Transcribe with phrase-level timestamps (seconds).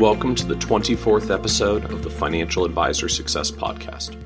[0.00, 4.16] Welcome to the 24th episode of the Financial Advisor Success Podcast.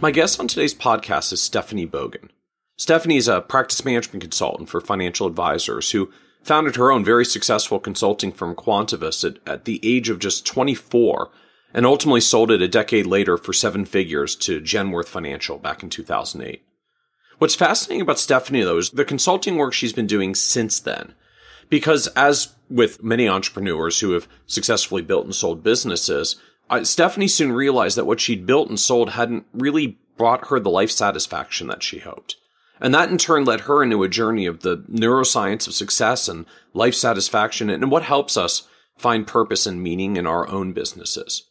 [0.00, 2.28] My guest on today's podcast is Stephanie Bogan.
[2.76, 7.78] Stephanie is a practice management consultant for financial advisors who founded her own very successful
[7.78, 11.30] consulting firm Quantuvis at, at the age of just 24
[11.72, 15.88] and ultimately sold it a decade later for seven figures to Genworth Financial back in
[15.88, 16.64] 2008.
[17.38, 21.14] What's fascinating about Stephanie, though, is the consulting work she's been doing since then.
[21.70, 26.36] Because as with many entrepreneurs who have successfully built and sold businesses,
[26.70, 30.70] uh, Stephanie soon realized that what she'd built and sold hadn't really brought her the
[30.70, 32.36] life satisfaction that she hoped.
[32.80, 36.46] And that in turn led her into a journey of the neuroscience of success and
[36.74, 38.66] life satisfaction and what helps us
[38.96, 41.48] find purpose and meaning in our own businesses.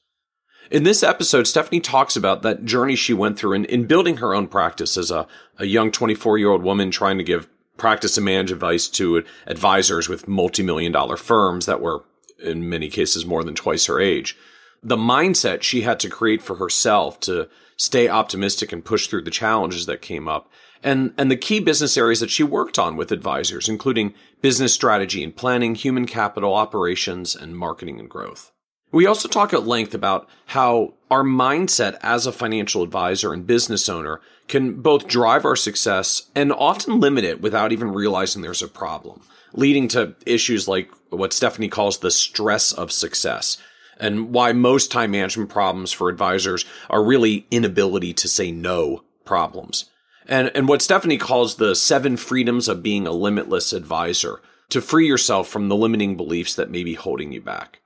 [0.69, 4.33] In this episode, Stephanie talks about that journey she went through in, in building her
[4.33, 7.49] own practice as a, a young 24 year old woman trying to give
[7.81, 12.03] practice and manage advice to advisors with multi-million dollar firms that were
[12.37, 14.37] in many cases more than twice her age.
[14.83, 19.31] The mindset she had to create for herself to stay optimistic and push through the
[19.31, 20.47] challenges that came up
[20.83, 25.23] and, and the key business areas that she worked on with advisors, including business strategy
[25.23, 28.51] and planning, human capital operations, and marketing and growth.
[28.91, 33.87] We also talk at length about how our mindset as a financial advisor and business
[33.87, 38.67] owner can both drive our success and often limit it without even realizing there's a
[38.67, 39.21] problem,
[39.53, 43.57] leading to issues like what Stephanie calls the stress of success
[43.97, 49.89] and why most time management problems for advisors are really inability to say no problems.
[50.27, 55.07] And, and what Stephanie calls the seven freedoms of being a limitless advisor to free
[55.07, 57.80] yourself from the limiting beliefs that may be holding you back.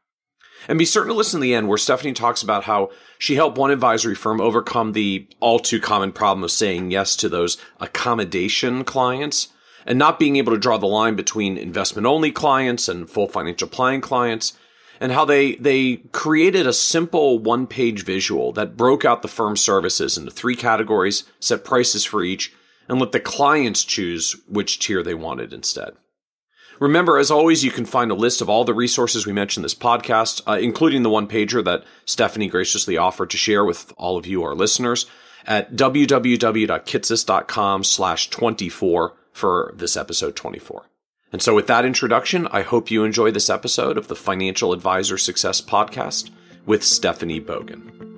[0.68, 2.90] And be certain to listen to the end where Stephanie talks about how
[3.20, 7.30] she helped one advisory firm overcome the all too common problem of saying yes to
[7.30, 9.50] those accommodation clients
[9.86, 13.68] and not being able to draw the line between investment only clients and full financial
[13.68, 14.54] planning clients
[15.00, 19.62] and how they they created a simple one page visual that broke out the firm's
[19.62, 22.54] services into three categories, set prices for each,
[22.88, 25.94] and let the clients choose which tier they wanted instead.
[26.80, 29.76] Remember, as always, you can find a list of all the resources we mentioned this
[29.76, 34.28] podcast, uh, including the one pager that Stephanie graciously offered to share with all of
[34.28, 35.06] you, our listeners,
[35.46, 40.90] at www.kitces.com slash 24 for this episode 24.
[41.32, 45.18] And so with that introduction, I hope you enjoy this episode of the Financial Advisor
[45.18, 46.30] Success Podcast
[46.66, 48.15] with Stephanie Bogan.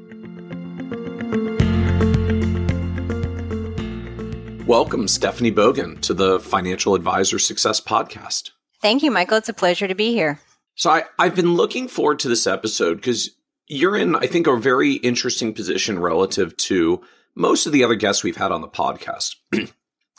[4.68, 8.52] Welcome, Stephanie Bogan, to the Financial Advisor Success Podcast.
[8.82, 9.38] Thank you, Michael.
[9.38, 10.42] It's a pleasure to be here.
[10.76, 13.30] So, I, I've been looking forward to this episode because
[13.70, 17.02] you're in, I think, a very interesting position relative to
[17.34, 19.36] most of the other guests we've had on the podcast.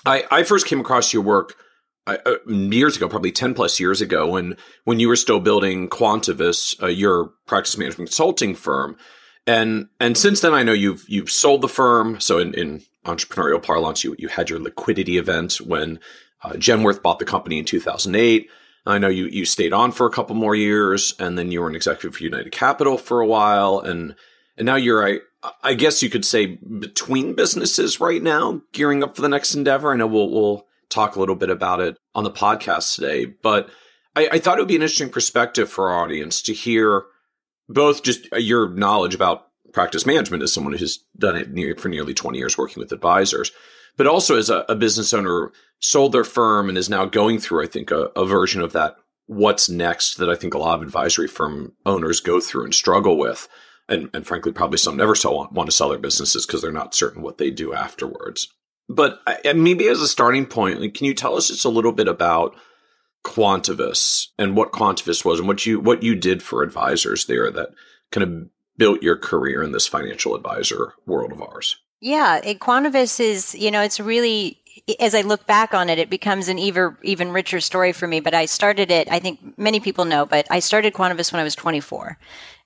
[0.06, 1.54] I, I first came across your work
[2.06, 2.16] uh,
[2.46, 6.86] years ago, probably 10 plus years ago, when, when you were still building Quantuvis, uh,
[6.86, 8.96] your practice management consulting firm.
[9.46, 12.18] And, and since then, I know you've, you've sold the firm.
[12.18, 16.00] So in, in entrepreneurial parlance, you, you had your liquidity event when
[16.42, 18.48] uh, Genworth bought the company in 2008.
[18.86, 21.68] I know you, you stayed on for a couple more years and then you were
[21.68, 23.80] an executive for United Capital for a while.
[23.80, 24.14] And,
[24.56, 25.20] and now you're, I,
[25.62, 29.92] I guess you could say between businesses right now, gearing up for the next endeavor.
[29.92, 33.68] I know we'll, we'll talk a little bit about it on the podcast today, but
[34.16, 37.04] I, I thought it would be an interesting perspective for our audience to hear
[37.68, 42.14] both just your knowledge about practice management as someone who's done it near, for nearly
[42.14, 43.52] 20 years working with advisors,
[43.96, 47.62] but also as a, a, business owner sold their firm and is now going through,
[47.62, 48.96] I think, a, a version of that
[49.26, 53.18] what's next that I think a lot of advisory firm owners go through and struggle
[53.18, 53.46] with.
[53.88, 56.72] And, and frankly, probably some never so want, want to sell their businesses because they're
[56.72, 58.48] not certain what they do afterwards.
[58.88, 62.56] But maybe as a starting point, can you tell us just a little bit about
[63.24, 67.70] Quantuvis and what Quantuvis was and what you what you did for advisors there that
[68.10, 68.48] kind of
[68.78, 71.76] built your career in this financial advisor world of ours?
[72.00, 74.58] Yeah, it, Quantuvis is, you know, it's really
[75.00, 78.20] as I look back on it, it becomes an even even richer story for me.
[78.20, 79.10] But I started it.
[79.10, 82.18] I think many people know, but I started Quantuvis when I was 24,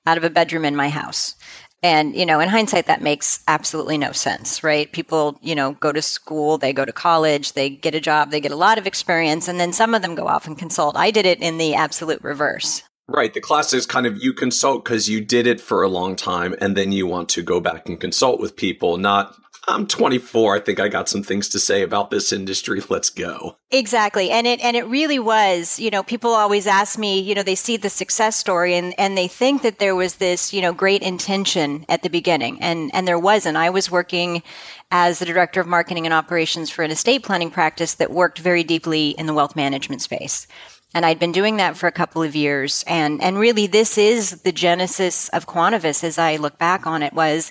[0.07, 1.35] out of a bedroom in my house.
[1.83, 4.93] And you know, in hindsight, that makes absolutely no sense, right?
[4.93, 8.41] People, you know, go to school, they go to college, they get a job, they
[8.41, 10.97] get a lot of experience, and then some of them go off and consult.
[10.97, 12.83] I did it in the absolute reverse.
[13.13, 13.35] Right.
[13.35, 16.55] The class is kind of you consult because you did it for a long time
[16.61, 19.37] and then you want to go back and consult with people, not
[19.69, 20.57] I'm 24.
[20.57, 22.83] I think I got some things to say about this industry.
[22.89, 23.57] Let's go.
[23.71, 24.31] Exactly.
[24.31, 27.55] And it and it really was, you know, people always ask me, you know, they
[27.55, 31.03] see the success story and and they think that there was this, you know, great
[31.03, 33.57] intention at the beginning and and there wasn't.
[33.57, 34.43] I was working
[34.91, 38.65] as the director of marketing and operations for an estate planning practice that worked very
[38.65, 40.47] deeply in the wealth management space.
[40.95, 42.85] And I'd been doing that for a couple of years.
[42.87, 47.13] And, and really this is the genesis of Quantuvis as I look back on it
[47.13, 47.51] was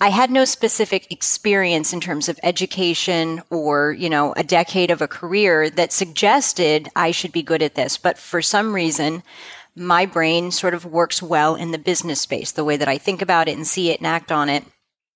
[0.00, 5.00] I had no specific experience in terms of education or, you know, a decade of
[5.00, 7.98] a career that suggested I should be good at this.
[7.98, 9.22] But for some reason,
[9.76, 12.50] my brain sort of works well in the business space.
[12.50, 14.64] The way that I think about it and see it and act on it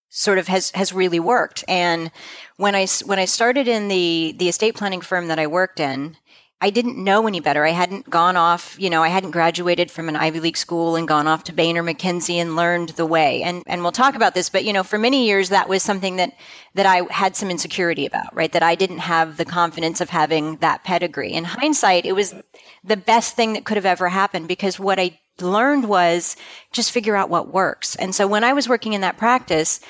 [0.09, 1.65] sort of has, has really worked.
[1.67, 2.13] And
[2.57, 6.17] when I, when I started in the, the estate planning firm that I worked in,
[6.59, 7.67] I didn't know any better.
[7.67, 11.07] I hadn't gone off, you know, I hadn't graduated from an Ivy League school and
[11.07, 13.43] gone off to Bain or McKinsey and learned the way.
[13.43, 16.17] And and we'll talk about this, but you know, for many years that was something
[16.17, 16.33] that
[16.75, 18.51] that I had some insecurity about, right?
[18.53, 21.35] That I didn't have the confidence of having that pedigree.
[21.35, 22.35] In hindsight, it was
[22.83, 26.37] the best thing that could have ever happened because what I learned was
[26.73, 27.97] just figure out what works.
[27.97, 29.81] And so when I was working in that practice,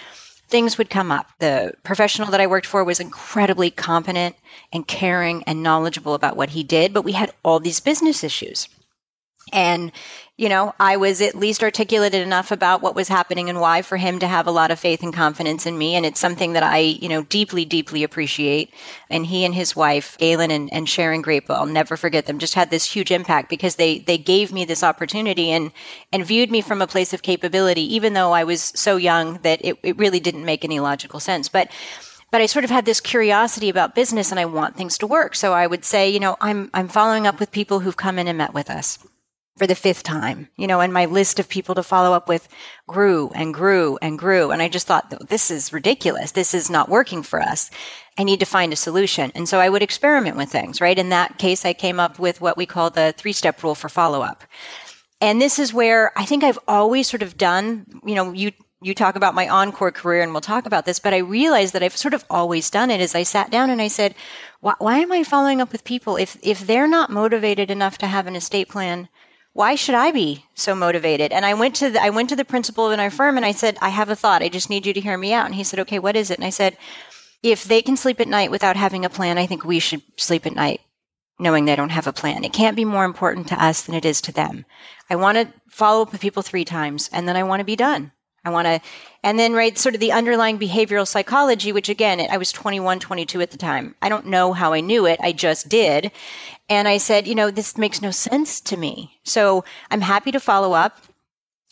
[0.48, 1.28] things would come up.
[1.38, 4.36] The professional that I worked for was incredibly competent
[4.72, 8.68] and caring and knowledgeable about what he did, but we had all these business issues.
[9.52, 9.92] And,
[10.38, 13.96] you know, I was at least articulated enough about what was happening and why for
[13.96, 15.94] him to have a lot of faith and confidence in me.
[15.94, 18.70] And it's something that I, you know, deeply, deeply appreciate.
[19.08, 22.54] And he and his wife, Galen and, and Sharon Grape, I'll never forget them, just
[22.54, 25.72] had this huge impact because they, they gave me this opportunity and,
[26.12, 29.64] and viewed me from a place of capability, even though I was so young that
[29.64, 31.48] it, it really didn't make any logical sense.
[31.48, 31.70] But,
[32.30, 35.34] but I sort of had this curiosity about business and I want things to work.
[35.34, 38.28] So I would say, you know, I'm, I'm following up with people who've come in
[38.28, 38.98] and met with us
[39.56, 42.46] for the fifth time, you know, and my list of people to follow up with
[42.86, 44.50] grew and grew and grew.
[44.50, 46.32] And I just thought, this is ridiculous.
[46.32, 47.70] This is not working for us.
[48.18, 49.32] I need to find a solution.
[49.34, 50.98] And so I would experiment with things, right?
[50.98, 53.88] In that case, I came up with what we call the three step rule for
[53.88, 54.44] follow up.
[55.20, 58.94] And this is where I think I've always sort of done, you know, you, you
[58.94, 61.96] talk about my encore career and we'll talk about this, but I realized that I've
[61.96, 64.14] sort of always done it as I sat down and I said,
[64.60, 68.06] why, why am I following up with people if, if they're not motivated enough to
[68.06, 69.08] have an estate plan?
[69.56, 71.32] Why should I be so motivated?
[71.32, 73.52] And I went to the, I went to the principal in our firm and I
[73.52, 74.42] said, I have a thought.
[74.42, 75.46] I just need you to hear me out.
[75.46, 76.36] And he said, okay, what is it?
[76.36, 76.76] And I said,
[77.42, 80.44] if they can sleep at night without having a plan, I think we should sleep
[80.44, 80.82] at night
[81.38, 82.44] knowing they don't have a plan.
[82.44, 84.66] It can't be more important to us than it is to them.
[85.08, 87.76] I want to follow up with people three times and then I want to be
[87.76, 88.12] done.
[88.46, 88.80] I want to,
[89.24, 93.40] and then, right, sort of the underlying behavioral psychology, which again, I was 21, 22
[93.40, 93.96] at the time.
[94.00, 95.18] I don't know how I knew it.
[95.20, 96.12] I just did.
[96.68, 99.18] And I said, you know, this makes no sense to me.
[99.24, 100.98] So I'm happy to follow up.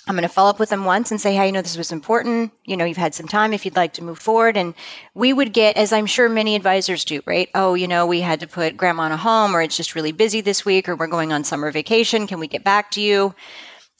[0.08, 1.92] I'm going to follow up with them once and say, hey, you know, this was
[1.92, 2.50] important.
[2.64, 4.56] You know, you've had some time if you'd like to move forward.
[4.56, 4.74] And
[5.14, 7.48] we would get, as I'm sure many advisors do, right?
[7.54, 10.12] Oh, you know, we had to put grandma in a home or it's just really
[10.12, 12.26] busy this week or we're going on summer vacation.
[12.26, 13.34] Can we get back to you?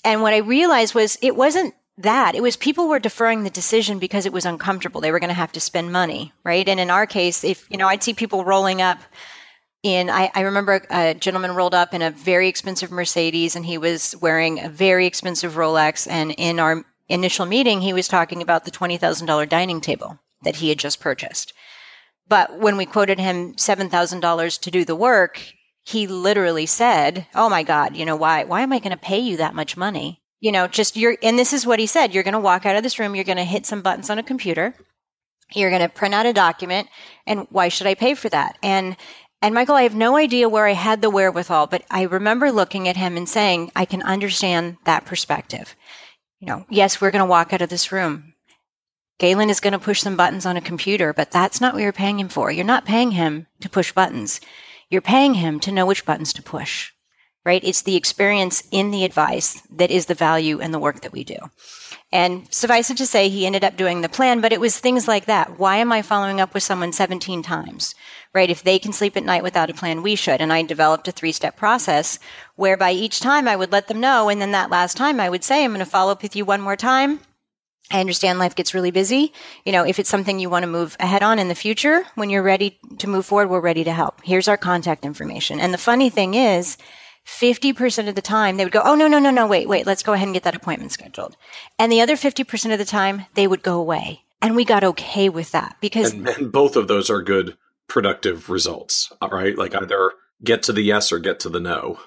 [0.05, 2.35] And what I realized was it wasn't that.
[2.35, 5.01] It was people were deferring the decision because it was uncomfortable.
[5.01, 6.69] They were going to have to spend money, right?
[6.69, 8.99] And in our case, if, you know, I'd see people rolling up
[9.83, 13.77] in I, I, remember a gentleman rolled up in a very expensive Mercedes and he
[13.77, 16.11] was wearing a very expensive Rolex.
[16.11, 20.71] And in our initial meeting, he was talking about the $20,000 dining table that he
[20.71, 21.53] had just purchased.
[22.27, 25.53] But when we quoted him $7,000 to do the work,
[25.85, 29.19] he literally said, Oh my God, you know, why, why am I going to pay
[29.19, 30.23] you that much money?
[30.45, 32.13] You know, just you're, and this is what he said.
[32.13, 33.15] You're going to walk out of this room.
[33.15, 34.75] You're going to hit some buttons on a computer.
[35.55, 36.89] You're going to print out a document.
[37.27, 38.59] And why should I pay for that?
[38.63, 38.99] And
[39.41, 42.89] and Michael, I have no idea where I had the wherewithal, but I remember looking
[42.89, 45.75] at him and saying, I can understand that perspective.
[46.41, 48.35] You know, yes, we're going to walk out of this room.
[49.19, 51.93] Galen is going to push some buttons on a computer, but that's not what you're
[51.93, 52.53] paying him for.
[52.53, 54.43] You're not paying him to push buttons.
[54.91, 56.93] You're paying him to know which buttons to push,
[57.45, 57.63] right?
[57.63, 61.25] It's the experience in the advice that is the value in the work that we
[61.25, 61.37] do.
[62.13, 65.09] And suffice it to say, he ended up doing the plan, but it was things
[65.09, 65.59] like that.
[65.59, 67.95] Why am I following up with someone 17 times?
[68.33, 68.51] Right?
[68.51, 70.41] If they can sleep at night without a plan, we should.
[70.41, 72.19] And I developed a three step process
[72.57, 74.29] whereby each time I would let them know.
[74.29, 76.45] And then that last time I would say, I'm going to follow up with you
[76.45, 77.21] one more time.
[77.91, 79.33] I understand life gets really busy.
[79.65, 82.31] You know, if it's something you want to move ahead on in the future, when
[82.31, 84.23] you're ready to move forward, we're ready to help.
[84.25, 85.61] Here's our contact information.
[85.61, 86.79] And the funny thing is,
[87.27, 90.03] 50% of the time they would go, Oh, no, no, no, no, wait, wait, let's
[90.03, 91.37] go ahead and get that appointment scheduled.
[91.79, 94.23] And the other 50% of the time they would go away.
[94.43, 96.13] And we got okay with that because.
[96.13, 97.57] And, and both of those are good,
[97.89, 99.57] productive results, right?
[99.57, 100.13] Like either
[100.43, 101.99] get to the yes or get to the no.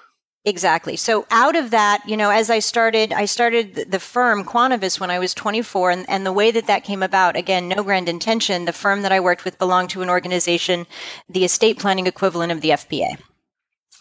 [0.44, 0.96] Exactly.
[0.96, 5.10] So out of that, you know, as I started, I started the firm Quantuvis when
[5.10, 8.64] I was 24, and, and the way that that came about, again, no grand intention.
[8.64, 10.86] The firm that I worked with belonged to an organization,
[11.28, 13.18] the estate planning equivalent of the FPA,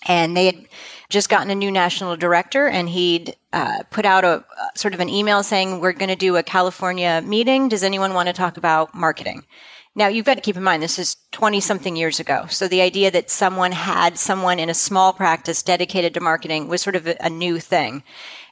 [0.08, 0.68] and they had
[1.10, 4.44] just gotten a new national director, and he'd uh, put out a
[4.76, 7.70] sort of an email saying, "We're going to do a California meeting.
[7.70, 9.46] Does anyone want to talk about marketing?"
[9.98, 12.46] Now, you've got to keep in mind, this is 20 something years ago.
[12.52, 16.84] So the idea that someone had someone in a small practice dedicated to marketing was
[16.84, 18.04] sort of a, a new thing.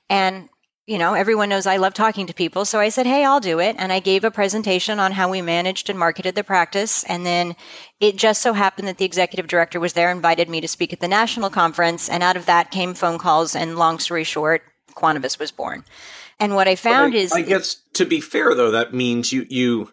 [0.10, 0.50] And
[0.88, 2.64] you know, everyone knows I love talking to people.
[2.64, 3.76] So I said, Hey, I'll do it.
[3.80, 7.04] And I gave a presentation on how we managed and marketed the practice.
[7.06, 7.56] And then
[8.00, 11.00] it just so happened that the executive director was there, invited me to speak at
[11.00, 12.08] the national conference.
[12.08, 13.56] And out of that came phone calls.
[13.56, 14.62] And long story short,
[14.94, 15.84] Quantuvis was born.
[16.40, 17.32] And what I found I, is.
[17.32, 19.92] I guess to be fair, though, that means you, you,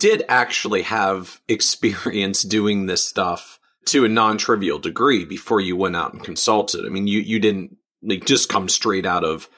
[0.00, 6.12] did actually have experience doing this stuff to a non-trivial degree before you went out
[6.12, 6.84] and consulted.
[6.84, 9.48] I mean, you you didn't like just come straight out of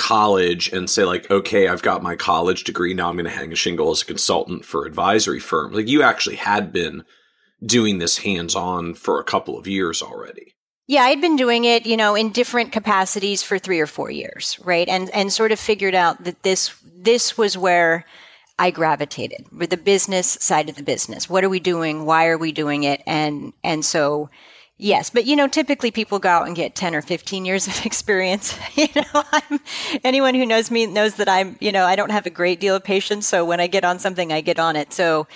[0.00, 2.94] college and say like, okay, I've got my college degree.
[2.94, 5.72] Now I'm going to hang a shingle as a consultant for advisory firm.
[5.72, 7.04] Like you actually had been
[7.64, 10.54] doing this hands on for a couple of years already.
[10.88, 14.58] Yeah, I'd been doing it, you know, in different capacities for three or four years,
[14.64, 14.88] right?
[14.88, 18.04] And and sort of figured out that this this was where
[18.60, 21.30] I gravitated with the business side of the business.
[21.30, 22.04] What are we doing?
[22.04, 23.02] Why are we doing it?
[23.06, 24.28] And, and so,
[24.80, 27.84] yes, but you know, typically people go out and get 10 or 15 years of
[27.86, 28.58] experience.
[28.74, 29.60] you know, I'm,
[30.04, 32.74] anyone who knows me knows that I'm, you know, I don't have a great deal
[32.74, 33.26] of patience.
[33.26, 34.92] So when I get on something, I get on it.
[34.92, 35.26] So,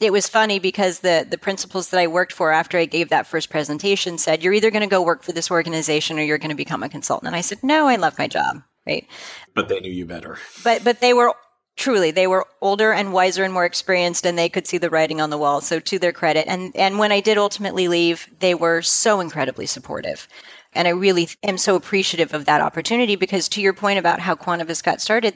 [0.00, 3.26] it was funny because the the principals that I worked for after I gave that
[3.26, 6.50] first presentation said, "You're either going to go work for this organization or you're going
[6.50, 9.06] to become a consultant." And I said, "No, I love my job." Right.
[9.54, 10.38] But they knew you better.
[10.64, 11.32] But but they were
[11.76, 15.20] truly they were older and wiser and more experienced and they could see the writing
[15.20, 16.46] on the wall so to their credit.
[16.48, 20.28] And and when i did ultimately leave they were so incredibly supportive.
[20.74, 24.34] And i really am so appreciative of that opportunity because to your point about how
[24.34, 25.34] Quantuvis got started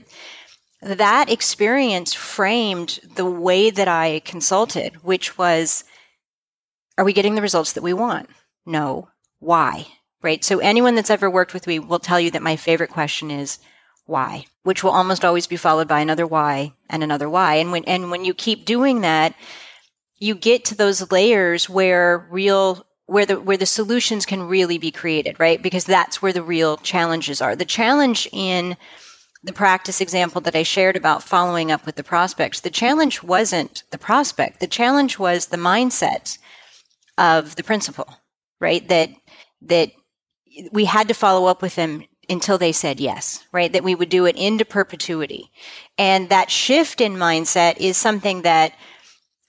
[0.82, 5.84] that experience framed the way that i consulted which was
[6.98, 8.28] are we getting the results that we want?
[8.64, 9.08] No.
[9.38, 9.86] Why?
[10.22, 10.42] Right?
[10.42, 13.58] So anyone that's ever worked with me will tell you that my favorite question is
[14.06, 17.56] why, which will almost always be followed by another why and another why.
[17.56, 19.34] And when, and when you keep doing that,
[20.18, 24.90] you get to those layers where real, where the, where the solutions can really be
[24.90, 25.62] created, right?
[25.62, 27.54] Because that's where the real challenges are.
[27.54, 28.76] The challenge in
[29.42, 33.82] the practice example that I shared about following up with the prospects, the challenge wasn't
[33.90, 34.60] the prospect.
[34.60, 36.38] The challenge was the mindset
[37.18, 38.08] of the principal,
[38.60, 38.86] right?
[38.88, 39.10] That,
[39.62, 39.90] that
[40.72, 43.72] we had to follow up with them until they said yes, right?
[43.72, 45.50] That we would do it into perpetuity.
[45.98, 48.72] And that shift in mindset is something that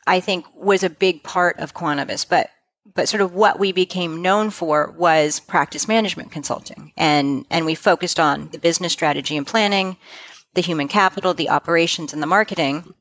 [0.05, 2.49] I think was a big part of Quantuvis, but
[2.95, 6.93] but sort of what we became known for was practice management consulting.
[6.97, 9.97] And and we focused on the business strategy and planning,
[10.53, 12.93] the human capital, the operations and the marketing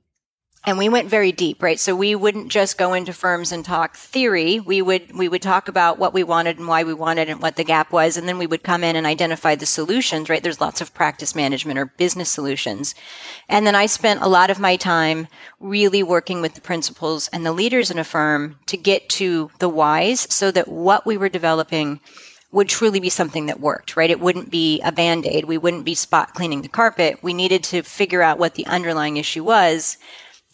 [0.67, 3.97] and we went very deep right so we wouldn't just go into firms and talk
[3.97, 7.41] theory we would we would talk about what we wanted and why we wanted and
[7.41, 10.43] what the gap was and then we would come in and identify the solutions right
[10.43, 12.95] there's lots of practice management or business solutions
[13.49, 15.29] and then i spent a lot of my time
[15.61, 19.69] really working with the principals and the leaders in a firm to get to the
[19.69, 22.01] whys so that what we were developing
[22.53, 24.09] would truly be something that worked, right?
[24.09, 25.45] It wouldn't be a band aid.
[25.45, 27.19] We wouldn't be spot cleaning the carpet.
[27.21, 29.99] We needed to figure out what the underlying issue was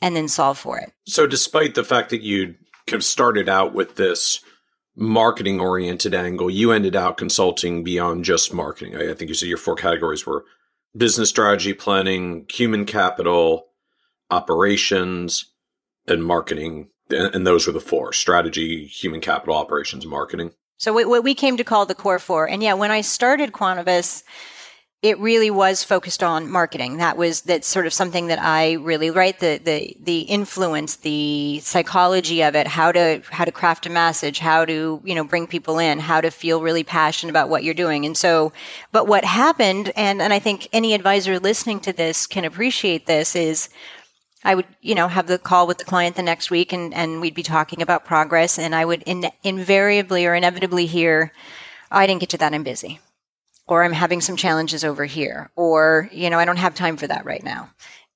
[0.02, 0.92] and then solve for it.
[1.06, 2.56] So, despite the fact that you
[2.86, 4.40] kind of started out with this
[4.94, 8.96] marketing oriented angle, you ended out consulting beyond just marketing.
[8.96, 10.44] I think you said your four categories were
[10.94, 13.68] business strategy, planning, human capital,
[14.30, 15.46] operations,
[16.06, 16.88] and marketing.
[17.10, 20.52] And those were the four strategy, human capital, operations, marketing.
[20.78, 22.48] So, what we came to call the core four.
[22.48, 24.24] And yeah, when I started Quantuvis,
[25.02, 26.98] it really was focused on marketing.
[26.98, 31.58] That was that's sort of something that I really right the the the influence, the
[31.58, 35.48] psychology of it, how to how to craft a message, how to you know bring
[35.48, 38.06] people in, how to feel really passionate about what you're doing.
[38.06, 38.52] And so,
[38.92, 43.34] but what happened, and and I think any advisor listening to this can appreciate this
[43.36, 43.68] is.
[44.44, 47.20] I would, you know, have the call with the client the next week and, and
[47.20, 51.32] we'd be talking about progress and I would in, invariably or inevitably hear,
[51.92, 52.52] I didn't get to that.
[52.52, 52.98] I'm busy
[53.66, 57.06] or I'm having some challenges over here, or, you know, I don't have time for
[57.06, 57.70] that right now.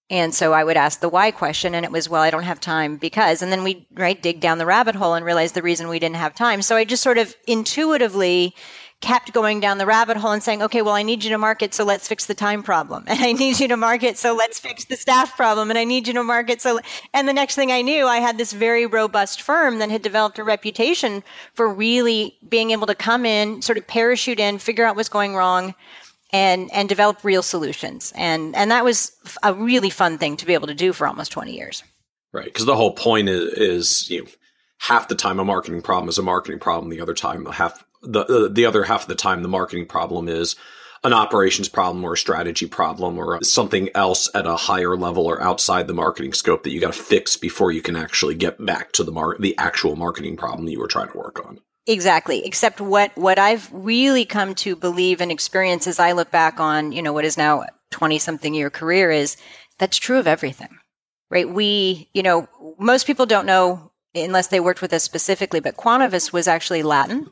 [0.09, 2.61] And so I would ask the why question, and it was, well, I don't have
[2.61, 3.43] time because.
[3.43, 6.17] And then we right dig down the rabbit hole and realize the reason we didn't
[6.17, 6.63] have time.
[6.63, 8.55] So I just sort of intuitively
[9.01, 11.75] kept going down the rabbit hole and saying, okay, well, I need you to market,
[11.75, 13.05] so let's fix the time problem.
[13.17, 15.71] And I need you to market, so let's fix the staff problem.
[15.71, 16.81] And I need you to market, so,
[17.13, 20.39] and the next thing I knew, I had this very robust firm that had developed
[20.39, 21.23] a reputation
[21.55, 25.35] for really being able to come in, sort of parachute in, figure out what's going
[25.35, 25.75] wrong,
[26.33, 28.13] and and develop real solutions.
[28.17, 29.13] And and that was
[29.43, 31.83] a really fun thing to be able to do for almost 20 years.
[32.33, 34.29] Right, because the whole point is, is you know,
[34.79, 36.91] half the time a marketing problem is a marketing problem.
[36.91, 40.29] The other time, half the uh, the other half of the time, the marketing problem
[40.29, 40.57] is
[41.05, 45.41] an operations problem or a strategy problem or something else at a higher level or
[45.41, 48.93] outside the marketing scope that you got to fix before you can actually get back
[48.93, 51.61] to the mar- the actual marketing problem that you were trying to work on.
[51.87, 52.45] Exactly.
[52.45, 56.93] Except what what I've really come to believe and experience as I look back on,
[56.93, 59.37] you know, what is now 20 something year career is
[59.79, 60.79] that's true of everything
[61.31, 61.49] right?
[61.49, 62.49] We, you know,
[62.79, 67.31] most people don't know unless they worked with us specifically, but Quantuvis was actually Latin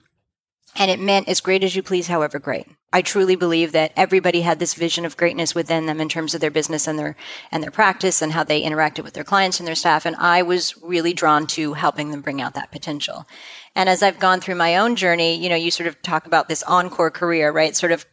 [0.76, 2.66] and it meant as great as you please, however great.
[2.92, 6.40] I truly believe that everybody had this vision of greatness within them in terms of
[6.40, 7.16] their business and their
[7.50, 10.06] and their practice and how they interacted with their clients and their staff.
[10.06, 13.26] And I was really drawn to helping them bring out that potential.
[13.74, 16.48] And as I've gone through my own journey, you know, you sort of talk about
[16.48, 17.74] this encore career, right?
[17.74, 18.06] Sort of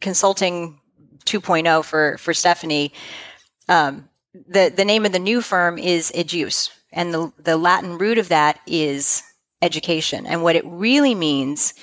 [0.00, 0.80] consulting
[1.24, 2.92] 2.0 for for Stephanie.
[3.68, 4.08] Um,
[4.46, 6.70] the, the name of the new firm is Educe.
[6.92, 9.22] And the, the Latin root of that is
[9.60, 10.26] education.
[10.26, 11.74] And what it really means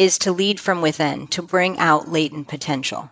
[0.00, 3.10] is to lead from within, to bring out latent potential.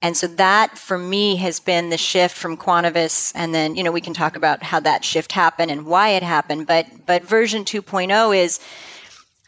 [0.00, 3.32] And so that for me has been the shift from Quantuvis.
[3.34, 6.22] And then, you know, we can talk about how that shift happened and why it
[6.22, 6.68] happened.
[6.68, 8.60] But, but version 2.0 is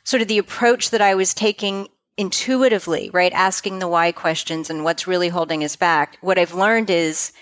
[0.02, 1.86] sort of the approach that I was taking
[2.16, 3.32] intuitively, right?
[3.32, 6.18] Asking the why questions and what's really holding us back.
[6.20, 7.32] What I've learned is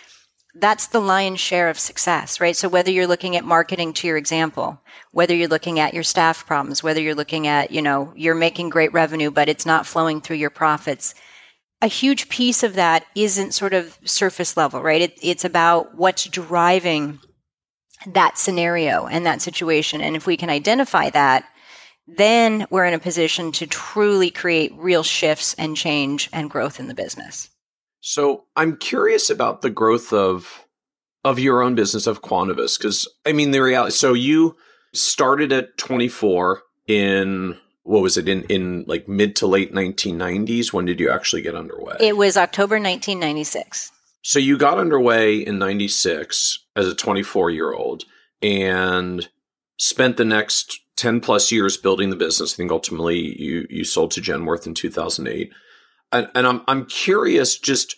[0.54, 2.56] that's the lion's share of success, right?
[2.56, 4.80] So whether you're looking at marketing to your example,
[5.12, 8.70] whether you're looking at your staff problems, whether you're looking at, you know, you're making
[8.70, 11.14] great revenue, but it's not flowing through your profits.
[11.82, 15.02] A huge piece of that isn't sort of surface level, right?
[15.02, 17.20] It, it's about what's driving
[18.06, 20.00] that scenario and that situation.
[20.00, 21.44] And if we can identify that,
[22.08, 26.88] then we're in a position to truly create real shifts and change and growth in
[26.88, 27.49] the business.
[28.00, 30.66] So I'm curious about the growth of
[31.22, 33.92] of your own business of Quantuvis because I mean the reality.
[33.92, 34.56] So you
[34.92, 40.72] started at 24 in what was it in in like mid to late 1990s.
[40.72, 41.96] When did you actually get underway?
[42.00, 43.92] It was October 1996.
[44.22, 48.04] So you got underway in 96 as a 24 year old
[48.42, 49.28] and
[49.76, 52.54] spent the next 10 plus years building the business.
[52.54, 55.50] I think ultimately you you sold to Genworth in 2008
[56.12, 57.96] and, and I'm I'm curious just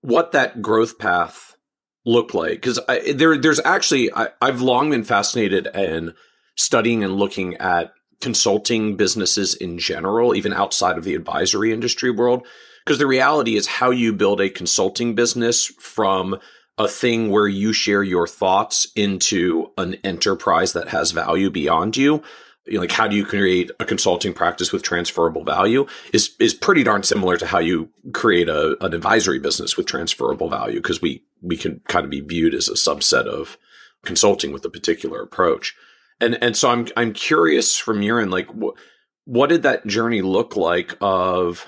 [0.00, 1.56] what that growth path
[2.04, 2.80] looked like because
[3.14, 6.14] there there's actually I, I've long been fascinated in
[6.56, 12.46] studying and looking at consulting businesses in general, even outside of the advisory industry world.
[12.84, 16.38] Because the reality is how you build a consulting business from
[16.78, 22.22] a thing where you share your thoughts into an enterprise that has value beyond you
[22.66, 26.54] you know, like how do you create a consulting practice with transferable value is is
[26.54, 31.02] pretty darn similar to how you create a, an advisory business with transferable value because
[31.02, 33.58] we we can kind of be viewed as a subset of
[34.04, 35.74] consulting with a particular approach.
[36.20, 38.76] And and so i'm i'm curious from your end like what
[39.24, 41.66] what did that journey look like of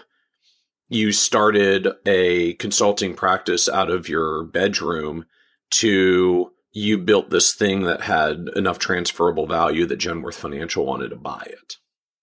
[0.88, 5.26] you started a consulting practice out of your bedroom
[5.70, 11.16] to you built this thing that had enough transferable value that Genworth Financial wanted to
[11.16, 11.76] buy it?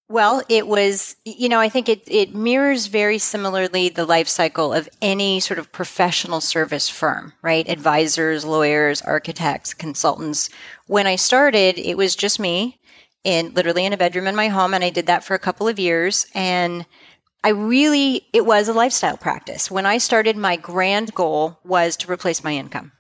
[0.09, 4.73] Well, it was, you know, I think it, it mirrors very similarly the life cycle
[4.73, 7.67] of any sort of professional service firm, right?
[7.69, 10.49] Advisors, lawyers, architects, consultants.
[10.87, 12.77] When I started, it was just me
[13.23, 14.73] in literally in a bedroom in my home.
[14.73, 16.25] And I did that for a couple of years.
[16.35, 16.85] And
[17.41, 19.71] I really, it was a lifestyle practice.
[19.71, 22.91] When I started, my grand goal was to replace my income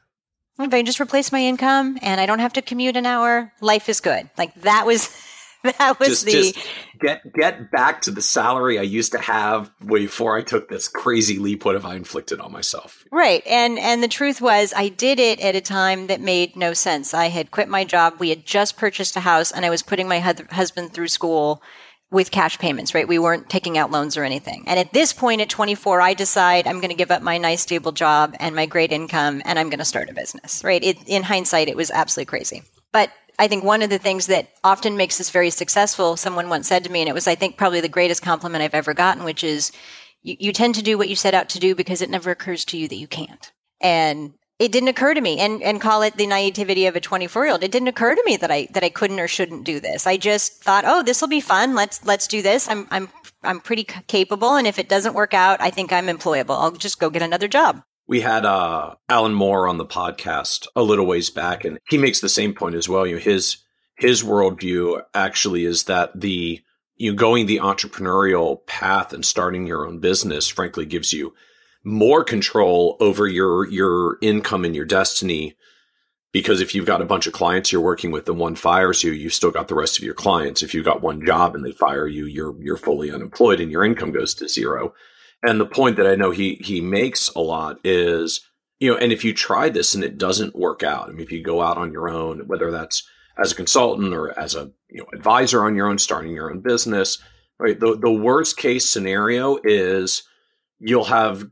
[0.61, 3.51] Oh, if I just replace my income and I don't have to commute an hour,
[3.61, 4.29] life is good.
[4.37, 5.09] Like that was
[5.63, 6.57] that was just, the just
[6.99, 11.39] get get back to the salary I used to have before I took this crazy
[11.39, 11.65] leap.
[11.65, 13.03] What have I inflicted on myself?
[13.11, 16.73] Right, and and the truth was, I did it at a time that made no
[16.73, 17.15] sense.
[17.15, 18.15] I had quit my job.
[18.19, 21.63] We had just purchased a house, and I was putting my husband through school
[22.11, 23.07] with cash payments, right?
[23.07, 24.63] We weren't taking out loans or anything.
[24.67, 27.61] And at this point at 24, I decide I'm going to give up my nice
[27.61, 30.83] stable job and my great income and I'm going to start a business, right?
[30.83, 32.63] It, in hindsight, it was absolutely crazy.
[32.91, 36.67] But I think one of the things that often makes us very successful, someone once
[36.67, 39.23] said to me, and it was, I think, probably the greatest compliment I've ever gotten,
[39.23, 39.71] which is
[40.21, 42.65] you, you tend to do what you set out to do because it never occurs
[42.65, 43.51] to you that you can't.
[43.79, 47.45] And it didn't occur to me and, and call it the naivety of a 24
[47.45, 47.63] year old.
[47.63, 50.05] It didn't occur to me that I, that I couldn't or shouldn't do this.
[50.05, 51.73] I just thought, oh, this will be fun.
[51.73, 52.69] Let's, let's do this.
[52.69, 53.09] I'm, I'm
[53.43, 54.55] I'm pretty capable.
[54.55, 56.57] And if it doesn't work out, I think I'm employable.
[56.59, 57.83] I'll just go get another job.
[58.07, 62.19] We had uh, Alan Moore on the podcast a little ways back, and he makes
[62.19, 63.07] the same point as well.
[63.07, 63.57] You know, his
[63.95, 66.61] his worldview actually is that the
[66.97, 71.33] you know, going the entrepreneurial path and starting your own business, frankly, gives you
[71.83, 75.55] more control over your your income and your destiny.
[76.33, 79.11] Because if you've got a bunch of clients you're working with and one fires you
[79.11, 80.63] you've still got the rest of your clients.
[80.63, 83.83] If you've got one job and they fire you you're you're fully unemployed and your
[83.83, 84.93] income goes to zero.
[85.43, 88.41] And the point that i know he he makes a lot is
[88.79, 91.31] you know and if you try this and it doesn't work out i mean if
[91.31, 93.03] you go out on your own whether that's
[93.39, 96.59] as a consultant or as a you know advisor on your own starting your own
[96.61, 97.17] business
[97.61, 97.79] right?
[97.79, 100.23] The, the worst case scenario is
[100.79, 101.45] you'll have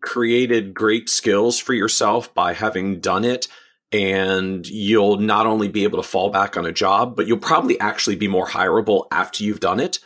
[0.00, 3.48] created great skills for yourself by having done it
[3.90, 7.80] and you'll not only be able to fall back on a job, but you'll probably
[7.80, 9.98] actually be more hireable after you've done it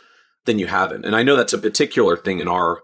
[0.45, 1.05] than you haven't.
[1.05, 2.81] And I know that's a particular thing in our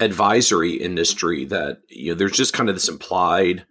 [0.00, 3.66] advisory industry that you know there's just kind of this implied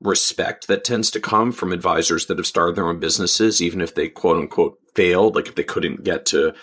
[0.00, 3.94] respect that tends to come from advisors that have started their own businesses, even if
[3.94, 6.54] they quote unquote failed, like if they couldn't get to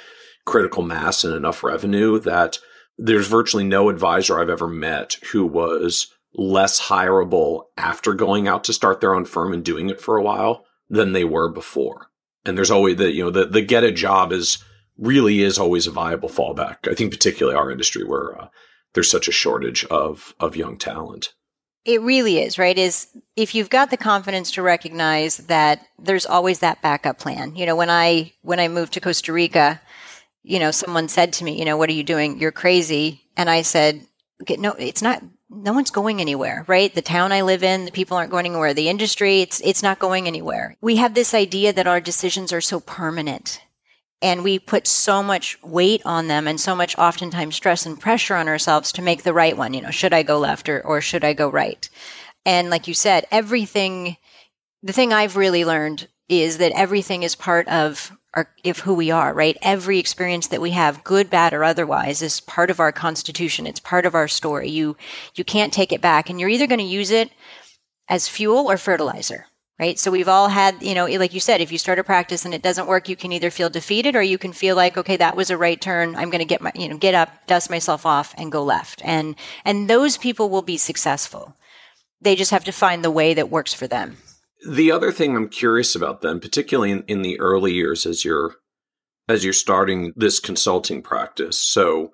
[0.46, 2.60] critical mass and enough revenue, that
[3.00, 8.74] there's virtually no advisor I've ever met who was less hireable after going out to
[8.74, 12.08] start their own firm and doing it for a while than they were before.
[12.46, 14.64] And there's always the, you know, the, the get a job is
[14.98, 16.90] really is always a viable fallback.
[16.90, 18.48] I think particularly our industry where uh,
[18.94, 21.34] there's such a shortage of, of young talent.
[21.86, 22.78] It really is, right?
[22.78, 23.08] Is
[23.38, 27.56] if you've got the confidence to recognize that there's always that backup plan.
[27.56, 29.82] You know, when I when I moved to Costa Rica,
[30.44, 32.40] you know, someone said to me, you know, what are you doing?
[32.40, 33.22] You're crazy.
[33.36, 34.02] And I said,
[34.58, 36.94] no, it's not no one's going anywhere, right?
[36.94, 38.74] The town I live in, the people aren't going anywhere.
[38.74, 40.78] The industry, it's it's not going anywhere.
[40.82, 43.62] We have this idea that our decisions are so permanent.
[44.22, 48.36] And we put so much weight on them and so much oftentimes stress and pressure
[48.36, 49.74] on ourselves to make the right one.
[49.74, 51.90] You know, should I go left or, or should I go right?
[52.46, 54.18] And like you said, everything,
[54.84, 59.10] the thing I've really learned is that everything is part of our, of who we
[59.10, 59.58] are, right?
[59.62, 63.66] Every experience that we have, good, bad, or otherwise, is part of our constitution.
[63.66, 64.70] It's part of our story.
[64.70, 64.96] You,
[65.34, 67.32] you can't take it back and you're either going to use it
[68.08, 69.48] as fuel or fertilizer,
[69.80, 69.98] right?
[69.98, 72.54] So we've all had, you know, like you said, if you start a practice and
[72.54, 75.36] it doesn't work, you can either feel defeated or you can feel like, okay, that
[75.36, 76.16] was a right turn.
[76.16, 79.02] I'm going to get my, you know, get up, dust myself off and go left.
[79.04, 81.56] And, and those people will be successful.
[82.22, 84.18] They just have to find the way that works for them.
[84.68, 88.56] The other thing I'm curious about then, particularly in, in the early years as you're
[89.28, 91.58] as you're starting this consulting practice.
[91.58, 92.12] So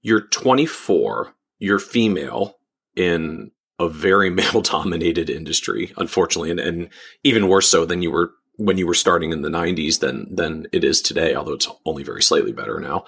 [0.00, 2.58] you're 24, you're female
[2.96, 6.88] in a very male dominated industry, unfortunately, and, and
[7.22, 10.66] even worse so than you were when you were starting in the 90s than than
[10.72, 13.04] it is today, although it's only very slightly better now.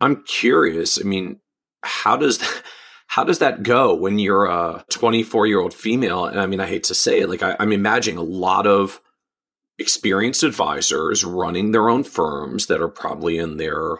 [0.00, 1.40] I'm curious, I mean,
[1.82, 2.62] how does that
[3.06, 6.26] how does that go when you're a 24 year old female?
[6.26, 9.00] And I mean, I hate to say it, like I, I'm imagining a lot of
[9.78, 13.98] experienced advisors running their own firms that are probably in their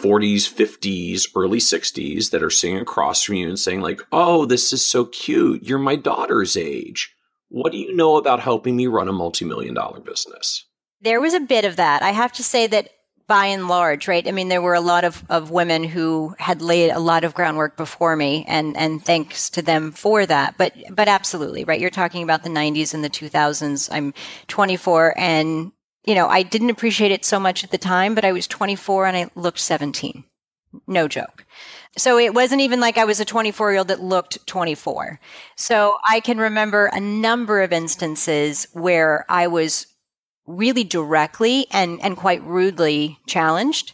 [0.00, 4.72] 40s, 50s, early 60s that are sitting across from you and saying, like, oh, this
[4.72, 5.64] is so cute.
[5.64, 7.14] You're my daughter's age.
[7.48, 10.66] What do you know about helping me run a multi million dollar business?
[11.00, 12.02] There was a bit of that.
[12.02, 12.90] I have to say that
[13.28, 14.26] by and large, right?
[14.26, 17.34] I mean, there were a lot of, of women who had laid a lot of
[17.34, 20.56] groundwork before me and, and thanks to them for that.
[20.56, 21.78] But, but absolutely, right?
[21.78, 23.90] You're talking about the 90s and the 2000s.
[23.92, 24.14] I'm
[24.48, 25.72] 24 and,
[26.04, 29.06] you know, I didn't appreciate it so much at the time, but I was 24
[29.06, 30.24] and I looked 17.
[30.86, 31.44] No joke.
[31.98, 35.20] So it wasn't even like I was a 24 year old that looked 24.
[35.54, 39.86] So I can remember a number of instances where I was
[40.48, 43.92] really directly and, and quite rudely challenged.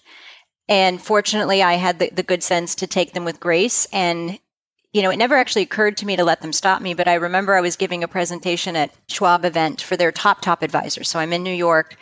[0.68, 3.86] And fortunately, I had the, the good sense to take them with grace.
[3.92, 4.38] And,
[4.92, 7.14] you know, it never actually occurred to me to let them stop me, but I
[7.14, 11.08] remember I was giving a presentation at Schwab event for their top, top advisors.
[11.08, 11.96] So I'm in New York.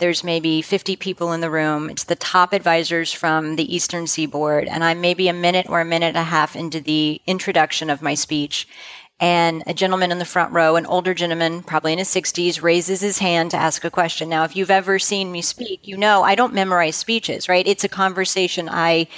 [0.00, 1.90] There's maybe 50 people in the room.
[1.90, 4.66] It's the top advisors from the Eastern Seaboard.
[4.66, 8.02] And I'm maybe a minute or a minute and a half into the introduction of
[8.02, 8.66] my speech
[9.20, 13.00] and a gentleman in the front row, an older gentleman, probably in his 60s, raises
[13.00, 14.28] his hand to ask a question.
[14.28, 17.66] Now, if you've ever seen me speak, you know I don't memorize speeches, right?
[17.66, 18.68] It's a conversation.
[18.68, 19.08] I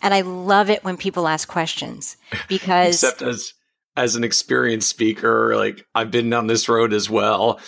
[0.00, 2.16] and I love it when people ask questions
[2.48, 3.54] because except as
[3.96, 7.60] as an experienced speaker, like I've been down this road as well.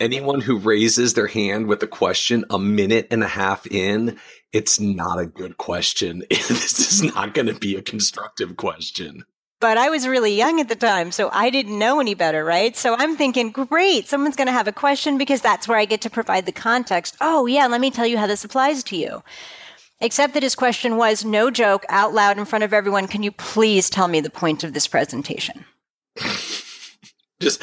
[0.00, 4.16] Anyone who raises their hand with a question a minute and a half in,
[4.52, 6.22] it's not a good question.
[6.30, 9.24] this is not going to be a constructive question
[9.60, 12.76] but I was really young at the time, so I didn't know any better, right?
[12.76, 16.00] So I'm thinking, great, someone's going to have a question because that's where I get
[16.02, 17.16] to provide the context.
[17.20, 19.22] Oh, yeah, let me tell you how this applies to you.
[20.00, 23.08] Except that his question was no joke out loud in front of everyone.
[23.08, 25.64] Can you please tell me the point of this presentation?
[27.40, 27.62] Just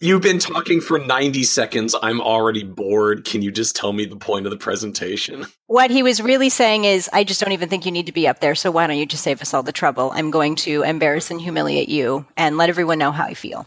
[0.00, 1.92] You've been talking for 90 seconds.
[2.00, 3.24] I'm already bored.
[3.24, 5.46] Can you just tell me the point of the presentation?
[5.70, 8.26] What he was really saying is, I just don't even think you need to be
[8.26, 8.54] up there.
[8.54, 10.10] So why don't you just save us all the trouble?
[10.14, 13.66] I'm going to embarrass and humiliate you and let everyone know how I feel.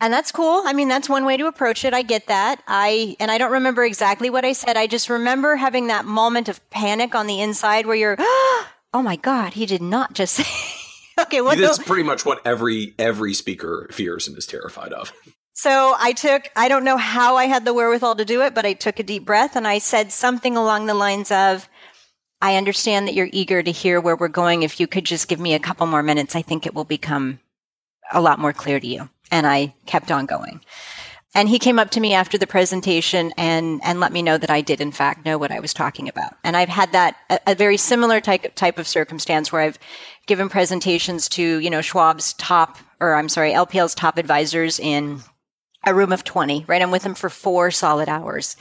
[0.00, 0.62] And that's cool.
[0.64, 1.92] I mean, that's one way to approach it.
[1.92, 2.62] I get that.
[2.68, 4.76] I, and I don't remember exactly what I said.
[4.76, 9.16] I just remember having that moment of panic on the inside where you're, oh my
[9.16, 11.20] God, he did not just say.
[11.20, 11.58] okay, what?
[11.58, 15.12] That's pretty much what every every speaker fears and is terrified of.
[15.52, 18.64] So I took, I don't know how I had the wherewithal to do it, but
[18.64, 21.68] I took a deep breath and I said something along the lines of,
[22.40, 24.62] I understand that you're eager to hear where we're going.
[24.62, 27.40] If you could just give me a couple more minutes, I think it will become
[28.12, 29.10] a lot more clear to you.
[29.30, 30.60] And I kept on going.
[31.34, 34.50] And he came up to me after the presentation and, and let me know that
[34.50, 36.34] I did in fact know what I was talking about.
[36.42, 39.78] And I've had that, a, a very similar type, type of circumstance where I've
[40.26, 45.20] given presentations to, you know, Schwab's top, or I'm sorry, LPL's top advisors in
[45.84, 46.82] a room of 20, right?
[46.82, 48.56] I'm with them for four solid hours.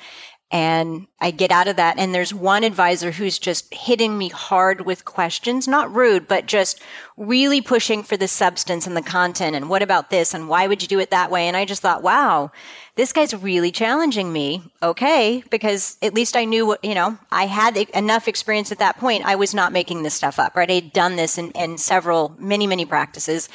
[0.52, 4.84] And I get out of that, and there's one advisor who's just hitting me hard
[4.84, 6.82] with questions, not rude, but just
[7.18, 9.56] really pushing for the substance and the content.
[9.56, 10.34] And what about this?
[10.34, 11.48] And why would you do it that way?
[11.48, 12.52] And I just thought, wow,
[12.96, 14.64] this guy's really challenging me.
[14.82, 15.44] Okay.
[15.52, 19.26] Because at least I knew what, you know, I had enough experience at that point.
[19.26, 20.72] I was not making this stuff up, right?
[20.72, 23.50] I had done this in, in several, many, many practices.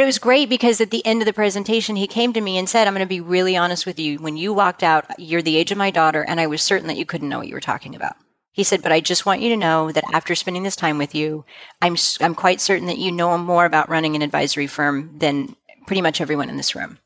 [0.00, 2.56] But it was great because at the end of the presentation, he came to me
[2.56, 4.16] and said, I'm going to be really honest with you.
[4.16, 6.96] When you walked out, you're the age of my daughter, and I was certain that
[6.96, 8.16] you couldn't know what you were talking about.
[8.50, 11.14] He said, but I just want you to know that after spending this time with
[11.14, 11.44] you,
[11.82, 15.54] I'm, I'm quite certain that you know more about running an advisory firm than
[15.86, 16.96] pretty much everyone in this room.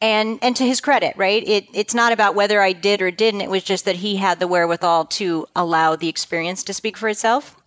[0.00, 1.46] And, and to his credit, right?
[1.46, 3.42] It, it's not about whether I did or didn't.
[3.42, 7.10] It was just that he had the wherewithal to allow the experience to speak for
[7.10, 7.59] itself.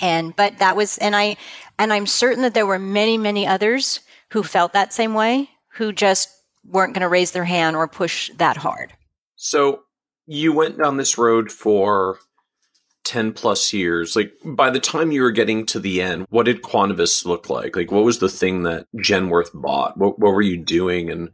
[0.00, 1.36] And, but that was, and I,
[1.78, 5.92] and I'm certain that there were many, many others who felt that same way, who
[5.92, 6.28] just
[6.64, 8.92] weren't going to raise their hand or push that hard.
[9.36, 9.82] So
[10.26, 12.18] you went down this road for
[13.04, 14.16] 10 plus years.
[14.16, 17.76] Like by the time you were getting to the end, what did Quantuvis look like?
[17.76, 19.96] Like what was the thing that Genworth bought?
[19.96, 21.30] What, what were you doing and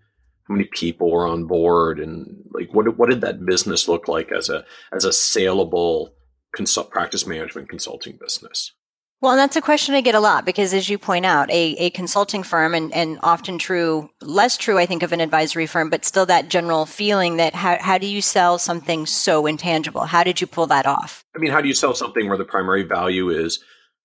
[0.48, 4.32] how many people were on board and like what what did that business look like
[4.32, 6.12] as a as a saleable
[6.54, 8.72] consult practice management consulting business?
[9.20, 11.72] Well, and that's a question I get a lot because, as you point out, a,
[11.76, 15.90] a consulting firm, and, and often true, less true, I think, of an advisory firm,
[15.90, 20.02] but still that general feeling that how, how do you sell something so intangible?
[20.04, 21.22] How did you pull that off?
[21.36, 23.62] I mean, how do you sell something where the primary value is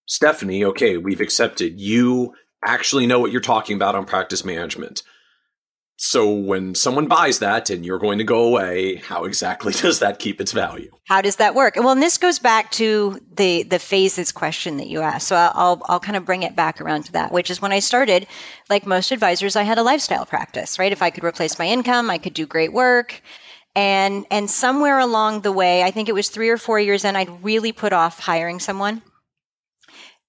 [0.07, 5.03] Stephanie, okay, we've accepted you actually know what you're talking about on practice management.
[5.97, 10.19] So when someone buys that and you're going to go away, how exactly does that
[10.19, 10.91] keep its value?
[11.05, 11.75] How does that work?
[11.77, 15.27] Well, and this goes back to the the phases question that you asked.
[15.27, 17.79] So I'll I'll kind of bring it back around to that, which is when I
[17.79, 18.27] started,
[18.69, 20.91] like most advisors, I had a lifestyle practice, right?
[20.91, 23.21] If I could replace my income, I could do great work.
[23.75, 27.15] And and somewhere along the way, I think it was 3 or 4 years in,
[27.15, 29.01] I'd really put off hiring someone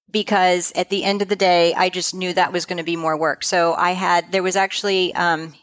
[0.09, 2.95] because at the end of the day, I just knew that was going to be
[2.95, 3.43] more work.
[3.43, 5.53] So I had, there was actually, um,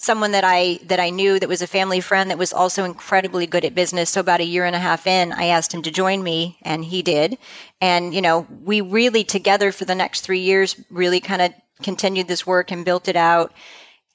[0.00, 3.46] someone that I, that I knew that was a family friend that was also incredibly
[3.46, 4.10] good at business.
[4.10, 6.84] So about a year and a half in, I asked him to join me and
[6.84, 7.36] he did.
[7.80, 12.28] And, you know, we really together for the next three years really kind of continued
[12.28, 13.52] this work and built it out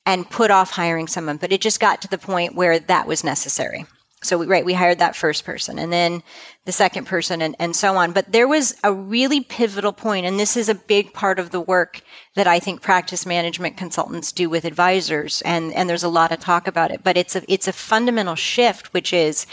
[0.06, 1.38] and put off hiring someone.
[1.38, 3.86] But it just got to the point where that was necessary.
[4.26, 6.24] So we, right, we hired that first person and then
[6.66, 8.12] the second person and, and so on.
[8.12, 11.62] But there was a really pivotal point, and this is a big part of the
[11.62, 12.02] work
[12.36, 15.42] that I think practice management consultants do with advisors.
[15.44, 18.36] And, and there's a lot of talk about it, but it's a, it's a fundamental
[18.36, 19.46] shift, which is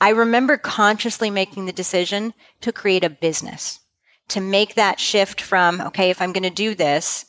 [0.00, 3.80] I remember consciously making the decision to create a business,
[4.28, 7.24] to make that shift from, okay, if I'm going to do this,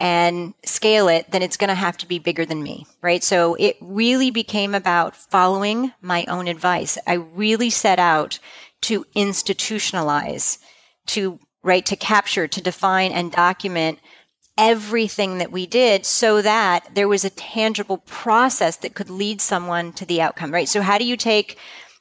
[0.00, 3.22] and scale it, then it's going to have to be bigger than me, right?
[3.22, 6.96] So it really became about following my own advice.
[7.06, 8.38] I really set out
[8.82, 10.58] to institutionalize,
[11.08, 13.98] to, right, to capture, to define and document
[14.56, 19.92] everything that we did so that there was a tangible process that could lead someone
[19.92, 20.68] to the outcome, right?
[20.68, 21.58] So how do you take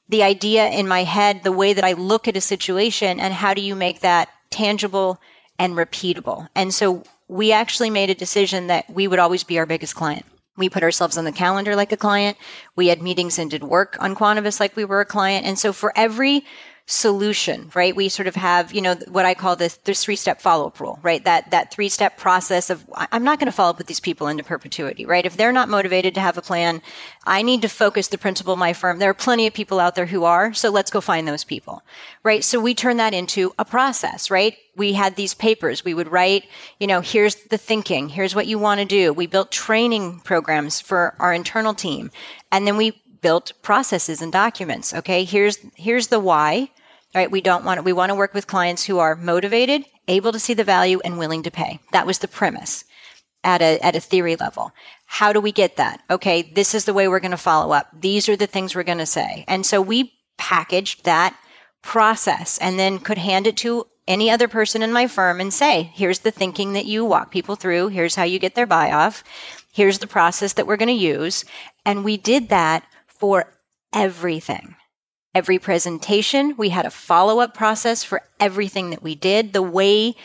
[0.08, 3.54] the idea in my head, the way that I look at a situation, and how
[3.54, 5.22] do you make that tangible
[5.58, 6.48] and repeatable?
[6.56, 10.26] And so we actually made a decision that we would always be our biggest client.
[10.58, 12.38] We put ourselves on the calendar like a client.
[12.76, 15.46] We had meetings and did work on Quantuvis like we were a client.
[15.46, 16.44] And so for every
[16.90, 17.96] solution, right?
[17.96, 20.80] We sort of have, you know, what I call this, this three step follow up
[20.80, 21.24] rule, right?
[21.24, 24.28] That, that three step process of, I'm not going to follow up with these people
[24.28, 25.24] into perpetuity, right?
[25.24, 26.82] If they're not motivated to have a plan,
[27.26, 28.98] I need to focus the principal of my firm.
[28.98, 31.84] There are plenty of people out there who are, so let's go find those people,
[32.24, 32.44] right?
[32.44, 34.58] So we turn that into a process, right?
[34.80, 35.86] We had these papers.
[35.86, 36.46] We would write,
[36.80, 38.10] you know, here's the thinking.
[38.10, 39.14] Here's what you want to do.
[39.14, 42.10] We built training programs for our internal team.
[42.52, 44.94] And then we built processes and documents.
[44.94, 45.24] Okay.
[45.24, 46.70] Here's, here's the why
[47.16, 47.32] right?
[47.32, 50.54] We don't want, we want to work with clients who are motivated, able to see
[50.54, 51.80] the value and willing to pay.
[51.92, 52.86] That was the premise
[53.44, 54.72] at a, at a theory level.
[55.06, 56.04] How do we get that?
[56.10, 56.42] Okay.
[56.42, 57.88] This is the way we're going to follow up.
[58.00, 59.46] These are the things we're going to say.
[59.48, 61.38] And so we packaged that
[61.82, 65.92] process and then could hand it to any other person in my firm and say,
[65.94, 67.90] here's the thinking that you walk people through.
[67.90, 69.24] Here's how you get their buy off.
[69.72, 71.46] Here's the process that we're going to use.
[71.86, 73.54] And we did that for
[73.94, 74.76] everything.
[75.36, 79.54] Every presentation, we had a follow up process for everything that we did.
[79.54, 80.16] The way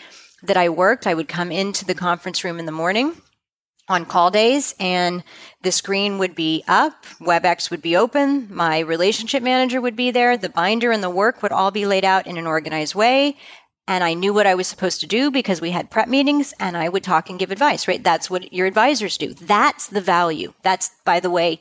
[0.42, 3.14] that I worked, I would come into the conference room in the morning
[3.88, 5.22] on call days and
[5.62, 10.36] the screen would be up, WebEx would be open, my relationship manager would be there,
[10.36, 13.36] the binder and the work would all be laid out in an organized way.
[13.86, 16.76] And I knew what I was supposed to do because we had prep meetings and
[16.76, 18.02] I would talk and give advice, right?
[18.02, 19.34] That's what your advisors do.
[19.34, 20.54] That's the value.
[20.62, 21.60] That's, by the way,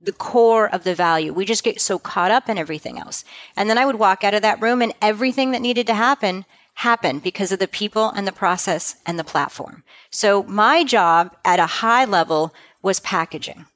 [0.00, 1.32] the core of the value.
[1.32, 3.24] We just get so caught up in everything else.
[3.56, 6.44] And then I would walk out of that room and everything that needed to happen
[6.74, 9.82] happened because of the people and the process and the platform.
[10.10, 13.66] So my job at a high level was packaging.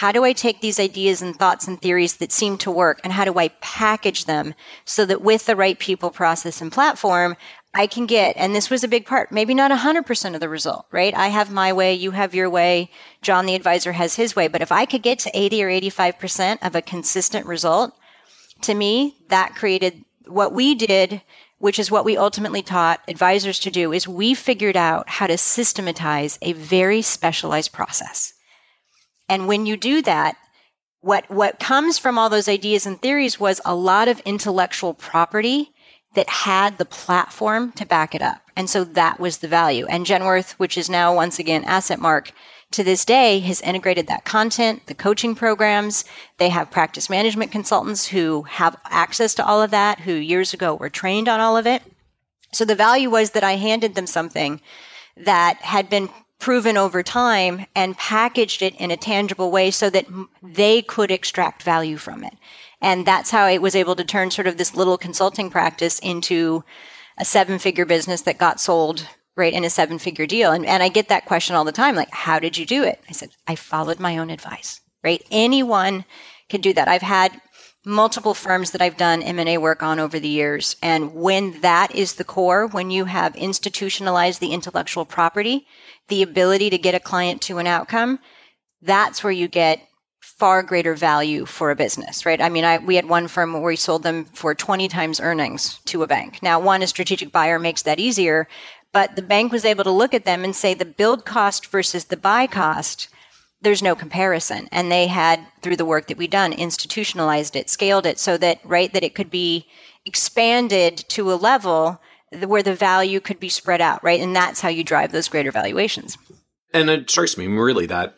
[0.00, 3.14] How do I take these ideas and thoughts and theories that seem to work and
[3.14, 4.52] how do I package them
[4.84, 7.34] so that with the right people, process, and platform,
[7.72, 10.84] I can get, and this was a big part, maybe not 100% of the result,
[10.90, 11.14] right?
[11.14, 12.90] I have my way, you have your way,
[13.22, 14.48] John the advisor has his way.
[14.48, 17.94] But if I could get to 80 or 85% of a consistent result,
[18.60, 21.22] to me, that created what we did,
[21.56, 25.38] which is what we ultimately taught advisors to do, is we figured out how to
[25.38, 28.34] systematize a very specialized process.
[29.28, 30.36] And when you do that,
[31.00, 35.72] what, what comes from all those ideas and theories was a lot of intellectual property
[36.14, 38.40] that had the platform to back it up.
[38.56, 39.86] And so that was the value.
[39.86, 42.32] And Genworth, which is now once again AssetMark
[42.72, 46.04] to this day has integrated that content, the coaching programs.
[46.38, 50.74] They have practice management consultants who have access to all of that, who years ago
[50.74, 51.82] were trained on all of it.
[52.52, 54.60] So the value was that I handed them something
[55.16, 56.08] that had been
[56.38, 60.06] proven over time and packaged it in a tangible way so that
[60.42, 62.34] they could extract value from it.
[62.80, 66.62] And that's how it was able to turn sort of this little consulting practice into
[67.18, 70.52] a seven figure business that got sold right in a seven figure deal.
[70.52, 73.02] And, and I get that question all the time, like, how did you do it?
[73.08, 75.24] I said, I followed my own advice, right?
[75.30, 76.04] Anyone
[76.48, 76.88] can do that.
[76.88, 77.40] I've had
[77.86, 80.74] multiple firms that I've done M&A work on over the years.
[80.82, 85.68] And when that is the core, when you have institutionalized the intellectual property,
[86.08, 88.18] the ability to get a client to an outcome,
[88.82, 89.80] that's where you get
[90.20, 92.42] far greater value for a business, right?
[92.42, 95.78] I mean, I, we had one firm where we sold them for 20 times earnings
[95.86, 96.42] to a bank.
[96.42, 98.48] Now, one, a strategic buyer makes that easier,
[98.92, 102.06] but the bank was able to look at them and say the build cost versus
[102.06, 103.08] the buy cost,
[103.66, 104.68] there's no comparison.
[104.70, 108.60] And they had, through the work that we've done, institutionalized it, scaled it so that,
[108.62, 109.66] right, that it could be
[110.04, 112.00] expanded to a level
[112.44, 114.20] where the value could be spread out, right?
[114.20, 116.16] And that's how you drive those greater valuations.
[116.72, 118.14] And it strikes me, really, that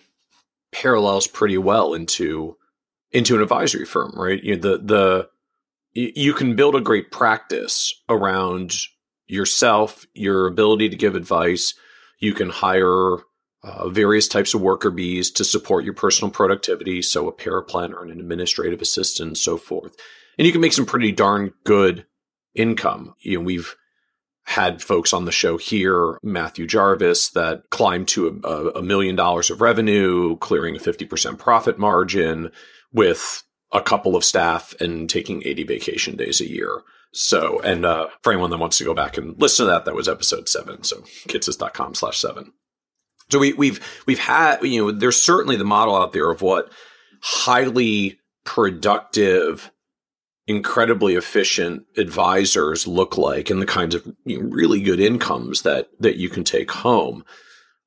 [0.71, 2.59] parallels pretty well into
[3.11, 4.45] into an advisory firm, right?
[4.45, 5.29] You know, the the
[5.95, 8.75] you can build a great practice around
[9.27, 11.73] yourself, your ability to give advice.
[12.19, 13.21] You can hire
[13.63, 18.11] uh, various types of worker bees to support your personal productivity, so a paraplanner and
[18.11, 19.97] an administrative assistant, and so forth.
[20.39, 22.07] And you can make some pretty darn good
[22.55, 23.15] income.
[23.21, 23.75] You know, we've
[24.45, 29.51] had folks on the show here, Matthew Jarvis, that climbed to a, a million dollars
[29.51, 32.51] of revenue, clearing a 50% profit margin
[32.93, 33.43] with
[33.73, 36.81] a couple of staff and taking 80 vacation days a year.
[37.13, 39.95] So, and uh, for anyone that wants to go back and listen to that, that
[39.95, 40.83] was episode seven.
[40.83, 42.53] So kitces.com slash seven.
[43.31, 46.73] So we, we've, we've had, you know, there's certainly the model out there of what
[47.21, 49.71] highly productive
[50.49, 55.91] incredibly efficient advisors look like and the kinds of you know, really good incomes that
[56.01, 57.23] that you can take home.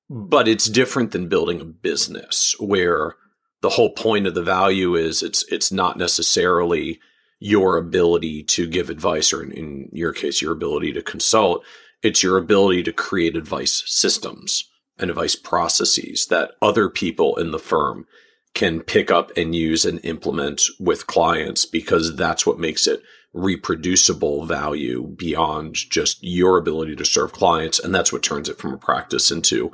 [0.09, 3.15] But it's different than building a business where
[3.61, 6.99] the whole point of the value is it's it's not necessarily
[7.39, 11.65] your ability to give advice or in, in your case your ability to consult.
[12.03, 14.70] It's your ability to create advice systems
[15.01, 18.05] and advice processes that other people in the firm
[18.53, 23.01] can pick up and use and implement with clients because that's what makes it
[23.33, 27.79] reproducible value beyond just your ability to serve clients.
[27.79, 29.71] And that's what turns it from a practice into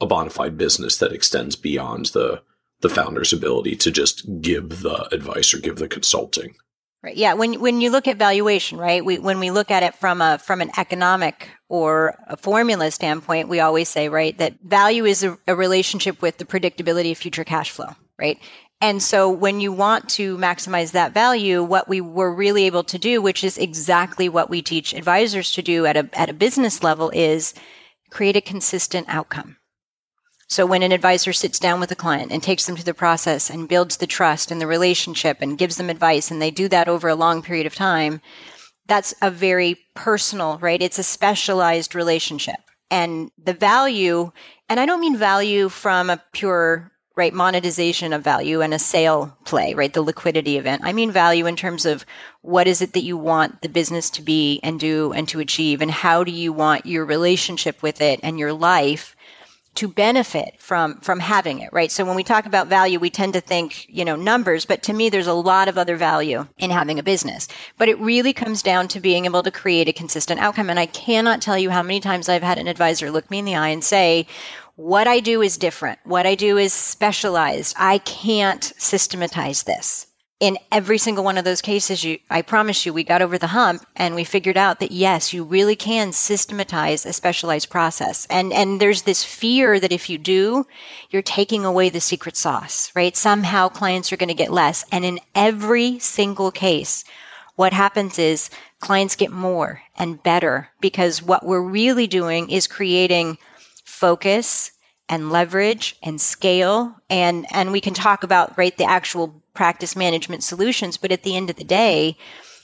[0.00, 2.42] a bona fide business that extends beyond the
[2.80, 6.54] the founder's ability to just give the advice or give the consulting.
[7.02, 7.16] Right.
[7.16, 7.32] Yeah.
[7.32, 9.02] When when you look at valuation, right?
[9.02, 13.48] We when we look at it from a from an economic or a formula standpoint,
[13.48, 17.44] we always say, right, that value is a, a relationship with the predictability of future
[17.44, 18.38] cash flow, right?
[18.82, 22.98] And so when you want to maximize that value, what we were really able to
[22.98, 26.82] do, which is exactly what we teach advisors to do at a at a business
[26.82, 27.54] level, is
[28.10, 29.56] create a consistent outcome
[30.50, 33.50] so when an advisor sits down with a client and takes them through the process
[33.50, 36.88] and builds the trust and the relationship and gives them advice and they do that
[36.88, 38.20] over a long period of time,
[38.88, 40.82] that's a very personal, right?
[40.82, 42.58] It's a specialized relationship.
[42.90, 44.32] And the value,
[44.68, 49.36] and I don't mean value from a pure right monetization of value and a sale
[49.44, 52.06] play right the liquidity event i mean value in terms of
[52.40, 55.82] what is it that you want the business to be and do and to achieve
[55.82, 59.16] and how do you want your relationship with it and your life
[59.74, 61.90] to benefit from from having it right?
[61.90, 64.92] So when we talk about value we tend to think you know numbers but to
[64.92, 67.48] me there's a lot of other value in having a business.
[67.78, 70.70] But it really comes down to being able to create a consistent outcome.
[70.70, 73.44] And i cannot tell you how many times i've had an advisor look me in
[73.44, 74.26] the eye and say
[74.76, 75.98] what i do is different.
[76.04, 77.74] What i do is specialized.
[77.78, 80.06] I can't systematize this
[80.40, 83.48] in every single one of those cases, you, I promise you, we got over the
[83.48, 88.26] hump and we figured out that yes, you really can systematize a specialized process.
[88.30, 90.66] And, and there's this fear that if you do,
[91.10, 93.14] you're taking away the secret sauce, right?
[93.14, 94.82] Somehow clients are going to get less.
[94.90, 97.04] And in every single case,
[97.56, 103.36] what happens is clients get more and better because what we're really doing is creating
[103.84, 104.72] focus
[105.10, 110.42] and leverage and scale and and we can talk about right the actual practice management
[110.42, 110.96] solutions.
[110.96, 112.16] But at the end of the day,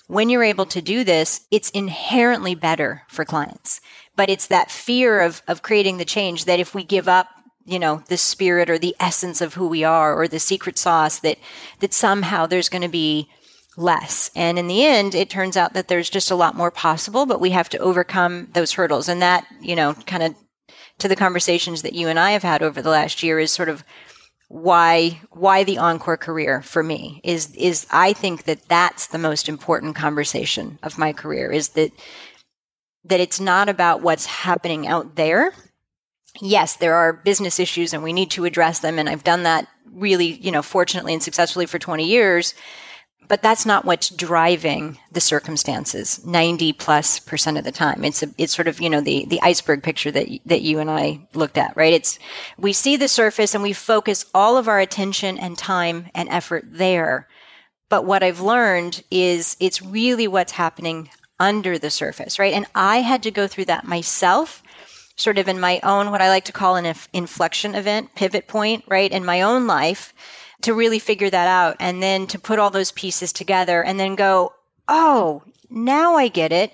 [0.07, 3.81] when you're able to do this, it's inherently better for clients.
[4.15, 7.29] But it's that fear of, of creating the change that if we give up,
[7.65, 11.19] you know, the spirit or the essence of who we are or the secret sauce
[11.21, 11.39] that,
[11.81, 13.29] that somehow there's going to be
[13.77, 14.31] less.
[14.35, 17.41] And in the end, it turns out that there's just a lot more possible, but
[17.41, 19.09] we have to overcome those hurdles.
[19.09, 20.35] And that, you know, kind of
[20.99, 23.69] to the conversations that you and I have had over the last year is sort
[23.69, 23.85] of
[24.49, 29.49] why why the encore career for me is is I think that that's the most
[29.49, 31.91] important conversation of my career is that
[33.05, 35.53] that it's not about what's happening out there.
[36.41, 39.67] Yes, there are business issues and we need to address them and I've done that
[39.93, 42.55] really, you know, fortunately and successfully for 20 years
[43.29, 48.05] but that's not what's driving the circumstances 90 plus percent of the time.
[48.05, 50.91] It's a, it's sort of you know the the iceberg picture that that you and
[50.91, 51.93] I looked at right?
[51.93, 52.19] It's
[52.59, 56.65] we see the surface and we focus all of our attention and time and effort
[56.67, 57.29] there.
[57.89, 62.55] But what I've learned is it's really what's happening under the surface right?
[62.55, 64.63] And I had to go through that myself
[65.17, 68.85] sort of in my own what I like to call an inflection event pivot point
[68.87, 69.11] right?
[69.11, 70.13] In my own life
[70.63, 74.15] to really figure that out and then to put all those pieces together and then
[74.15, 74.53] go,
[74.89, 76.73] oh, now I get it.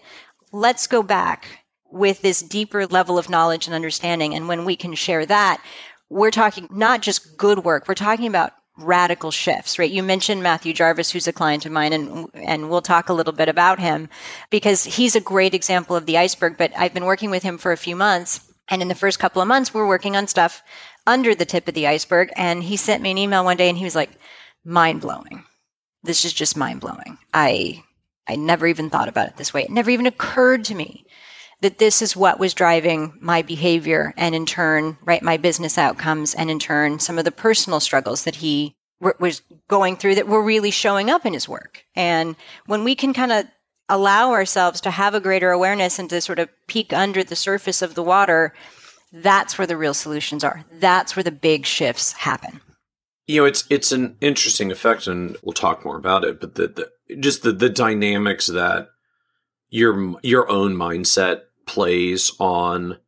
[0.53, 4.35] Let's go back with this deeper level of knowledge and understanding.
[4.35, 5.62] And when we can share that,
[6.09, 9.91] we're talking not just good work, we're talking about radical shifts, right?
[9.91, 13.33] You mentioned Matthew Jarvis, who's a client of mine, and and we'll talk a little
[13.33, 14.09] bit about him
[14.51, 16.57] because he's a great example of the iceberg.
[16.57, 19.43] But I've been working with him for a few months, and in the first couple
[19.43, 20.62] of months, we're working on stuff
[21.07, 22.30] under the tip of the iceberg.
[22.36, 24.11] And he sent me an email one day and he was like,
[24.64, 25.44] mind blowing.
[26.03, 27.18] This is just mind blowing.
[27.32, 27.82] I,
[28.28, 29.62] I never even thought about it this way.
[29.62, 31.05] It never even occurred to me
[31.61, 36.34] that this is what was driving my behavior and in turn, right, my business outcomes
[36.34, 40.26] and in turn, some of the personal struggles that he w- was going through that
[40.26, 41.84] were really showing up in his work.
[41.94, 42.34] And
[42.66, 43.46] when we can kind of
[43.88, 47.80] allow ourselves to have a greater awareness and to sort of peek under the surface
[47.80, 48.53] of the water,
[49.12, 50.64] that's where the real solutions are.
[50.72, 52.60] That's where the big shifts happen.
[53.26, 56.40] You know, it's it's an interesting effect, and we'll talk more about it.
[56.40, 58.88] But the, the just the the dynamics that
[59.70, 62.98] your your own mindset plays on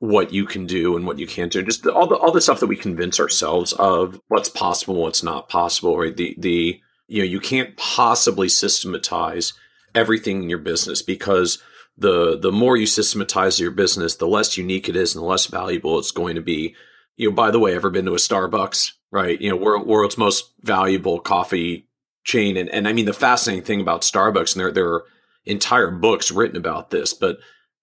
[0.00, 1.62] what you can do and what you can't do.
[1.62, 5.22] Just the, all the all the stuff that we convince ourselves of what's possible, what's
[5.22, 5.98] not possible.
[5.98, 6.16] Right?
[6.16, 9.54] The the you know you can't possibly systematize
[9.94, 11.58] everything in your business because
[11.98, 15.46] the the more you systematize your business, the less unique it is and the less
[15.46, 16.74] valuable it's going to be.
[17.16, 18.92] You know, by the way, ever been to a Starbucks?
[19.10, 19.40] Right?
[19.40, 21.88] You know, world, world's most valuable coffee
[22.24, 25.04] chain, and and I mean the fascinating thing about Starbucks, and there there are
[25.44, 27.38] entire books written about this, but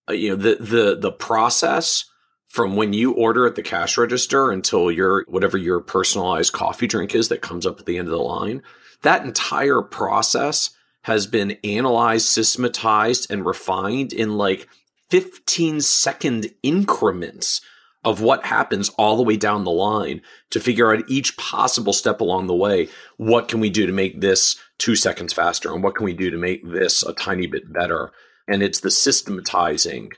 [0.09, 2.05] uh, you know the the the process
[2.47, 7.13] from when you order at the cash register until your whatever your personalized coffee drink
[7.13, 8.61] is that comes up at the end of the line,
[9.01, 10.69] that entire process
[11.05, 14.67] has been analyzed, systematized, and refined in like
[15.11, 17.61] 15 second increments
[18.03, 22.21] of what happens all the way down the line to figure out each possible step
[22.21, 22.89] along the way.
[23.17, 25.71] What can we do to make this two seconds faster?
[25.71, 28.11] And what can we do to make this a tiny bit better?
[28.47, 30.09] And it's the systematizing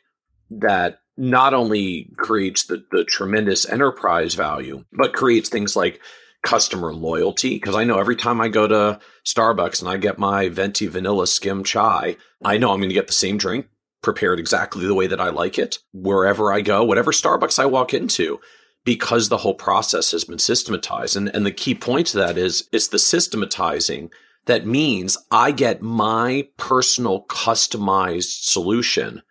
[0.49, 5.99] that not only creates the, the tremendous enterprise value, but creates things like
[6.43, 7.55] customer loyalty.
[7.55, 11.27] Because I know every time I go to Starbucks and I get my venti vanilla
[11.27, 13.67] skim chai, I know I'm going to get the same drink
[14.01, 17.93] prepared exactly the way that I like it wherever I go, whatever Starbucks I walk
[17.93, 18.39] into,
[18.85, 21.17] because the whole process has been systematized.
[21.17, 24.11] And, and the key point to that is it's the systematizing
[24.45, 29.21] that means I get my personal customized solution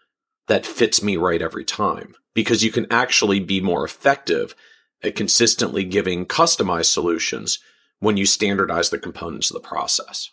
[0.46, 4.54] that fits me right every time because you can actually be more effective
[5.02, 7.58] at consistently giving customized solutions
[7.98, 10.30] when you standardize the components of the process.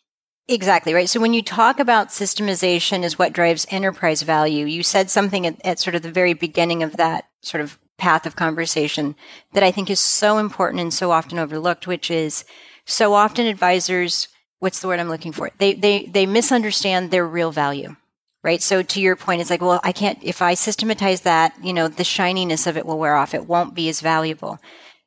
[0.48, 1.08] Exactly right.
[1.08, 5.66] So when you talk about systemization is what drives enterprise value, you said something at,
[5.66, 9.16] at, sort of the very beginning of that sort of path of conversation
[9.54, 12.44] that I think is so important and so often overlooked, which is
[12.86, 14.28] so often advisors,
[14.60, 15.50] what's the word I'm looking for?
[15.60, 17.96] They they they misunderstand their real value
[18.44, 18.62] right?
[18.62, 21.88] So to your point, it's like, well, I can't, if I systematize that, you know,
[21.88, 23.34] the shininess of it will wear off.
[23.34, 24.60] It won't be as valuable.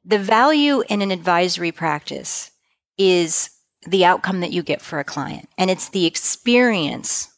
[0.04, 2.50] The value in an advisory practice
[2.96, 3.50] is
[3.86, 5.48] the outcome that you get for a client.
[5.58, 7.28] And it's the experience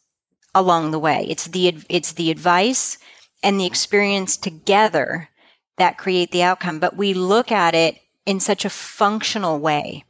[0.55, 1.25] along the way.
[1.29, 2.97] It's the, it's the advice
[3.43, 5.29] and the experience together
[5.77, 6.79] that create the outcome.
[6.79, 10.05] But we look at it in such a functional way.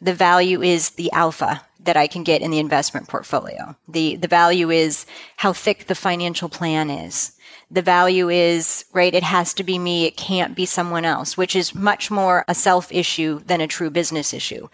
[0.00, 3.74] The value is the alpha, that I can get in the investment portfolio.
[3.88, 5.06] The, the value is
[5.38, 7.32] how thick the financial plan is.
[7.70, 10.04] The value is, right, it has to be me.
[10.04, 13.88] It can't be someone else, which is much more a self issue than a true
[13.88, 14.68] business issue.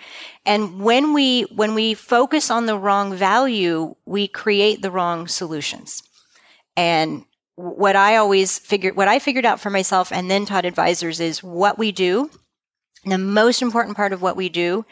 [0.45, 6.03] And when we, when we focus on the wrong value, we create the wrong solutions.
[6.77, 11.21] And what I always figured, what I figured out for myself and then taught advisors
[11.21, 12.29] is what we do.
[13.05, 14.85] The most important part of what we do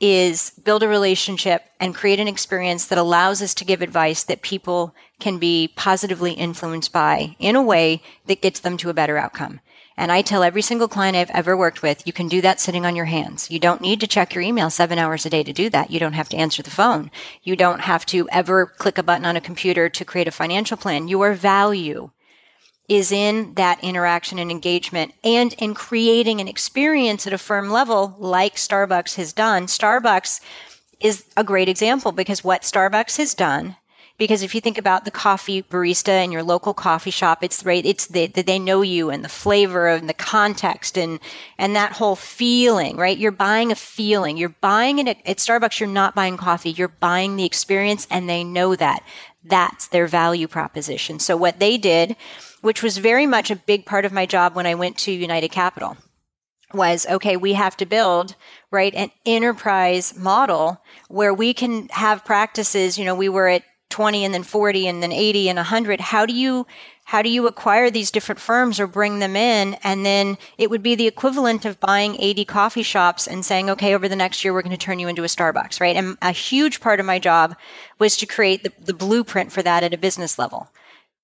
[0.00, 4.42] is build a relationship and create an experience that allows us to give advice that
[4.42, 9.16] people can be positively influenced by in a way that gets them to a better
[9.16, 9.60] outcome.
[9.96, 12.84] And I tell every single client I've ever worked with, you can do that sitting
[12.84, 13.50] on your hands.
[13.50, 15.90] You don't need to check your email seven hours a day to do that.
[15.90, 17.12] You don't have to answer the phone.
[17.44, 20.76] You don't have to ever click a button on a computer to create a financial
[20.76, 21.06] plan.
[21.06, 22.10] Your value
[22.88, 28.14] is in that interaction and engagement and in creating an experience at a firm level
[28.18, 29.66] like Starbucks has done.
[29.66, 30.40] Starbucks
[31.00, 33.76] is a great example because what Starbucks has done
[34.16, 37.84] because if you think about the coffee barista in your local coffee shop, it's right,
[37.84, 41.18] it's the, the, they know you and the flavor and the context and,
[41.58, 43.18] and that whole feeling, right?
[43.18, 44.36] You're buying a feeling.
[44.36, 45.80] You're buying it at Starbucks.
[45.80, 46.70] You're not buying coffee.
[46.70, 49.02] You're buying the experience and they know that.
[49.42, 51.18] That's their value proposition.
[51.18, 52.16] So what they did
[52.64, 55.50] which was very much a big part of my job when I went to United
[55.50, 55.98] Capital
[56.72, 58.34] was okay, we have to build,
[58.70, 62.98] right, an enterprise model where we can have practices.
[62.98, 66.00] You know, we were at 20 and then 40 and then 80 and 100.
[66.00, 66.66] How do you,
[67.04, 69.74] how do you acquire these different firms or bring them in?
[69.84, 73.94] And then it would be the equivalent of buying 80 coffee shops and saying, okay,
[73.94, 75.96] over the next year, we're going to turn you into a Starbucks, right?
[75.96, 77.54] And a huge part of my job
[77.98, 80.70] was to create the, the blueprint for that at a business level,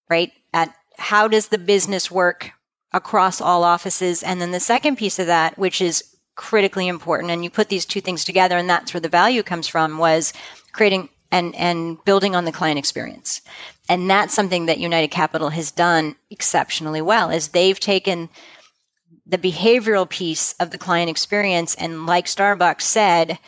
[0.09, 0.31] right?
[0.53, 2.53] At how does the business work
[2.93, 4.23] across all offices?
[4.23, 6.05] And then the second piece of that, which is
[6.37, 9.67] critically important, and you put these two things together, and that's where the value comes
[9.67, 10.33] from, was
[10.73, 13.41] creating and, and building on the client experience.
[13.89, 18.29] And that's something that United Capital has done exceptionally well, is they've taken
[19.27, 23.39] the behavioral piece of the client experience and like Starbucks said,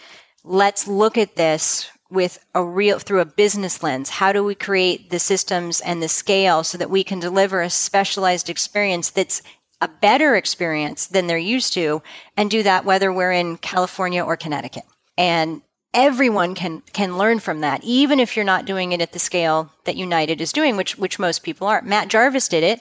[0.45, 5.11] let's look at this with a real through a business lens how do we create
[5.11, 9.43] the systems and the scale so that we can deliver a specialized experience that's
[9.83, 12.01] a better experience than they're used to
[12.37, 14.85] and do that whether we're in California or Connecticut.
[15.19, 15.61] And
[15.93, 19.71] everyone can can learn from that even if you're not doing it at the scale
[19.85, 22.81] that United is doing which which most people aren't Matt Jarvis did it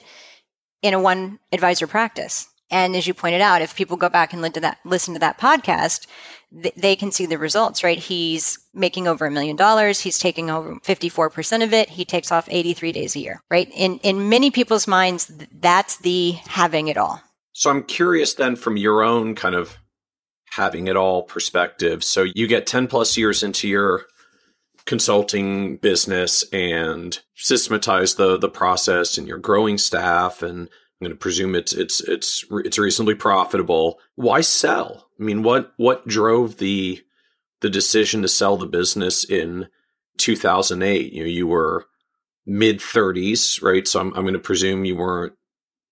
[0.80, 4.42] in a one advisor practice and as you pointed out if people go back and
[4.42, 6.06] listen to that listen to that podcast
[6.52, 7.98] they can see the results, right?
[7.98, 10.00] He's making over a million dollars.
[10.00, 11.88] He's taking over 54% of it.
[11.88, 13.70] He takes off 83 days a year, right?
[13.74, 17.22] In, in many people's minds, that's the having it all.
[17.52, 19.78] So I'm curious then from your own kind of
[20.50, 22.04] having it all perspective.
[22.04, 24.04] So you get 10 plus years into your
[24.84, 30.68] consulting business and systematize the, the process and your growing staff and
[31.02, 33.98] I'm going to presume it's it's it's it's reasonably profitable.
[34.14, 35.08] Why sell?
[35.18, 37.02] I mean, what what drove the
[37.60, 39.66] the decision to sell the business in
[40.18, 41.12] 2008?
[41.12, 41.86] You know, you were
[42.46, 43.88] mid 30s, right?
[43.88, 45.32] So I'm I'm going to presume you weren't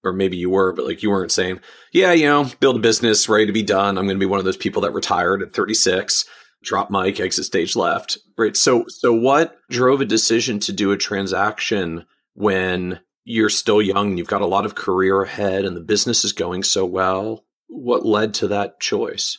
[0.04, 1.58] or maybe you were, but like you weren't saying,
[1.92, 3.98] yeah, you know, build a business, ready to be done.
[3.98, 6.24] I'm going to be one of those people that retired at 36,
[6.62, 8.56] drop mic, exit stage left, right?
[8.56, 13.00] So, so what drove a decision to do a transaction when
[13.31, 16.33] you're still young, and you've got a lot of career ahead, and the business is
[16.33, 17.45] going so well.
[17.68, 19.39] What led to that choice?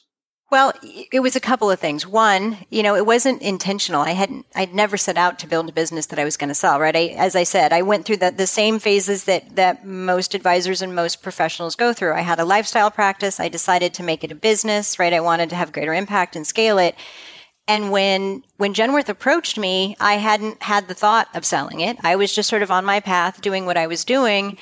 [0.49, 2.05] Well, it was a couple of things.
[2.05, 4.01] One, you know, it wasn't intentional.
[4.01, 6.53] I hadn't, I'd never set out to build a business that I was going to
[6.53, 6.95] sell, right?
[6.95, 10.81] I, as I said, I went through the, the same phases that, that most advisors
[10.81, 12.15] and most professionals go through.
[12.15, 13.39] I had a lifestyle practice.
[13.39, 15.13] I decided to make it a business, right?
[15.13, 16.95] I wanted to have greater impact and scale it.
[17.67, 21.97] And when, when Genworth approached me, I hadn't had the thought of selling it.
[22.03, 24.57] I was just sort of on my path doing what I was doing.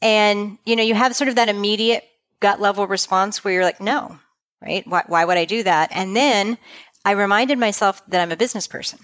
[0.00, 2.04] And, you know, you have sort of that immediate
[2.40, 4.18] gut level response where you're like, no,
[4.60, 4.84] right?
[4.86, 5.90] Why, why would I do that?
[5.92, 6.58] And then
[7.04, 8.98] I reminded myself that I'm a business person,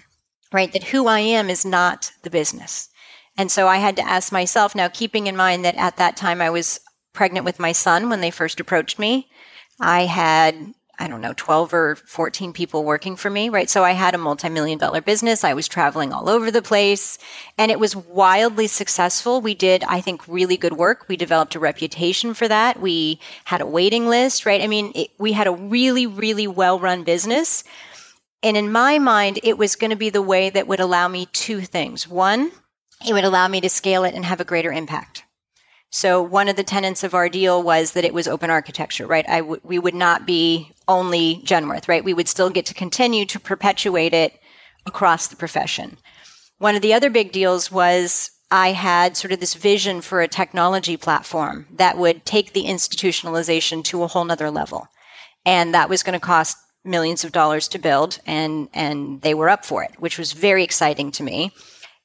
[0.51, 0.71] right?
[0.73, 2.89] That who I am is not the business.
[3.37, 6.41] And so I had to ask myself now, keeping in mind that at that time
[6.41, 6.81] I was
[7.13, 9.29] pregnant with my son when they first approached me.
[9.79, 13.69] I had I don't know, 12 or 14 people working for me, right?
[13.69, 15.45] So I had a multi-million dollar business.
[15.45, 17.17] I was traveling all over the place
[17.57, 19.39] and it was wildly successful.
[19.39, 21.05] We did, I think, really good work.
[21.07, 22.81] We developed a reputation for that.
[22.81, 24.61] We had a waiting list, right?
[24.61, 27.63] I mean, it, we had a really, really well run business.
[28.43, 31.27] And in my mind, it was going to be the way that would allow me
[31.31, 32.07] two things.
[32.07, 32.51] One,
[33.07, 35.23] it would allow me to scale it and have a greater impact.
[35.91, 39.27] So one of the tenets of our deal was that it was open architecture, right?
[39.27, 42.03] I w- we would not be only Genworth, right?
[42.03, 44.33] We would still get to continue to perpetuate it
[44.85, 45.97] across the profession.
[46.57, 50.27] One of the other big deals was I had sort of this vision for a
[50.27, 54.87] technology platform that would take the institutionalization to a whole nother level.
[55.45, 59.49] And that was going to cost millions of dollars to build and, and they were
[59.49, 61.51] up for it, which was very exciting to me.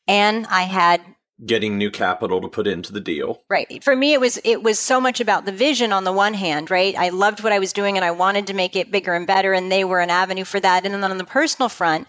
[0.07, 1.01] And I had
[1.45, 3.43] getting new capital to put into the deal.
[3.49, 3.83] Right.
[3.83, 6.71] For me it was it was so much about the vision on the one hand,
[6.71, 6.95] right?
[6.97, 9.53] I loved what I was doing and I wanted to make it bigger and better
[9.53, 10.85] and they were an avenue for that.
[10.85, 12.07] And then on the personal front,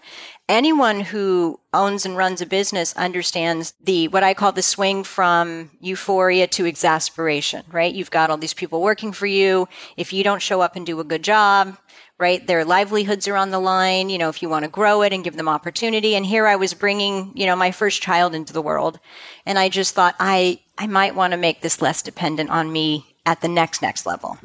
[0.48, 5.70] anyone who owns and runs a business understands the what I call the swing from
[5.80, 7.92] euphoria to exasperation, right?
[7.92, 9.68] You've got all these people working for you.
[9.96, 11.76] If you don't show up and do a good job,
[12.18, 12.46] right?
[12.46, 15.22] Their livelihoods are on the line, you know, if you want to grow it and
[15.22, 16.14] give them opportunity.
[16.14, 18.98] And here I was bringing, you know, my first child into the world.
[19.44, 23.16] And I just thought I, I might want to make this less dependent on me
[23.26, 24.38] at the next, next level.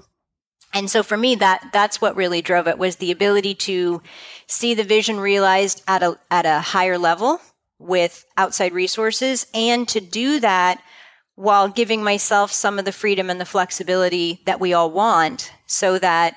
[0.73, 4.01] And so for me, that, that's what really drove it was the ability to
[4.47, 7.39] see the vision realized at a, at a higher level
[7.79, 10.81] with outside resources and to do that
[11.35, 15.97] while giving myself some of the freedom and the flexibility that we all want so
[15.97, 16.35] that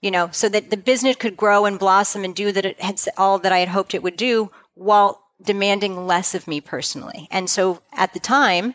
[0.00, 3.00] you know, so that the business could grow and blossom and do that it had
[3.16, 7.28] all that I had hoped it would do while demanding less of me personally.
[7.30, 8.74] And so at the time,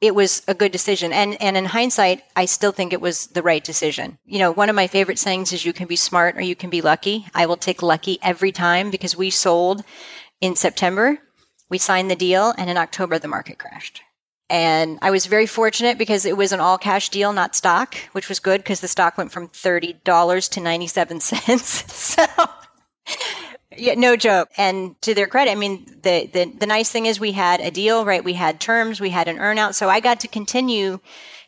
[0.00, 1.12] it was a good decision.
[1.12, 4.18] And and in hindsight, I still think it was the right decision.
[4.24, 6.70] You know, one of my favorite sayings is you can be smart or you can
[6.70, 7.26] be lucky.
[7.34, 9.82] I will take lucky every time because we sold
[10.40, 11.18] in September,
[11.68, 14.02] we signed the deal, and in October the market crashed.
[14.50, 18.28] And I was very fortunate because it was an all cash deal, not stock, which
[18.28, 21.92] was good because the stock went from $30 to 97 cents.
[21.92, 22.24] so,
[23.76, 24.48] yeah, no joke.
[24.56, 27.70] And to their credit, I mean, the, the, the nice thing is we had a
[27.70, 28.24] deal, right?
[28.24, 29.74] We had terms, we had an earnout.
[29.74, 31.00] So I got to continue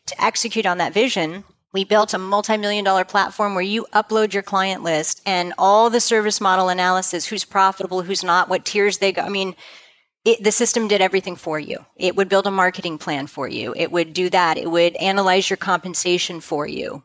[0.06, 1.44] to execute on that vision.
[1.72, 6.00] We built a multi-million dollar platform where you upload your client list and all the
[6.00, 9.22] service model analysis, who's profitable, who's not, what tiers they go.
[9.22, 9.54] I mean,
[10.24, 11.84] it, the system did everything for you.
[11.96, 13.74] It would build a marketing plan for you.
[13.76, 14.58] It would do that.
[14.58, 17.02] It would analyze your compensation for you.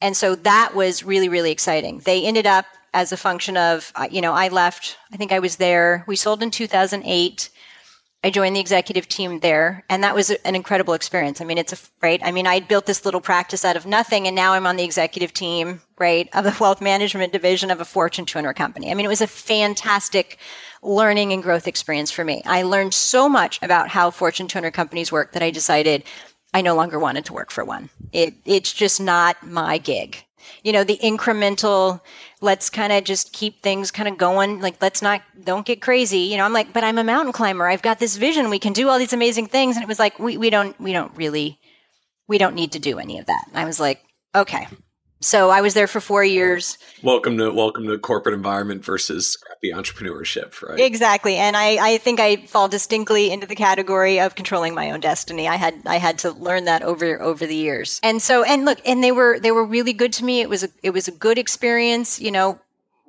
[0.00, 2.00] And so that was really, really exciting.
[2.00, 5.38] They ended up as a function of, uh, you know, I left, I think I
[5.38, 6.04] was there.
[6.06, 7.50] We sold in 2008.
[8.26, 11.40] I joined the executive team there, and that was an incredible experience.
[11.40, 12.20] I mean, it's a right.
[12.24, 14.82] I mean, I built this little practice out of nothing, and now I'm on the
[14.82, 18.90] executive team, right, of the wealth management division of a Fortune 200 company.
[18.90, 20.38] I mean, it was a fantastic
[20.82, 22.42] learning and growth experience for me.
[22.44, 26.02] I learned so much about how Fortune 200 companies work that I decided
[26.52, 27.90] I no longer wanted to work for one.
[28.10, 30.24] It, it's just not my gig.
[30.64, 32.00] You know, the incremental,
[32.40, 34.60] let's kind of just keep things kind of going.
[34.60, 36.18] Like, let's not, don't get crazy.
[36.18, 37.66] You know, I'm like, but I'm a mountain climber.
[37.66, 38.50] I've got this vision.
[38.50, 39.76] We can do all these amazing things.
[39.76, 41.58] And it was like, we, we don't, we don't really,
[42.28, 43.44] we don't need to do any of that.
[43.48, 44.02] And I was like,
[44.34, 44.68] okay,
[45.20, 46.76] So I was there for four years.
[47.02, 50.78] Welcome to welcome to corporate environment versus scrappy entrepreneurship, right?
[50.78, 55.00] Exactly, and I, I think I fall distinctly into the category of controlling my own
[55.00, 55.48] destiny.
[55.48, 58.78] I had I had to learn that over over the years, and so and look,
[58.84, 60.42] and they were they were really good to me.
[60.42, 62.20] It was a, it was a good experience.
[62.20, 62.60] You know,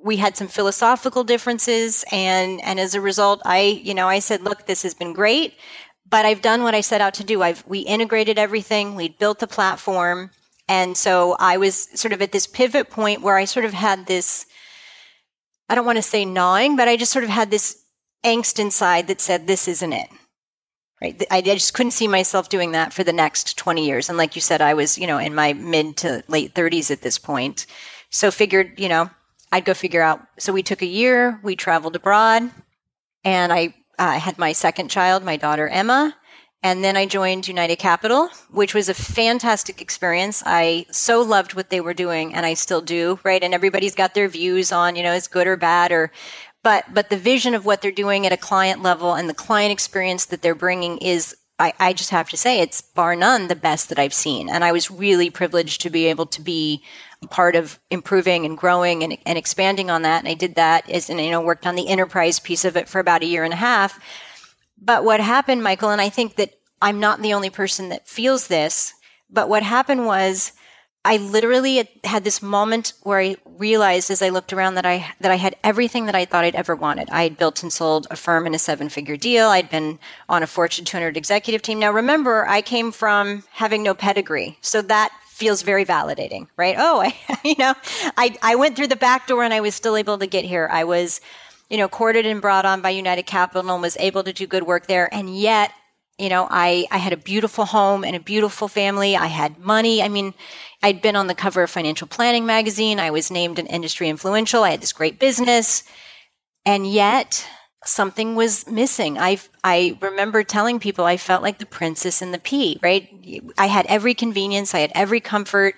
[0.02, 4.42] we had some philosophical differences, and and as a result, I you know I said,
[4.42, 5.54] look, this has been great,
[6.08, 7.42] but I've done what I set out to do.
[7.42, 8.94] I've we integrated everything.
[8.94, 10.30] We built the platform
[10.68, 14.06] and so I was sort of at this pivot point where I sort of had
[14.06, 14.46] this,
[15.68, 17.82] I don't want to say gnawing, but I just sort of had this
[18.24, 20.08] angst inside that said, this isn't it.
[21.00, 21.24] Right.
[21.30, 24.08] I just couldn't see myself doing that for the next 20 years.
[24.08, 27.02] And like you said, I was, you know, in my mid to late 30s at
[27.02, 27.66] this point.
[28.10, 29.08] So figured, you know,
[29.52, 30.20] I'd go figure out.
[30.38, 32.50] So we took a year, we traveled abroad,
[33.22, 36.16] and I uh, had my second child, my daughter Emma.
[36.62, 40.42] And then I joined United Capital, which was a fantastic experience.
[40.44, 43.42] I so loved what they were doing and I still do, right?
[43.42, 46.10] And everybody's got their views on, you know, it's good or bad or,
[46.64, 49.70] but, but the vision of what they're doing at a client level and the client
[49.70, 53.56] experience that they're bringing is, I, I just have to say, it's bar none the
[53.56, 54.48] best that I've seen.
[54.48, 56.82] And I was really privileged to be able to be
[57.30, 60.20] part of improving and growing and, and expanding on that.
[60.20, 62.88] And I did that as, and, you know, worked on the enterprise piece of it
[62.88, 64.00] for about a year and a half
[64.80, 68.48] but what happened, Michael, and I think that I'm not the only person that feels
[68.48, 68.94] this,
[69.30, 70.52] but what happened was
[71.04, 75.30] I literally had this moment where I realized as I looked around that I that
[75.30, 77.08] I had everything that I thought I'd ever wanted.
[77.10, 79.48] I had built and sold a firm in a seven-figure deal.
[79.48, 79.98] I'd been
[80.28, 81.78] on a Fortune 200 executive team.
[81.78, 84.58] Now remember, I came from having no pedigree.
[84.60, 86.74] So that feels very validating, right?
[86.76, 87.74] Oh, I, you know,
[88.16, 90.68] I I went through the back door and I was still able to get here.
[90.70, 91.20] I was
[91.68, 94.62] you know, courted and brought on by United Capital and was able to do good
[94.62, 95.12] work there.
[95.12, 95.72] And yet,
[96.18, 99.16] you know, I, I had a beautiful home and a beautiful family.
[99.16, 100.02] I had money.
[100.02, 100.34] I mean,
[100.82, 102.98] I'd been on the cover of Financial Planning magazine.
[102.98, 104.64] I was named an industry influential.
[104.64, 105.84] I had this great business.
[106.64, 107.46] And yet
[107.84, 109.18] something was missing.
[109.18, 113.08] I, I remember telling people I felt like the princess in the pea, right?
[113.56, 114.74] I had every convenience.
[114.74, 115.76] I had every comfort.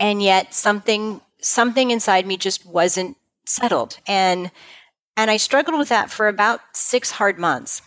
[0.00, 3.98] And yet something, something inside me just wasn't settled.
[4.06, 4.50] And
[5.16, 7.82] and I struggled with that for about six hard months.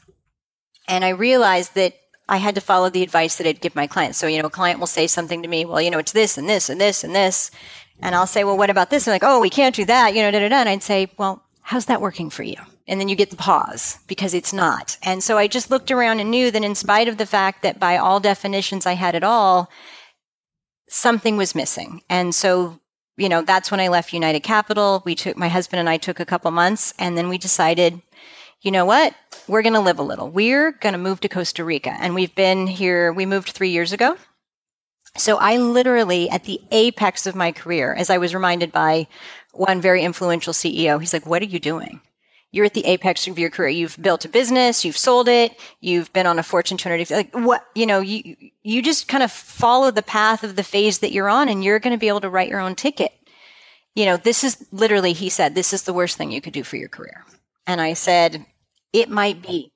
[0.87, 1.95] And I realized that
[2.29, 4.17] I had to follow the advice that I'd give my clients.
[4.17, 6.37] So, you know, a client will say something to me, well, you know, it's this
[6.37, 7.51] and this and this and this.
[7.99, 9.07] And I'll say, well, what about this?
[9.07, 10.57] And like, oh, we can't do that, you know, da da da.
[10.57, 12.57] And I'd say, well, how's that working for you?
[12.87, 14.97] And then you get the pause because it's not.
[15.03, 17.79] And so I just looked around and knew that in spite of the fact that
[17.79, 19.69] by all definitions I had it all,
[20.87, 22.01] something was missing.
[22.09, 22.79] And so
[23.17, 25.01] you know, that's when I left United Capital.
[25.03, 28.01] We took, my husband and I took a couple months and then we decided,
[28.61, 29.15] you know what?
[29.47, 30.29] We're going to live a little.
[30.29, 31.95] We're going to move to Costa Rica.
[31.99, 34.17] And we've been here, we moved three years ago.
[35.15, 39.07] So I literally, at the apex of my career, as I was reminded by
[39.51, 42.01] one very influential CEO, he's like, what are you doing?
[42.51, 43.69] You're at the apex of your career.
[43.69, 47.09] You've built a business, you've sold it, you've been on a Fortune 200.
[47.11, 50.99] Like what, you know, you, you just kind of follow the path of the phase
[50.99, 53.11] that you're on and you're going to be able to write your own ticket.
[53.95, 56.63] You know, this is literally, he said, this is the worst thing you could do
[56.63, 57.25] for your career.
[57.65, 58.45] And I said,
[58.93, 59.71] it might be.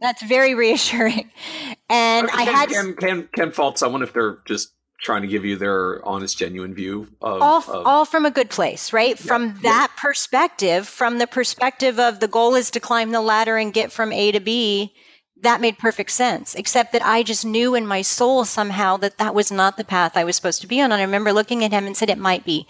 [0.00, 1.30] That's very reassuring.
[1.88, 5.56] And I had can, can can fault someone if they're just trying to give you
[5.56, 9.18] their honest, genuine view of all, of, all from a good place, right?
[9.20, 10.00] Yeah, from that yeah.
[10.00, 14.12] perspective, from the perspective of the goal is to climb the ladder and get from
[14.12, 14.94] A to B.
[15.40, 19.34] That made perfect sense, except that I just knew in my soul somehow that that
[19.34, 20.92] was not the path I was supposed to be on.
[20.92, 22.68] And I remember looking at him and said, it might be,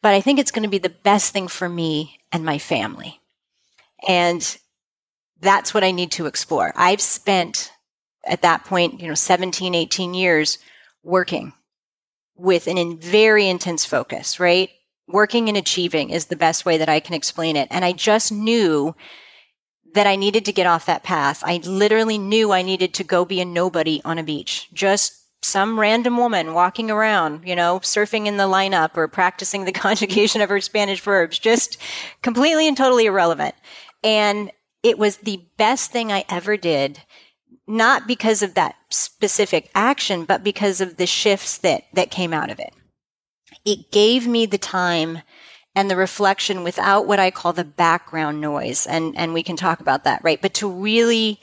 [0.00, 3.20] but I think it's going to be the best thing for me and my family.
[4.06, 4.56] And
[5.40, 6.72] that's what I need to explore.
[6.76, 7.72] I've spent
[8.24, 10.58] at that point, you know, 17, 18 years
[11.02, 11.52] working
[12.36, 14.70] with an in very intense focus, right?
[15.06, 17.68] Working and achieving is the best way that I can explain it.
[17.70, 18.94] And I just knew
[19.94, 21.42] that I needed to get off that path.
[21.44, 24.68] I literally knew I needed to go be a nobody on a beach.
[24.72, 29.72] Just some random woman walking around, you know, surfing in the lineup or practicing the
[29.86, 31.76] conjugation of her Spanish verbs, just
[32.22, 33.54] completely and totally irrelevant.
[34.02, 34.50] And
[34.82, 37.00] it was the best thing I ever did
[37.66, 42.50] not because of that specific action, but because of the shifts that, that came out
[42.50, 42.72] of it.
[43.64, 45.22] It gave me the time
[45.74, 48.86] and the reflection without what I call the background noise.
[48.86, 50.40] And, and we can talk about that, right?
[50.40, 51.40] But to really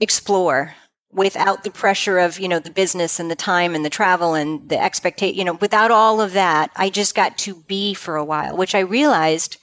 [0.00, 0.74] explore
[1.10, 4.68] without the pressure of, you know, the business and the time and the travel and
[4.68, 8.24] the expectation, you know, without all of that, I just got to be for a
[8.24, 9.56] while, which I realized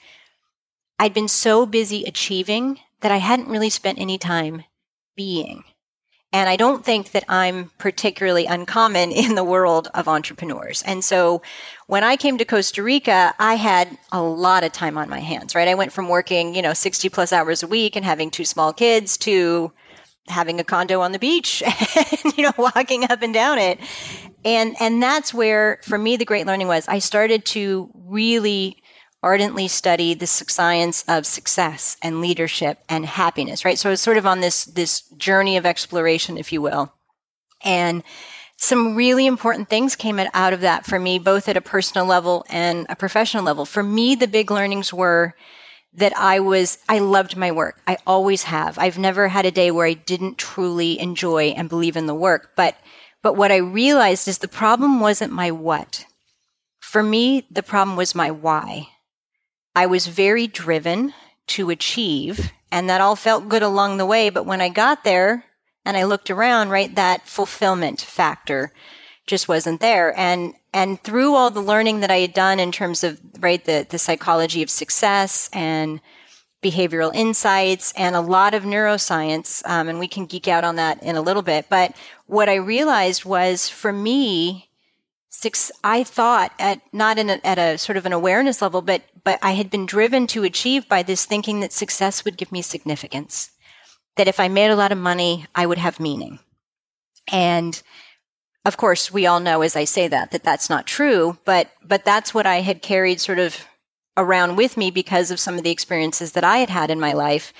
[0.97, 4.63] I'd been so busy achieving that I hadn't really spent any time
[5.15, 5.63] being.
[6.33, 10.81] And I don't think that I'm particularly uncommon in the world of entrepreneurs.
[10.81, 11.43] And so
[11.87, 15.53] when I came to Costa Rica, I had a lot of time on my hands,
[15.53, 15.67] right?
[15.67, 18.73] I went from working, you know, 60 plus hours a week and having two small
[18.73, 19.71] kids to
[20.27, 21.61] having a condo on the beach
[21.95, 23.79] and, you know, walking up and down it.
[24.45, 28.82] And, and that's where, for me, the great learning was I started to really
[29.23, 33.79] ardently study the science of success and leadership and happiness, right?
[33.79, 36.93] So I was sort of on this, this journey of exploration, if you will.
[37.63, 38.03] And
[38.57, 42.45] some really important things came out of that for me, both at a personal level
[42.49, 43.65] and a professional level.
[43.65, 45.33] For me, the big learnings were
[45.95, 47.81] that I was, I loved my work.
[47.87, 48.77] I always have.
[48.77, 52.51] I've never had a day where I didn't truly enjoy and believe in the work.
[52.55, 52.75] But,
[53.21, 56.05] but what I realized is the problem wasn't my what.
[56.79, 58.89] For me, the problem was my why.
[59.75, 61.13] I was very driven
[61.47, 64.29] to achieve, and that all felt good along the way.
[64.29, 65.45] But when I got there
[65.85, 68.71] and I looked around, right, that fulfillment factor
[69.25, 70.17] just wasn't there.
[70.17, 73.85] And and through all the learning that I had done in terms of right the
[73.89, 76.01] the psychology of success and
[76.63, 81.03] behavioral insights and a lot of neuroscience, um, and we can geek out on that
[81.03, 81.65] in a little bit.
[81.69, 81.93] But
[82.25, 84.69] what I realized was for me,
[85.33, 89.01] six, I thought at not in a, at a sort of an awareness level, but
[89.23, 92.61] but I had been driven to achieve by this thinking that success would give me
[92.61, 93.51] significance,
[94.15, 96.39] that if I made a lot of money, I would have meaning,
[97.31, 97.81] and
[98.63, 102.05] of course, we all know as I say that that that's not true, but but
[102.05, 103.65] that's what I had carried sort of
[104.15, 107.13] around with me because of some of the experiences that I had had in my
[107.13, 107.51] life.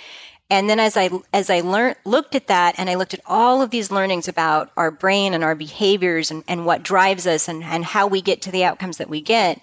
[0.54, 3.64] And then as I as I learned looked at that and I looked at all
[3.64, 7.64] of these learnings about our brain and our behaviors and, and what drives us and,
[7.64, 9.60] and how we get to the outcomes that we get,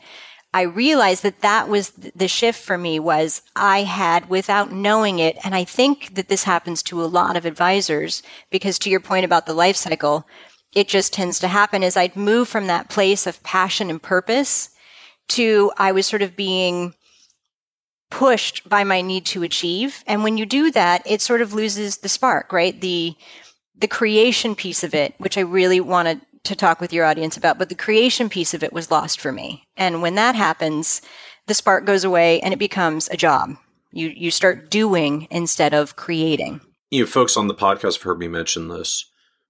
[0.52, 5.38] I realized that that was the shift for me was I had without knowing it.
[5.44, 9.24] And I think that this happens to a lot of advisors because to your point
[9.24, 10.26] about the life cycle,
[10.74, 14.70] it just tends to happen is I'd move from that place of passion and purpose
[15.28, 16.94] to I was sort of being
[18.10, 20.02] pushed by my need to achieve.
[20.06, 22.78] And when you do that, it sort of loses the spark, right?
[22.80, 23.16] The
[23.78, 27.58] the creation piece of it, which I really wanted to talk with your audience about,
[27.58, 29.64] but the creation piece of it was lost for me.
[29.76, 31.00] And when that happens,
[31.46, 33.56] the spark goes away and it becomes a job.
[33.92, 36.60] You you start doing instead of creating.
[36.90, 39.06] You know, folks on the podcast have heard me mention this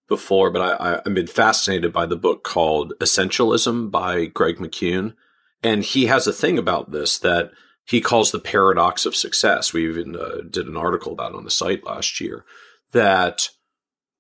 [0.09, 5.15] before, but I, I, have been fascinated by the book called Essentialism by Greg McKeown.
[5.63, 7.51] And he has a thing about this that
[7.91, 9.73] he calls the paradox of success.
[9.73, 12.45] We even uh, did an article about on the site last year
[12.93, 13.49] that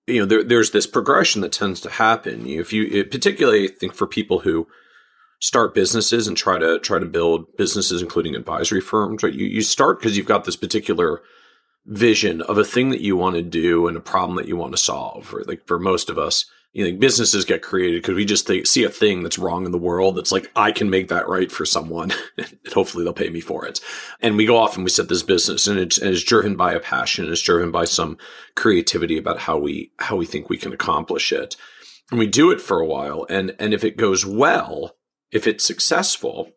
[0.08, 2.48] you know there, there's this progression that tends to happen.
[2.48, 4.66] If you, it, particularly, I think for people who
[5.38, 9.32] start businesses and try to try to build businesses, including advisory firms, right?
[9.32, 11.22] You you start because you've got this particular
[11.86, 14.72] vision of a thing that you want to do and a problem that you want
[14.72, 15.32] to solve.
[15.32, 18.66] Or like for most of us, you know, businesses get created because we just think,
[18.66, 20.16] see a thing that's wrong in the world.
[20.16, 23.66] That's like, I can make that right for someone and hopefully they'll pay me for
[23.66, 23.80] it.
[24.20, 26.72] And we go off and we set this business and it's, and it's driven by
[26.72, 27.30] a passion.
[27.30, 28.18] It's driven by some
[28.54, 31.56] creativity about how we, how we think we can accomplish it.
[32.10, 33.26] And we do it for a while.
[33.28, 34.96] And, and if it goes well,
[35.32, 36.50] if it's successful,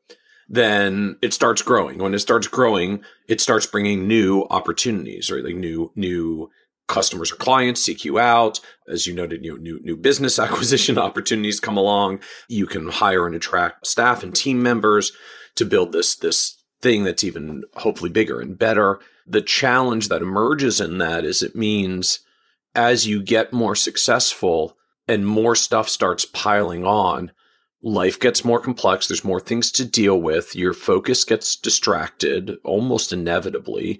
[0.48, 1.98] then it starts growing.
[1.98, 5.44] When it starts growing, it starts bringing new opportunities, right?
[5.44, 6.50] Like new, new
[6.88, 8.60] customers or clients seek you out.
[8.88, 12.20] As you noted, new, new business acquisition opportunities come along.
[12.48, 15.12] You can hire and attract staff and team members
[15.56, 19.00] to build this, this thing that's even hopefully bigger and better.
[19.26, 22.20] The challenge that emerges in that is it means
[22.76, 24.76] as you get more successful
[25.08, 27.32] and more stuff starts piling on,
[27.82, 29.08] life gets more complex.
[29.08, 30.56] There's more things to deal with.
[30.56, 34.00] Your focus gets distracted almost inevitably.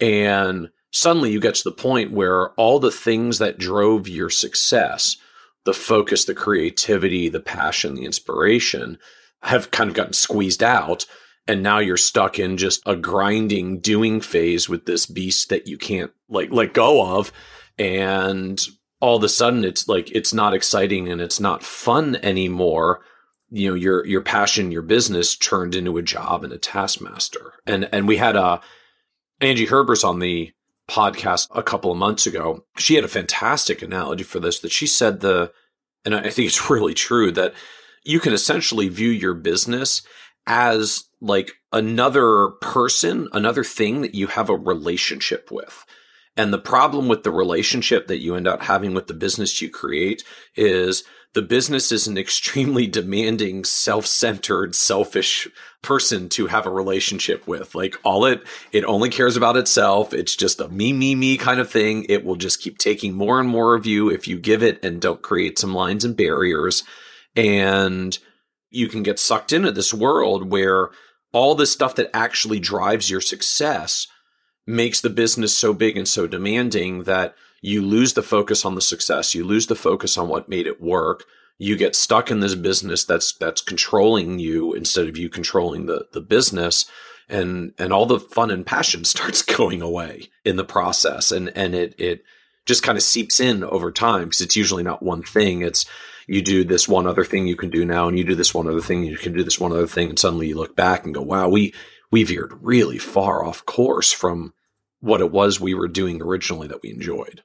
[0.00, 5.16] And suddenly you get to the point where all the things that drove your success,
[5.64, 8.98] the focus, the creativity, the passion, the inspiration
[9.42, 11.06] have kind of gotten squeezed out.
[11.48, 15.76] And now you're stuck in just a grinding doing phase with this beast that you
[15.76, 17.32] can't like let go of.
[17.76, 18.60] And
[19.02, 23.00] all of a sudden it's like it's not exciting and it's not fun anymore
[23.50, 27.88] you know your your passion your business turned into a job and a taskmaster and
[27.92, 28.58] and we had uh
[29.40, 30.52] angie herbers on the
[30.92, 34.86] podcast a couple of months ago she had a fantastic analogy for this that she
[34.86, 35.50] said the
[36.04, 37.54] and i think it's really true that
[38.04, 40.02] you can essentially view your business
[40.46, 45.86] as like another person another thing that you have a relationship with
[46.36, 49.68] And the problem with the relationship that you end up having with the business you
[49.68, 50.24] create
[50.56, 51.04] is
[51.34, 55.48] the business is an extremely demanding, self-centered, selfish
[55.82, 57.74] person to have a relationship with.
[57.74, 60.14] Like all it, it only cares about itself.
[60.14, 62.06] It's just a me, me, me kind of thing.
[62.08, 65.00] It will just keep taking more and more of you if you give it and
[65.00, 66.82] don't create some lines and barriers.
[67.36, 68.16] And
[68.70, 70.90] you can get sucked into this world where
[71.32, 74.06] all the stuff that actually drives your success
[74.66, 78.80] makes the business so big and so demanding that you lose the focus on the
[78.80, 79.34] success.
[79.34, 81.24] You lose the focus on what made it work.
[81.58, 86.06] You get stuck in this business that's that's controlling you instead of you controlling the
[86.12, 86.86] the business
[87.28, 91.74] and and all the fun and passion starts going away in the process and and
[91.74, 92.24] it it
[92.64, 95.84] just kind of seeps in over time because it's usually not one thing it's
[96.28, 98.68] you do this one other thing you can do now and you do this one
[98.68, 101.14] other thing you can do this one other thing and suddenly you look back and
[101.14, 101.74] go wow we
[102.12, 104.54] we veered really far off course from
[105.00, 107.42] what it was we were doing originally that we enjoyed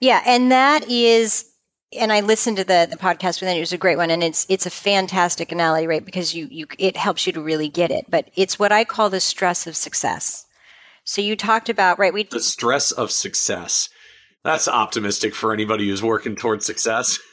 [0.00, 1.46] yeah and that is
[1.98, 3.56] and I listened to the the podcast with it.
[3.56, 6.04] It was a great one, and it's it's a fantastic analogy, right?
[6.04, 8.06] Because you you it helps you to really get it.
[8.08, 10.46] But it's what I call the stress of success.
[11.04, 12.12] So you talked about right?
[12.12, 13.88] We the stress of success.
[14.42, 17.18] That's optimistic for anybody who's working towards success.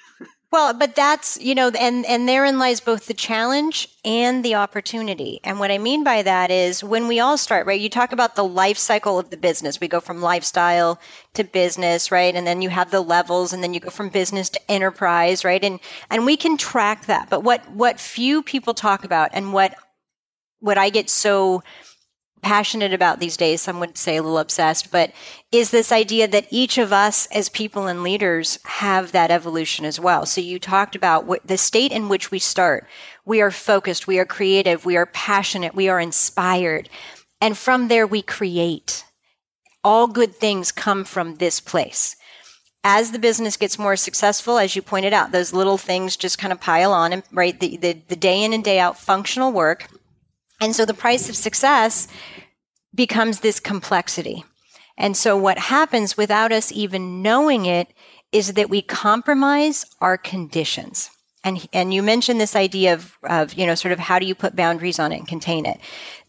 [0.53, 5.39] Well, but that's, you know, and, and therein lies both the challenge and the opportunity.
[5.43, 7.81] And what I mean by that is when we all start, right?
[7.81, 9.79] You talk about the life cycle of the business.
[9.79, 10.99] We go from lifestyle
[11.33, 12.35] to business, right?
[12.35, 15.63] And then you have the levels and then you go from business to enterprise, right?
[15.63, 15.79] And,
[16.11, 17.31] and we can track that.
[17.31, 19.73] But what, what few people talk about and what,
[20.59, 21.63] what I get so
[22.43, 25.11] passionate about these days, some would say a little obsessed, but
[25.51, 29.99] is this idea that each of us as people and leaders have that evolution as
[29.99, 30.25] well.
[30.25, 32.85] So you talked about what, the state in which we start.
[33.25, 36.89] We are focused, we are creative, we are passionate, we are inspired.
[37.41, 39.05] And from there we create.
[39.83, 42.15] All good things come from this place.
[42.83, 46.51] As the business gets more successful, as you pointed out, those little things just kind
[46.51, 49.87] of pile on and right the, the, the day in and day out functional work
[50.61, 52.07] and so the price of success
[52.93, 54.43] becomes this complexity.
[54.97, 57.87] And so what happens without us even knowing it
[58.31, 61.09] is that we compromise our conditions.
[61.45, 64.33] And, and you mentioned this idea of, of, you know, sort of how do you
[64.33, 65.77] put boundaries on it and contain it?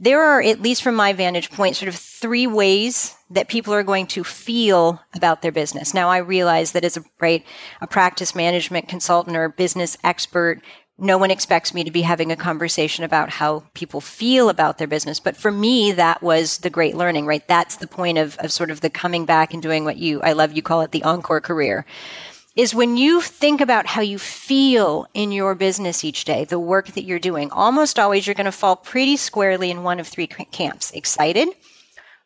[0.01, 3.85] There are, at least from my vantage point, sort of three ways that people are
[3.85, 5.95] going to feel about their business.
[5.95, 7.45] Now, I realize that as a, right,
[7.81, 10.62] a practice management consultant or business expert,
[10.99, 14.86] no one expects me to be having a conversation about how people feel about their
[14.86, 15.18] business.
[15.18, 17.47] But for me, that was the great learning, right?
[17.49, 20.32] That's the point of, of sort of the coming back and doing what you, I
[20.32, 21.84] love you call it the encore career,
[22.55, 26.86] is when you think about how you feel in your business each day, the work
[26.92, 30.28] that you're doing, almost always you're going to fall pretty squarely in one of three
[30.28, 31.49] camps excited,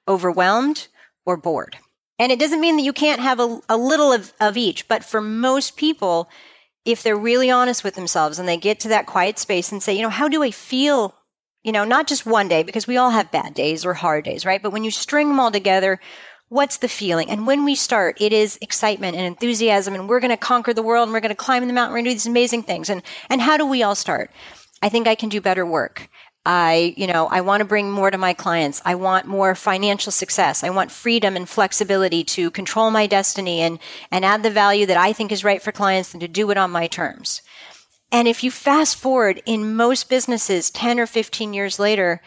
[0.06, 0.88] overwhelmed,
[1.24, 1.78] or bored.
[2.18, 5.02] And it doesn't mean that you can't have a, a little of, of each, but
[5.02, 6.28] for most people,
[6.89, 9.95] if they're really honest with themselves and they get to that quiet space and say,
[9.95, 11.14] you know, how do I feel?
[11.62, 14.47] You know, not just one day, because we all have bad days or hard days,
[14.47, 14.62] right?
[14.62, 16.01] But when you string them all together,
[16.49, 17.28] what's the feeling?
[17.28, 20.82] And when we start, it is excitement and enthusiasm, and we're going to conquer the
[20.82, 22.89] world, and we're going to climb the mountain, to do these amazing things.
[22.89, 24.30] And and how do we all start?
[24.80, 26.09] I think I can do better work.
[26.51, 28.80] I, you know, I want to bring more to my clients.
[28.82, 30.64] I want more financial success.
[30.64, 33.78] I want freedom and flexibility to control my destiny and,
[34.11, 36.57] and add the value that I think is right for clients and to do it
[36.57, 37.42] on my terms.
[38.11, 42.22] And if you fast forward in most businesses 10 or 15 years later,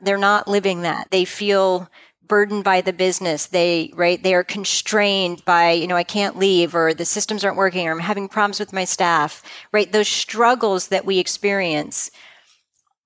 [0.00, 1.12] they're not living that.
[1.12, 1.88] They feel
[2.26, 3.46] burdened by the business.
[3.46, 7.56] They, right, they are constrained by, you know, I can't leave or the systems aren't
[7.56, 9.92] working or I'm having problems with my staff, right?
[9.92, 12.10] Those struggles that we experience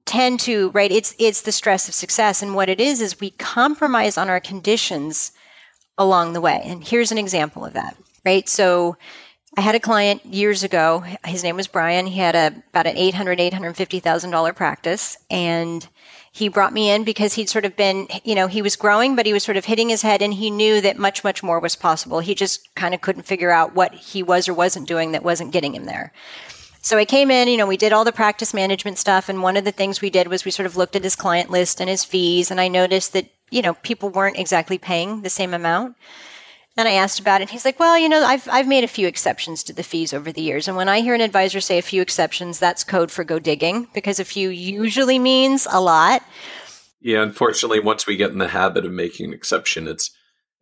[0.04, 2.42] tend to right it's it's the stress of success.
[2.42, 5.32] And what it is is we compromise on our conditions
[5.98, 6.62] along the way.
[6.64, 8.48] And here's an example of that right?
[8.48, 8.96] So
[9.56, 11.02] i had a client years ago.
[11.24, 12.06] His name was brian.
[12.06, 15.18] He had a about an 800 850000 dollar practice.
[15.30, 15.86] And
[16.32, 19.26] he brought me in because he'd sort of been you know he was growing but
[19.26, 21.76] he was sort of hitting his head and he knew that much much more was
[21.76, 22.20] possible.
[22.20, 25.52] He just kind of couldn't figure out what he was or wasn't doing that wasn't
[25.52, 26.12] getting him there
[26.82, 29.28] so I came in, you know, we did all the practice management stuff.
[29.28, 31.50] And one of the things we did was we sort of looked at his client
[31.50, 32.50] list and his fees.
[32.50, 35.96] And I noticed that, you know, people weren't exactly paying the same amount.
[36.76, 37.50] And I asked about it.
[37.50, 40.32] He's like, well, you know, I've, I've made a few exceptions to the fees over
[40.32, 40.68] the years.
[40.68, 43.88] And when I hear an advisor say a few exceptions, that's code for go digging
[43.92, 46.22] because a few usually means a lot.
[47.00, 50.10] Yeah, unfortunately, once we get in the habit of making an exception, it's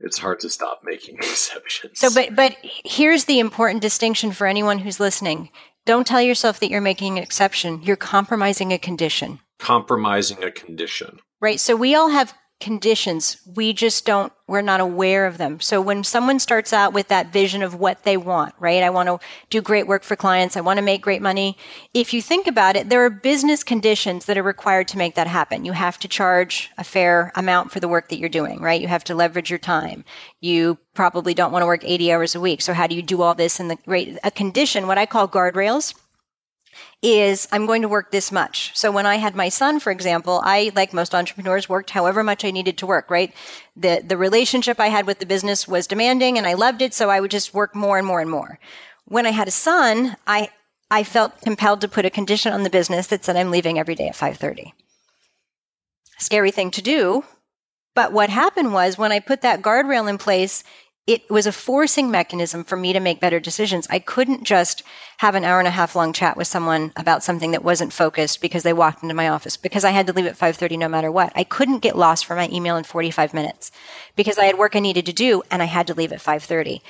[0.01, 1.99] it's hard to stop making exceptions.
[1.99, 5.51] So, but but here's the important distinction for anyone who's listening:
[5.89, 7.83] don't tell yourself that you're making an exception.
[7.83, 9.41] You're compromising a condition.
[9.59, 11.19] Compromising a condition.
[11.41, 11.59] Right.
[11.59, 13.37] So we all have conditions.
[13.55, 15.61] We just don't, we're not aware of them.
[15.61, 18.83] So when someone starts out with that vision of what they want, right?
[18.83, 20.57] I want to do great work for clients.
[20.57, 21.57] I want to make great money.
[21.95, 25.29] If you think about it, there are business conditions that are required to make that
[25.29, 25.65] happen.
[25.65, 28.81] You have to charge a fair amount for the work that you're doing, right?
[28.81, 30.05] You have to leverage your time.
[30.41, 32.61] You probably don't want to work 80 hours a week.
[32.61, 35.29] So how do you do all this in the right, a condition, what I call
[35.29, 35.95] guardrails?
[37.03, 38.73] Is I'm going to work this much.
[38.75, 42.45] So when I had my son, for example, I, like most entrepreneurs, worked however much
[42.45, 43.33] I needed to work, right?
[43.77, 46.95] The, the relationship I had with the business was demanding and I loved it.
[46.95, 48.59] So I would just work more and more and more.
[49.05, 50.51] When I had a son, I,
[50.91, 53.95] I felt compelled to put a condition on the business that said I'm leaving every
[53.95, 54.75] day at 530.
[56.19, 57.25] Scary thing to do.
[57.95, 60.63] But what happened was when I put that guardrail in place,
[61.09, 63.87] it was a forcing mechanism for me to make better decisions.
[63.89, 64.83] I couldn't just
[65.17, 68.43] have an hour and a half long chat with someone about something that wasn't focused
[68.43, 71.11] because they walked into my office because I had to leave at 5:30 no matter
[71.11, 71.33] what.
[71.35, 73.73] I couldn't get lost for my email in 45 minutes
[74.17, 76.83] because I had work I needed to do and I had to leave at 5:30.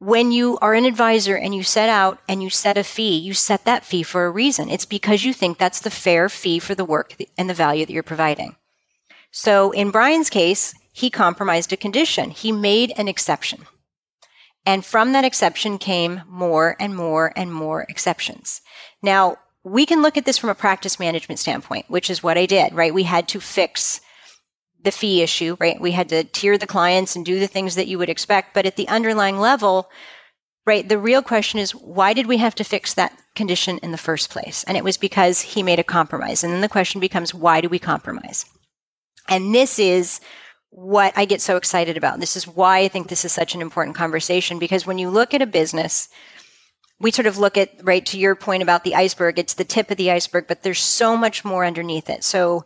[0.00, 3.34] When you are an advisor and you set out and you set a fee, you
[3.34, 4.68] set that fee for a reason.
[4.68, 7.92] It's because you think that's the fair fee for the work and the value that
[7.92, 8.56] you're providing.
[9.30, 12.30] So in Brian's case, he compromised a condition.
[12.30, 13.66] He made an exception.
[14.64, 18.60] And from that exception came more and more and more exceptions.
[19.02, 22.46] Now, we can look at this from a practice management standpoint, which is what I
[22.46, 22.94] did, right?
[22.94, 24.00] We had to fix
[24.82, 25.80] the fee issue, right?
[25.80, 28.54] We had to tier the clients and do the things that you would expect.
[28.54, 29.88] But at the underlying level,
[30.66, 33.98] right, the real question is why did we have to fix that condition in the
[33.98, 34.64] first place?
[34.64, 36.42] And it was because he made a compromise.
[36.42, 38.44] And then the question becomes, why do we compromise?
[39.28, 40.20] And this is
[40.72, 42.18] what I get so excited about.
[42.18, 45.34] This is why I think this is such an important conversation because when you look
[45.34, 46.08] at a business,
[46.98, 49.90] we sort of look at, right, to your point about the iceberg, it's the tip
[49.90, 52.24] of the iceberg, but there's so much more underneath it.
[52.24, 52.64] So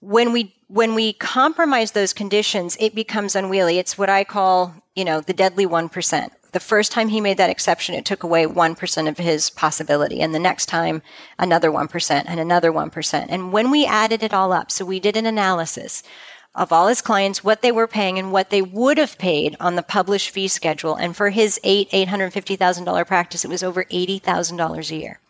[0.00, 3.78] when we, when we compromise those conditions, it becomes unwieldy.
[3.78, 6.28] It's what I call, you know, the deadly 1%.
[6.52, 10.20] The first time he made that exception, it took away 1% of his possibility.
[10.20, 11.00] And the next time,
[11.38, 13.26] another 1% and another 1%.
[13.30, 16.02] And when we added it all up, so we did an analysis
[16.54, 19.76] of all his clients, what they were paying and what they would have paid on
[19.76, 20.94] the published fee schedule.
[20.94, 25.20] And for his eight, $850,000 practice, it was over $80,000 a year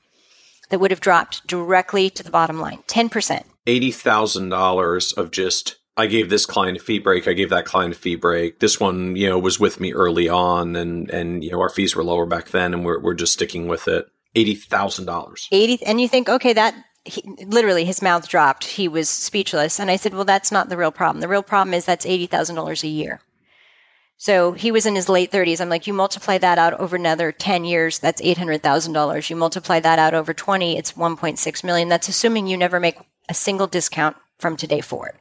[0.70, 3.42] that would have dropped directly to the bottom line 10%.
[3.66, 7.28] $80,000 of just, I gave this client a fee break.
[7.28, 8.60] I gave that client a fee break.
[8.60, 11.94] This one, you know, was with me early on and, and, you know, our fees
[11.94, 14.08] were lower back then and we're, we're just sticking with it.
[14.36, 15.48] $80,000.
[15.50, 16.74] 80, and you think, okay, that,
[17.08, 18.64] he, literally his mouth dropped.
[18.64, 19.80] He was speechless.
[19.80, 21.20] And I said, well, that's not the real problem.
[21.20, 23.20] The real problem is that's $80,000 a year.
[24.16, 25.60] So he was in his late 30s.
[25.60, 29.30] I'm like, you multiply that out over another 10 years, that's $800,000.
[29.30, 31.88] You multiply that out over 20, it's 1.6 million.
[31.88, 32.98] That's assuming you never make
[33.28, 35.18] a single discount from today forward.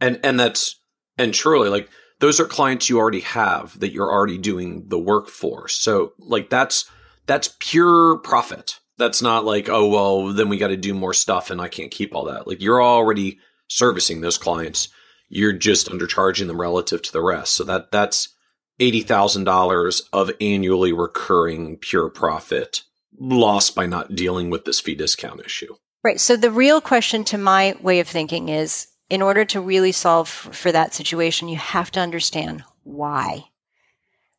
[0.00, 0.76] And and that's
[1.16, 1.88] and truly like
[2.20, 5.66] those are clients you already have that you're already doing the work for.
[5.68, 6.88] So like that's
[7.26, 8.78] that's pure profit.
[8.98, 11.90] That's not like, oh, well, then we got to do more stuff and I can't
[11.90, 12.46] keep all that.
[12.46, 13.38] Like you're already
[13.68, 14.88] servicing those clients.
[15.28, 17.54] You're just undercharging them relative to the rest.
[17.54, 18.34] So that that's
[18.80, 22.82] $80,000 of annually recurring pure profit
[23.18, 25.74] lost by not dealing with this fee discount issue.
[26.04, 26.20] Right.
[26.20, 30.28] So the real question to my way of thinking is in order to really solve
[30.28, 33.44] for that situation, you have to understand why.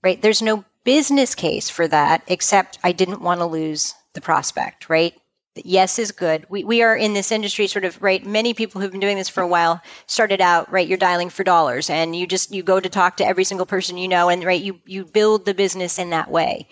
[0.01, 0.22] Right?
[0.22, 5.14] There's no business case for that except I didn't want to lose the prospect, right?
[5.55, 6.45] Yes is good.
[6.49, 8.26] We, we are in this industry sort of, right?
[8.26, 10.88] Many people who've been doing this for a while started out, right?
[10.88, 13.97] You're dialing for dollars and you just, you go to talk to every single person
[13.97, 14.62] you know and, right?
[14.62, 16.68] You, you build the business in that way.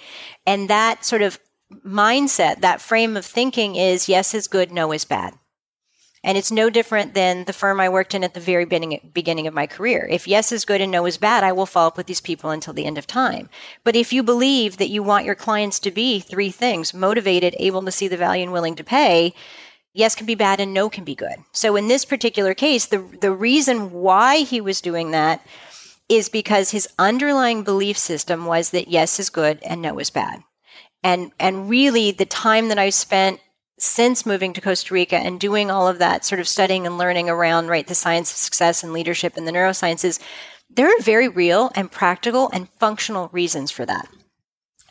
[0.46, 1.40] And that sort of
[1.86, 5.34] mindset, that frame of thinking is yes is good, no is bad.
[6.28, 9.54] And it's no different than the firm I worked in at the very beginning of
[9.54, 10.06] my career.
[10.12, 12.50] If yes is good and no is bad, I will follow up with these people
[12.50, 13.50] until the end of time.
[13.86, 17.82] But if you believe that you want your clients to be three things motivated, able
[17.82, 19.34] to see the value, and willing to pay,
[19.94, 21.38] yes can be bad and no can be good.
[21.54, 25.48] So in this particular case, the, the reason why he was doing that
[26.10, 30.44] is because his underlying belief system was that yes is good and no is bad.
[31.04, 33.40] And, and really the time that I spent
[33.78, 37.30] since moving to Costa Rica and doing all of that sort of studying and learning
[37.30, 40.20] around, right, the science of success and leadership and the neurosciences,
[40.70, 44.08] there are very real and practical and functional reasons for that.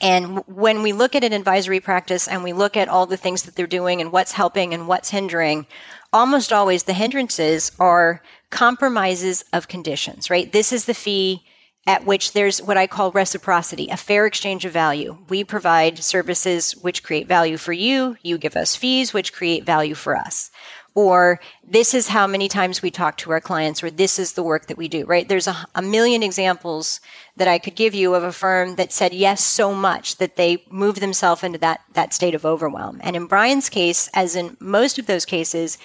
[0.01, 3.45] And when we look at an advisory practice and we look at all the things
[3.45, 5.67] that they're doing and what's helping and what's hindering,
[6.13, 10.53] almost always the hindrances are compromises of conditions, right?
[10.53, 11.45] This is the fee
[11.87, 15.19] at which there's what I call reciprocity, a fair exchange of value.
[15.29, 18.17] We provide services which create value for you.
[18.23, 20.51] You give us fees which create value for us.
[20.97, 24.43] or this is how many times we talk to our clients, or this is the
[24.43, 25.29] work that we do, right?
[25.29, 27.01] There's a, a, million examples
[27.37, 30.65] that I could give you of a firm that said yes so much that they
[30.71, 32.99] moved themselves into that, that state of overwhelm.
[33.03, 35.77] And in Brian's case, as in most of those cases,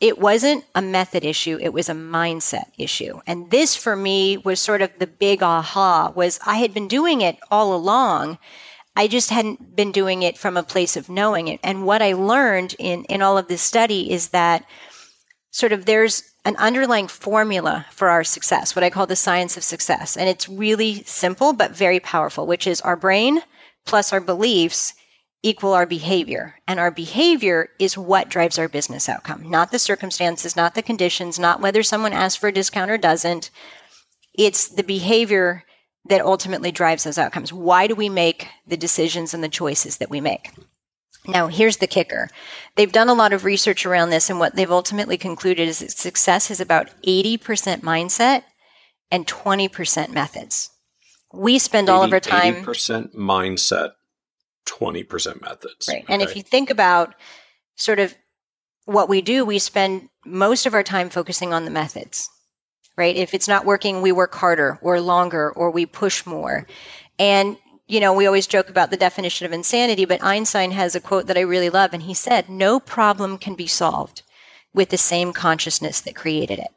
[0.00, 3.20] it wasn't a method issue, it was a mindset issue.
[3.26, 7.20] And this for me was sort of the big aha was I had been doing
[7.20, 8.38] it all along
[8.96, 11.60] I just hadn't been doing it from a place of knowing it.
[11.62, 14.64] And what I learned in, in all of this study is that
[15.50, 19.64] sort of there's an underlying formula for our success, what I call the science of
[19.64, 20.16] success.
[20.16, 23.40] And it's really simple, but very powerful, which is our brain
[23.86, 24.94] plus our beliefs
[25.42, 26.56] equal our behavior.
[26.66, 31.38] And our behavior is what drives our business outcome, not the circumstances, not the conditions,
[31.38, 33.50] not whether someone asks for a discount or doesn't.
[34.34, 35.64] It's the behavior
[36.08, 37.52] that ultimately drives those outcomes.
[37.52, 40.50] Why do we make the decisions and the choices that we make?
[41.26, 42.30] Now, here's the kicker.
[42.76, 45.90] They've done a lot of research around this, and what they've ultimately concluded is that
[45.90, 48.44] success is about 80% mindset
[49.10, 50.70] and 20% methods.
[51.32, 52.64] We spend 80, all of our time.
[52.64, 53.90] 80% mindset,
[54.70, 55.88] 20% methods.
[55.88, 56.04] Right.
[56.04, 56.12] Okay.
[56.12, 57.14] And if you think about
[57.76, 58.14] sort of
[58.84, 62.28] what we do, we spend most of our time focusing on the methods
[63.00, 63.16] right?
[63.16, 66.66] If it's not working, we work harder or longer or we push more.
[67.18, 67.56] And,
[67.88, 71.26] you know, we always joke about the definition of insanity, but Einstein has a quote
[71.26, 71.94] that I really love.
[71.94, 74.22] And he said, no problem can be solved
[74.74, 76.68] with the same consciousness that created it.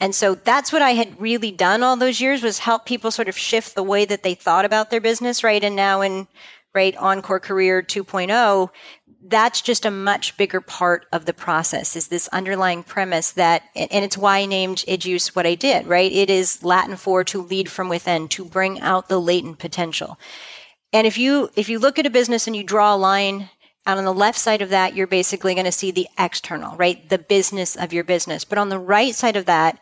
[0.00, 3.28] And so that's what I had really done all those years was help people sort
[3.28, 5.62] of shift the way that they thought about their business, right?
[5.62, 6.28] And now in
[6.74, 6.96] right?
[6.96, 8.70] Encore career 2.0
[9.22, 14.04] that's just a much bigger part of the process is this underlying premise that and
[14.04, 16.12] it's why i named educe what i did right?
[16.12, 20.18] It is latin for to lead from within to bring out the latent potential.
[20.92, 23.50] And if you if you look at a business and you draw a line
[23.86, 27.08] out on the left side of that you're basically going to see the external right?
[27.08, 28.44] The business of your business.
[28.44, 29.78] But on the right side of that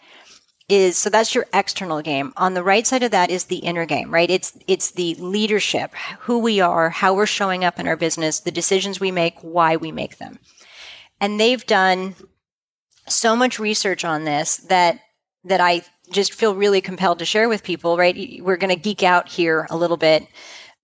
[0.69, 2.33] is so that's your external game.
[2.37, 4.31] On the right side of that is the inner game, right?
[4.31, 8.51] It's it's the leadership, who we are, how we're showing up in our business, the
[8.51, 10.39] decisions we make, why we make them.
[11.21, 12.17] And they've done
[13.09, 14.99] so much research on this that
[15.45, 18.41] that I just feel really compelled to share with people, right?
[18.43, 20.27] We're going to geek out here a little bit.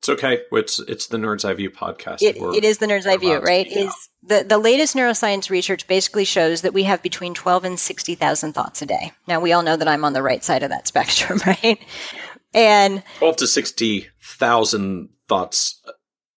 [0.03, 0.41] It's okay.
[0.51, 2.23] It's it's the Nerd's Eye View podcast.
[2.23, 3.69] it, it is the Nerd's Eye View, right?
[3.69, 8.53] Is the, the latest neuroscience research basically shows that we have between 12 and 60,000
[8.53, 9.13] thoughts a day.
[9.29, 11.79] Now, we all know that I'm on the right side of that spectrum, right?
[12.53, 15.81] And 12 to 60,000 thoughts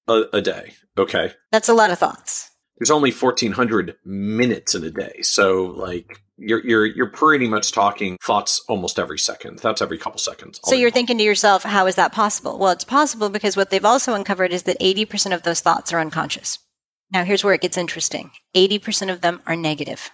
[0.07, 0.73] a, a, day.
[0.95, 1.33] Okay.
[1.51, 2.51] That's a lot of thoughts.
[2.77, 5.21] There's only 1400 minutes in a day.
[5.23, 9.59] So like you're you're you're pretty much talking thoughts almost every second.
[9.59, 10.59] Thoughts every couple seconds.
[10.65, 12.57] So you're thinking to yourself, how is that possible?
[12.57, 15.99] Well, it's possible because what they've also uncovered is that 80% of those thoughts are
[15.99, 16.59] unconscious.
[17.11, 20.11] Now, here's where it gets interesting 80% of them are negative,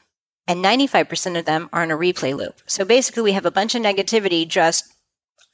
[0.47, 2.61] and 95% of them are in a replay loop.
[2.67, 4.85] So basically, we have a bunch of negativity just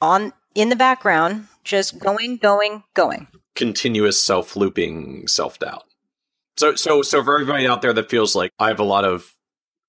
[0.01, 3.27] on in the background, just going, going, going.
[3.55, 5.83] Continuous self looping self doubt.
[6.57, 9.36] So, so, so for everybody out there that feels like I have a lot of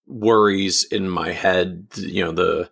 [0.09, 2.71] worries in my head, you know, the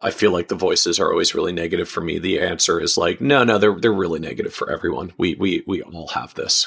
[0.00, 2.18] I feel like the voices are always really negative for me.
[2.18, 5.12] The answer is like, no, no, they're they're really negative for everyone.
[5.18, 6.66] We we we all have this.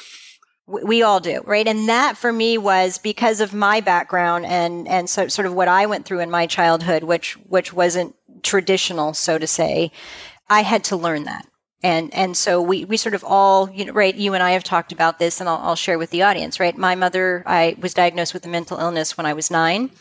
[0.67, 1.67] We all do, right?
[1.67, 5.67] And that for me was because of my background and and so, sort of what
[5.67, 9.91] I went through in my childhood, which which wasn't traditional, so to say.
[10.49, 11.47] I had to learn that,
[11.83, 14.15] and and so we we sort of all, you know, right?
[14.15, 16.77] You and I have talked about this, and I'll, I'll share with the audience, right?
[16.77, 19.91] My mother, I was diagnosed with a mental illness when I was nine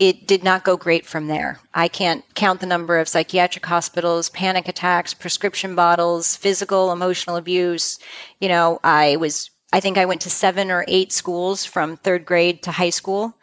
[0.00, 1.60] it did not go great from there.
[1.74, 7.98] I can't count the number of psychiatric hospitals, panic attacks, prescription bottles, physical, emotional abuse.
[8.40, 12.24] You know, I was I think I went to seven or eight schools from third
[12.24, 13.34] grade to high school.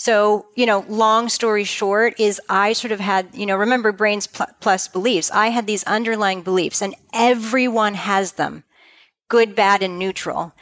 [0.00, 4.28] So, you know, long story short is I sort of had, you know, remember brains
[4.28, 5.28] plus beliefs.
[5.32, 8.62] I had these underlying beliefs and everyone has them,
[9.28, 10.52] good, bad, and neutral.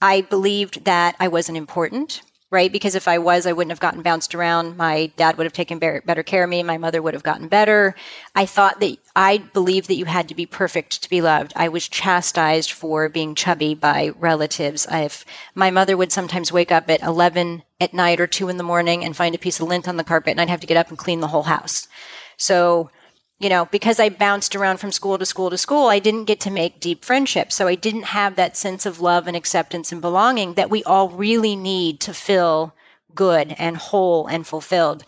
[0.00, 2.70] I believed that I wasn't important right?
[2.70, 4.76] Because if I was, I wouldn't have gotten bounced around.
[4.76, 6.62] My dad would have taken better care of me.
[6.62, 7.96] My mother would have gotten better.
[8.36, 11.52] I thought that I believed that you had to be perfect to be loved.
[11.56, 14.86] I was chastised for being chubby by relatives.
[14.86, 15.24] I've,
[15.56, 19.04] my mother would sometimes wake up at 11 at night or 2 in the morning
[19.04, 20.88] and find a piece of lint on the carpet and I'd have to get up
[20.88, 21.88] and clean the whole house.
[22.36, 22.90] So
[23.38, 26.40] you know, because I bounced around from school to school to school, I didn't get
[26.40, 27.54] to make deep friendships.
[27.54, 31.10] So I didn't have that sense of love and acceptance and belonging that we all
[31.10, 32.74] really need to feel
[33.14, 35.04] good and whole and fulfilled.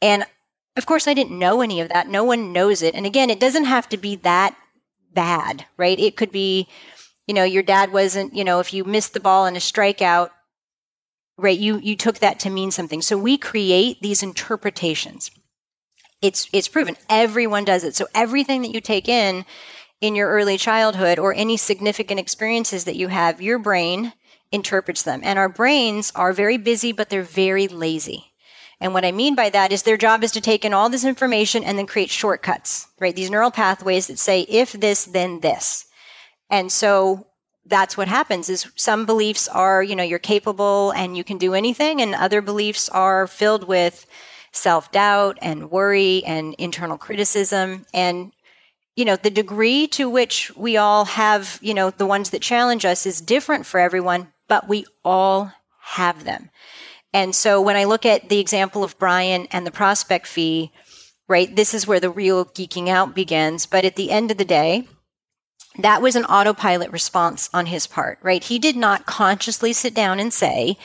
[0.00, 0.24] And
[0.76, 2.08] of course, I didn't know any of that.
[2.08, 2.94] No one knows it.
[2.94, 4.56] And again, it doesn't have to be that
[5.12, 5.98] bad, right?
[5.98, 6.68] It could be,
[7.26, 10.30] you know, your dad wasn't, you know, if you missed the ball in a strikeout,
[11.36, 11.58] right?
[11.58, 13.02] You you took that to mean something.
[13.02, 15.30] So we create these interpretations.
[16.22, 17.94] It's it's proven everyone does it.
[17.94, 19.44] So everything that you take in
[20.00, 24.12] in your early childhood or any significant experiences that you have, your brain
[24.50, 25.20] interprets them.
[25.24, 28.32] And our brains are very busy, but they're very lazy.
[28.80, 31.04] And what I mean by that is their job is to take in all this
[31.04, 33.14] information and then create shortcuts, right?
[33.14, 35.86] These neural pathways that say, if this, then this.
[36.50, 37.28] And so
[37.64, 41.54] that's what happens is some beliefs are, you know, you're capable and you can do
[41.54, 42.02] anything.
[42.02, 44.04] And other beliefs are filled with
[44.52, 47.86] self doubt and worry and internal criticism.
[47.92, 48.32] And,
[48.94, 52.84] you know, the degree to which we all have, you know, the ones that challenge
[52.84, 56.50] us is different for everyone, but we all have them.
[57.12, 60.72] And so when I look at the example of Brian and the prospect fee,
[61.28, 63.66] right, this is where the real geeking out begins.
[63.66, 64.88] But at the end of the day,
[65.78, 68.44] that was an autopilot response on his part, right?
[68.44, 70.76] He did not consciously sit down and say,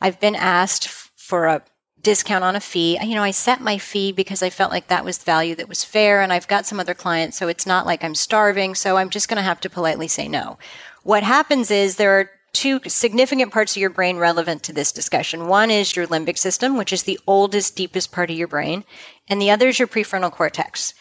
[0.00, 1.62] I've been asked for a
[2.06, 2.96] discount on a fee.
[3.02, 5.68] You know, I set my fee because I felt like that was the value that
[5.68, 8.96] was fair and I've got some other clients, so it's not like I'm starving, so
[8.96, 10.56] I'm just going to have to politely say no.
[11.02, 15.48] What happens is there are two significant parts of your brain relevant to this discussion.
[15.48, 18.84] One is your limbic system, which is the oldest, deepest part of your brain,
[19.28, 20.94] and the other is your prefrontal cortex.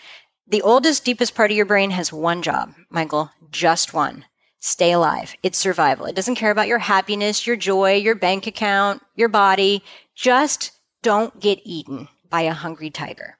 [0.47, 4.25] The oldest, deepest part of your brain has one job, Michael, just one.
[4.59, 5.35] Stay alive.
[5.43, 6.07] It's survival.
[6.07, 9.83] It doesn't care about your happiness, your joy, your bank account, your body.
[10.15, 10.71] Just
[11.05, 13.37] don't get eaten by a hungry tiger.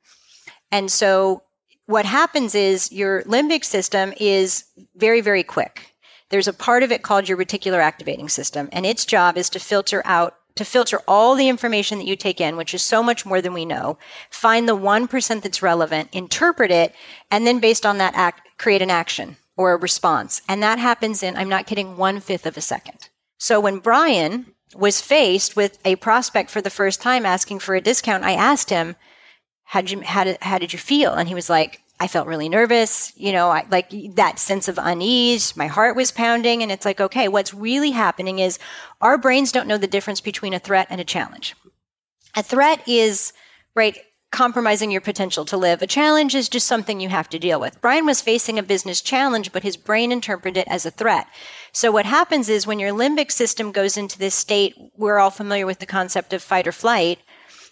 [0.72, 1.42] And so
[1.86, 4.66] what happens is your limbic system is
[4.96, 5.96] very, very quick
[6.30, 9.60] there's a part of it called your reticular activating system, and its job is to
[9.60, 13.26] filter out to filter all the information that you take in, which is so much
[13.26, 13.98] more than we know,
[14.30, 16.96] find the 1% that's relevant, interpret it,
[17.30, 20.42] and then based on that act, create an action or a response.
[20.48, 23.10] And that happens in, I'm not kidding, one fifth of a second.
[23.38, 27.82] So when Brian was faced with a prospect for the first time asking for a
[27.82, 28.96] discount, I asked him,
[29.64, 31.14] how did you, how how did you feel?
[31.14, 34.78] And he was like, I felt really nervous, you know, I, like that sense of
[34.78, 35.56] unease.
[35.56, 36.62] My heart was pounding.
[36.62, 38.60] And it's like, okay, what's really happening is
[39.00, 41.56] our brains don't know the difference between a threat and a challenge.
[42.36, 43.32] A threat is,
[43.76, 43.98] right,
[44.36, 45.82] compromising your potential to live.
[45.82, 47.80] A challenge is just something you have to deal with.
[47.80, 51.28] Brian was facing a business challenge, but his brain interpreted it as a threat.
[51.72, 55.66] So what happens is when your limbic system goes into this state, we're all familiar
[55.66, 57.20] with the concept of fight or flight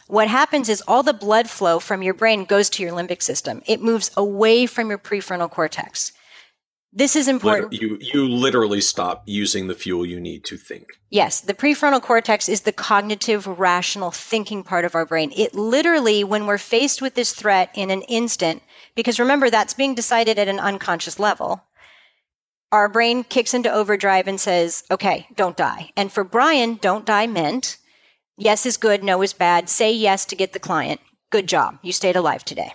[0.07, 3.63] what happens is all the blood flow from your brain goes to your limbic system.
[3.65, 6.11] It moves away from your prefrontal cortex.
[6.95, 7.73] This is important.
[7.73, 10.99] You you literally stop using the fuel you need to think.
[11.09, 15.31] Yes, the prefrontal cortex is the cognitive rational thinking part of our brain.
[15.35, 18.61] It literally when we're faced with this threat in an instant
[18.95, 21.63] because remember that's being decided at an unconscious level.
[22.71, 27.27] Our brain kicks into overdrive and says, "Okay, don't die." And for Brian, don't die
[27.27, 27.77] meant
[28.37, 29.69] Yes is good, no is bad.
[29.69, 30.99] Say yes to get the client.
[31.29, 31.77] Good job.
[31.81, 32.73] You stayed alive today.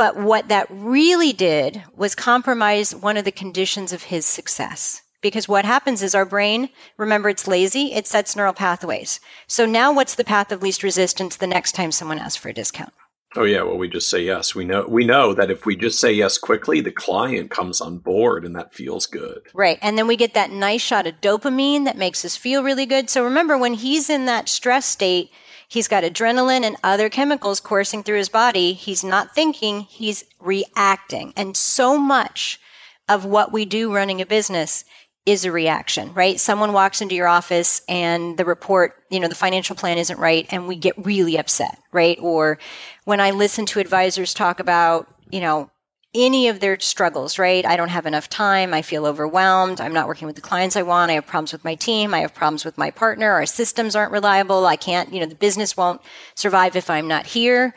[0.00, 5.02] But what that really did was compromise one of the conditions of his success.
[5.20, 9.20] Because what happens is our brain, remember it's lazy, it sets neural pathways.
[9.46, 12.54] So now what's the path of least resistance the next time someone asks for a
[12.54, 12.94] discount?
[13.36, 14.54] Oh yeah, well we just say yes.
[14.54, 17.98] We know we know that if we just say yes quickly, the client comes on
[17.98, 19.42] board and that feels good.
[19.52, 19.78] Right.
[19.82, 23.10] And then we get that nice shot of dopamine that makes us feel really good.
[23.10, 25.30] So remember when he's in that stress state,
[25.70, 28.72] he's got adrenaline and other chemicals coursing through his body.
[28.72, 31.32] He's not thinking, he's reacting.
[31.36, 32.60] And so much
[33.08, 34.84] of what we do running a business
[35.24, 36.40] is a reaction, right?
[36.40, 40.46] Someone walks into your office and the report, you know, the financial plan isn't right
[40.50, 42.18] and we get really upset, right?
[42.20, 42.58] Or
[43.04, 45.70] when I listen to advisors talk about, you know,
[46.14, 47.64] any of their struggles, right?
[47.64, 48.74] I don't have enough time.
[48.74, 49.80] I feel overwhelmed.
[49.80, 51.10] I'm not working with the clients I want.
[51.10, 52.12] I have problems with my team.
[52.12, 53.30] I have problems with my partner.
[53.30, 54.66] Our systems aren't reliable.
[54.66, 56.00] I can't, you know, the business won't
[56.34, 57.74] survive if I'm not here.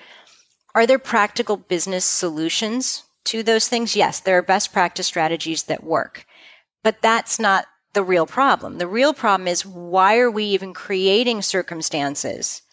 [0.74, 3.96] Are there practical business solutions to those things?
[3.96, 6.26] Yes, there are best practice strategies that work.
[6.82, 8.80] But that's not the real problem.
[8.80, 12.64] The real problem is why are we even creating circumstances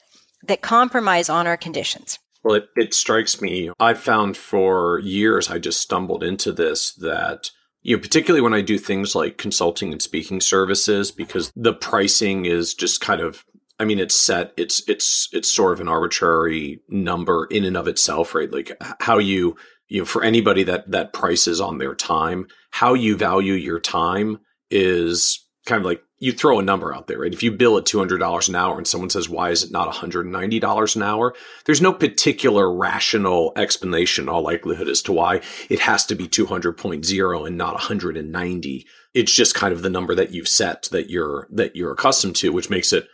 [0.43, 2.19] that compromise on our conditions?
[2.43, 3.71] Well, it, it strikes me.
[3.79, 7.51] I've found for years, I just stumbled into this that,
[7.83, 12.47] you know, particularly when I do things like consulting and speaking services, because the pricing
[12.47, 13.45] is just kind of
[13.79, 14.53] I mean, it's set.
[14.59, 18.53] It's it's it's sort of an arbitrary number in and of itself, right?
[18.53, 19.57] Like how you
[19.89, 24.39] you know for anybody that that prices on their time how you value your time
[24.71, 27.33] is kind of like you throw a number out there right?
[27.33, 30.97] If you bill at $200 an hour and someone says why is it not $190
[30.97, 31.35] an hour?
[31.65, 37.47] There's no particular rational explanation all likelihood as to why it has to be 200.0
[37.47, 41.75] and not 190 it's just kind of the number that you've set that you're that
[41.75, 43.09] you're accustomed to which makes it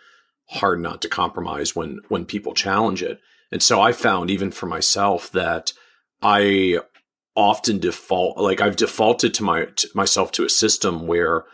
[0.48, 3.20] hard not to compromise when when people challenge it.
[3.52, 5.72] And so I found even for myself that
[6.22, 6.80] I
[7.34, 11.44] often default like I've defaulted to my to myself to a system where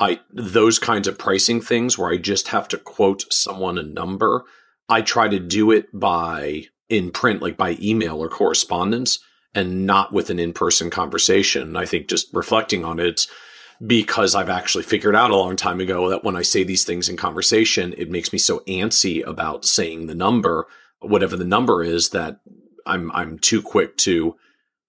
[0.00, 4.44] I those kinds of pricing things where I just have to quote someone a number.
[4.88, 9.18] I try to do it by in print, like by email or correspondence,
[9.54, 11.76] and not with an in-person conversation.
[11.76, 13.26] I think just reflecting on it,
[13.84, 17.08] because I've actually figured out a long time ago that when I say these things
[17.08, 20.66] in conversation, it makes me so antsy about saying the number,
[21.00, 22.40] whatever the number is, that
[22.86, 24.36] I'm I'm too quick to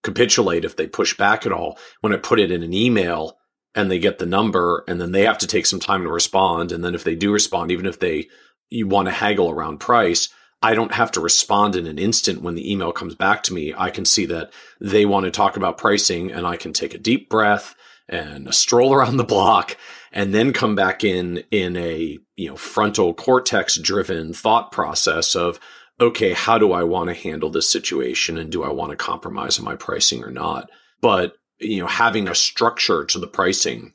[0.04, 1.78] capitulate if they push back at all.
[2.02, 3.38] When I put it in an email
[3.76, 6.72] and they get the number and then they have to take some time to respond.
[6.72, 8.28] And then if they do respond, even if they
[8.70, 10.30] you want to haggle around price,
[10.62, 13.74] I don't have to respond in an instant when the email comes back to me.
[13.78, 17.00] I can see that they want to talk about pricing and I can take a
[17.00, 17.76] deep breath
[18.08, 19.78] and a stroll around the block
[20.12, 25.60] and then come back in in a, you know, frontal cortex driven thought process of
[26.00, 29.58] okay, how do I want to handle this situation and do I want to compromise
[29.58, 30.70] on my pricing or not?
[31.02, 33.94] But, you know, having a structure to the pricing,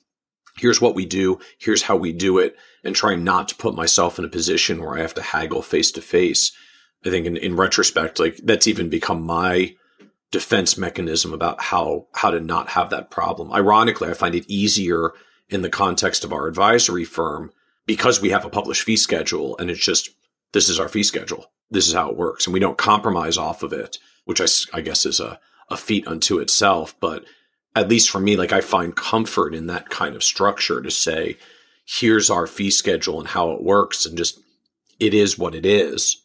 [0.57, 4.19] here's what we do, here's how we do it, and trying not to put myself
[4.19, 6.53] in a position where I have to haggle face to face.
[7.05, 9.75] I think in, in retrospect, like that's even become my
[10.31, 13.53] defense mechanism about how how to not have that problem.
[13.53, 15.13] Ironically, I find it easier
[15.51, 17.53] in the context of our advisory firm
[17.87, 20.11] because we have a published fee schedule and it's just
[20.53, 23.63] this is our fee schedule this is how it works and we don't compromise off
[23.63, 24.47] of it which i,
[24.77, 27.25] I guess is a, a feat unto itself but
[27.75, 31.37] at least for me like i find comfort in that kind of structure to say
[31.85, 34.41] here's our fee schedule and how it works and just
[34.99, 36.23] it is what it is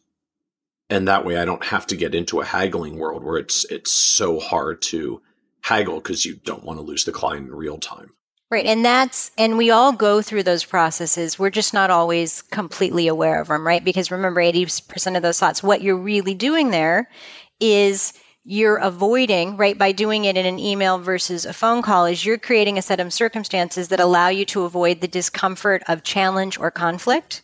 [0.90, 3.92] and that way i don't have to get into a haggling world where it's it's
[3.92, 5.20] so hard to
[5.62, 8.12] haggle because you don't want to lose the client in real time
[8.48, 8.66] Right.
[8.66, 11.36] And that's, and we all go through those processes.
[11.36, 13.84] We're just not always completely aware of them, right?
[13.84, 17.10] Because remember, 80% of those thoughts, what you're really doing there
[17.58, 18.12] is
[18.48, 22.38] you're avoiding, right, by doing it in an email versus a phone call, is you're
[22.38, 26.70] creating a set of circumstances that allow you to avoid the discomfort of challenge or
[26.70, 27.42] conflict.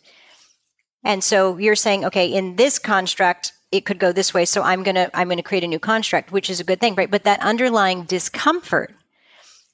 [1.03, 4.45] And so you're saying, okay, in this construct, it could go this way.
[4.45, 6.79] So I'm going to, I'm going to create a new construct, which is a good
[6.79, 7.11] thing, right?
[7.11, 8.95] But that underlying discomfort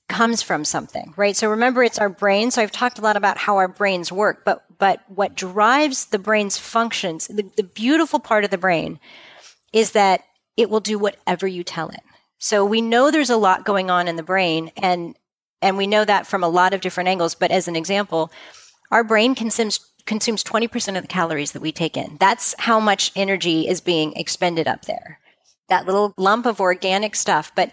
[0.07, 1.35] comes from something, right?
[1.35, 2.49] So remember, it's our brain.
[2.49, 6.17] So I've talked a lot about how our brains work, but but what drives the
[6.17, 8.99] brain's functions, the, the beautiful part of the brain,
[9.73, 10.23] is that
[10.59, 12.01] it will do whatever you tell it.
[12.37, 15.15] So we know there's a lot going on in the brain, and
[15.61, 17.33] and we know that from a lot of different angles.
[17.33, 18.31] But as an example,
[18.91, 22.17] our brain consumes consumes 20% of the calories that we take in.
[22.19, 25.19] That's how much energy is being expended up there.
[25.67, 27.51] That little lump of organic stuff.
[27.53, 27.71] But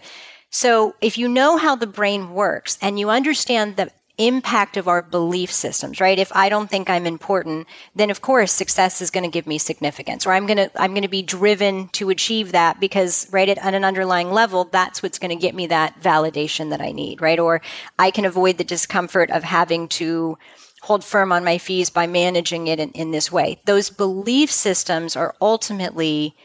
[0.51, 5.01] so if you know how the brain works and you understand the impact of our
[5.03, 6.17] belief systems, right?
[6.17, 9.59] If I don't think I'm important, then of course success is going to give me
[9.59, 13.47] significance or I'm going to, I'm going to be driven to achieve that because right
[13.47, 16.91] at, at an underlying level, that's what's going to get me that validation that I
[16.91, 17.39] need, right?
[17.39, 17.61] Or
[17.99, 20.37] I can avoid the discomfort of having to
[20.81, 23.59] hold firm on my fees by managing it in, in this way.
[23.65, 26.35] Those belief systems are ultimately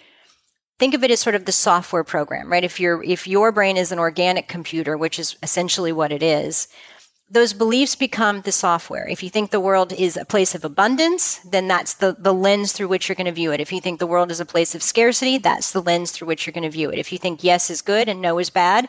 [0.78, 2.64] think of it as sort of the software program, right?
[2.64, 6.66] If your if your brain is an organic computer, which is essentially what it is,
[7.32, 9.08] those beliefs become the software.
[9.08, 12.72] If you think the world is a place of abundance, then that's the, the lens
[12.72, 13.60] through which you're going to view it.
[13.60, 16.46] If you think the world is a place of scarcity, that's the lens through which
[16.46, 16.98] you're going to view it.
[16.98, 18.86] If you think yes is good and no is bad,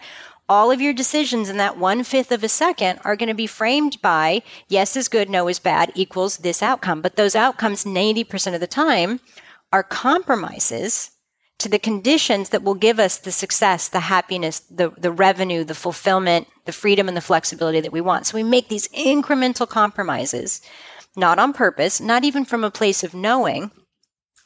[0.49, 3.47] all of your decisions in that one fifth of a second are going to be
[3.47, 7.01] framed by yes is good, no is bad equals this outcome.
[7.01, 9.21] But those outcomes, 90% of the time,
[9.71, 11.11] are compromises
[11.63, 15.73] to the conditions that will give us the success, the happiness, the, the revenue, the
[15.73, 18.27] fulfillment, the freedom and the flexibility that we want.
[18.27, 20.61] So we make these incremental compromises,
[21.15, 23.71] not on purpose, not even from a place of knowing.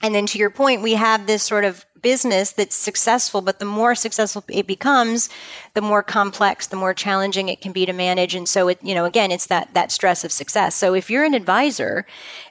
[0.02, 3.65] And then to your point, we have this sort of business that's successful, but the
[3.65, 5.30] more successful it becomes,
[5.73, 8.35] the more complex, the more challenging it can be to manage.
[8.35, 10.76] And so it, you know, again, it's that, that stress of success.
[10.76, 12.06] So if you're an advisor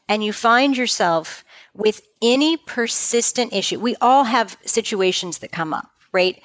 [0.08, 1.44] and you find yourself
[1.76, 6.42] with any persistent issue, we all have situations that come up, right?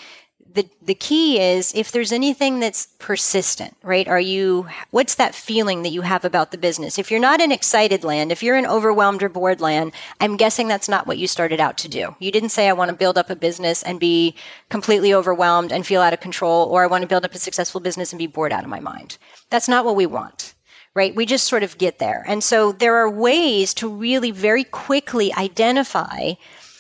[0.53, 4.05] The, the key is if there's anything that's persistent, right?
[4.09, 6.99] Are you, what's that feeling that you have about the business?
[6.99, 10.67] If you're not in excited land, if you're in overwhelmed or bored land, I'm guessing
[10.67, 12.13] that's not what you started out to do.
[12.19, 14.35] You didn't say, I want to build up a business and be
[14.67, 17.79] completely overwhelmed and feel out of control, or I want to build up a successful
[17.79, 19.17] business and be bored out of my mind.
[19.49, 20.53] That's not what we want
[20.95, 21.15] right?
[21.15, 22.23] We just sort of get there.
[22.27, 26.33] And so there are ways to really very quickly identify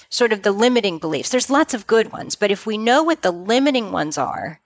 [0.09, 1.29] sort of the limiting beliefs.
[1.29, 4.59] There's lots of good ones, but if we know what the limiting ones are,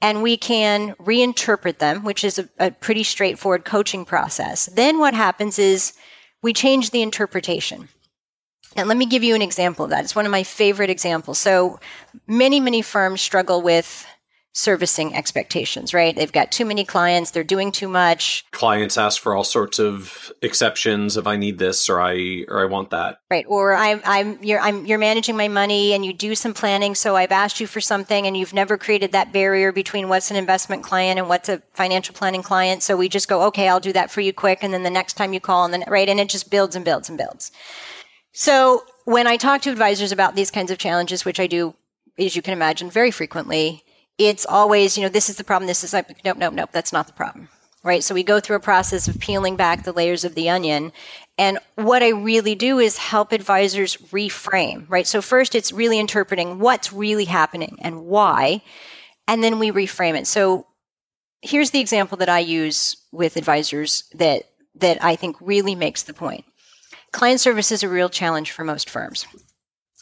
[0.00, 5.14] and we can reinterpret them, which is a, a pretty straightforward coaching process, then what
[5.14, 5.94] happens is
[6.42, 7.88] we change the interpretation.
[8.76, 10.04] And let me give you an example of that.
[10.04, 11.38] It's one of my favorite examples.
[11.38, 11.80] So
[12.26, 14.06] many, many firms struggle with
[14.54, 16.14] servicing expectations, right?
[16.14, 18.44] They've got too many clients, they're doing too much.
[18.52, 22.66] Clients ask for all sorts of exceptions if I need this or I or I
[22.66, 23.18] want that.
[23.30, 23.44] Right.
[23.48, 27.16] Or I'm I'm you're I'm you're managing my money and you do some planning, so
[27.16, 30.84] I've asked you for something and you've never created that barrier between what's an investment
[30.84, 32.82] client and what's a financial planning client.
[32.82, 35.14] So we just go, okay, I'll do that for you quick, and then the next
[35.14, 37.50] time you call and then right, and it just builds and builds and builds.
[38.32, 41.74] So when I talk to advisors about these kinds of challenges, which I do,
[42.18, 43.83] as you can imagine, very frequently,
[44.18, 46.92] it's always, you know, this is the problem, this is like, nope, nope, nope, that's
[46.92, 47.48] not the problem.
[47.82, 48.02] Right.
[48.02, 50.90] So we go through a process of peeling back the layers of the onion.
[51.36, 55.06] And what I really do is help advisors reframe, right?
[55.06, 58.62] So first it's really interpreting what's really happening and why.
[59.28, 60.26] And then we reframe it.
[60.26, 60.66] So
[61.42, 64.44] here's the example that I use with advisors that,
[64.76, 66.46] that I think really makes the point.
[67.12, 69.26] Client service is a real challenge for most firms.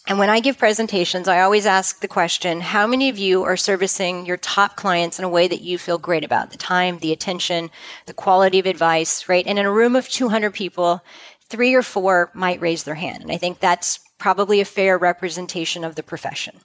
[0.09, 3.57] And when I give presentations, I always ask the question how many of you are
[3.57, 6.51] servicing your top clients in a way that you feel great about?
[6.51, 7.71] The time, the attention,
[8.07, 9.47] the quality of advice, right?
[9.47, 11.05] And in a room of 200 people,
[11.49, 13.23] three or four might raise their hand.
[13.23, 16.61] And I think that's probably a fair representation of the profession.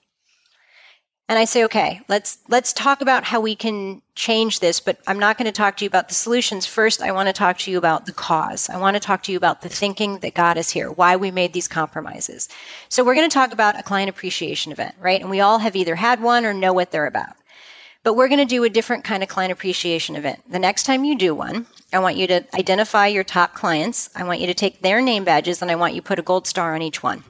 [1.30, 5.20] And I say, okay, let's, let's talk about how we can change this, but I'm
[5.20, 6.66] not going to talk to you about the solutions.
[6.66, 8.70] First, I want to talk to you about the cause.
[8.70, 11.30] I want to talk to you about the thinking that got us here, why we
[11.30, 12.48] made these compromises.
[12.88, 15.20] So we're going to talk about a client appreciation event, right?
[15.20, 17.36] And we all have either had one or know what they're about.
[18.04, 20.50] But we're going to do a different kind of client appreciation event.
[20.50, 24.10] The next time you do one, I want you to identify your top clients.
[24.16, 26.22] I want you to take their name badges and I want you to put a
[26.22, 27.26] gold star on each one.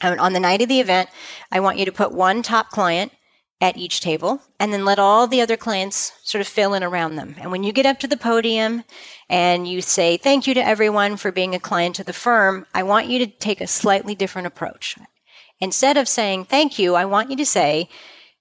[0.00, 1.08] And on the night of the event,
[1.50, 3.12] I want you to put one top client
[3.60, 7.16] at each table and then let all the other clients sort of fill in around
[7.16, 7.34] them.
[7.38, 8.84] And when you get up to the podium
[9.28, 12.82] and you say thank you to everyone for being a client to the firm, I
[12.82, 14.96] want you to take a slightly different approach.
[15.60, 17.88] Instead of saying thank you, I want you to say,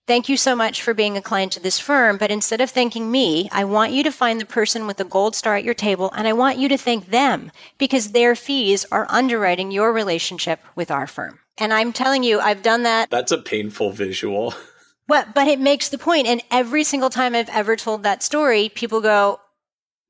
[0.05, 3.09] Thank you so much for being a client to this firm, but instead of thanking
[3.09, 6.11] me, I want you to find the person with the gold star at your table
[6.13, 10.91] and I want you to thank them because their fees are underwriting your relationship with
[10.91, 11.39] our firm.
[11.57, 13.09] And I'm telling you, I've done that.
[13.09, 14.53] That's a painful visual.
[15.05, 16.27] But, but it makes the point.
[16.27, 19.41] And every single time I've ever told that story, people go,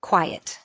[0.01, 0.59] quiet.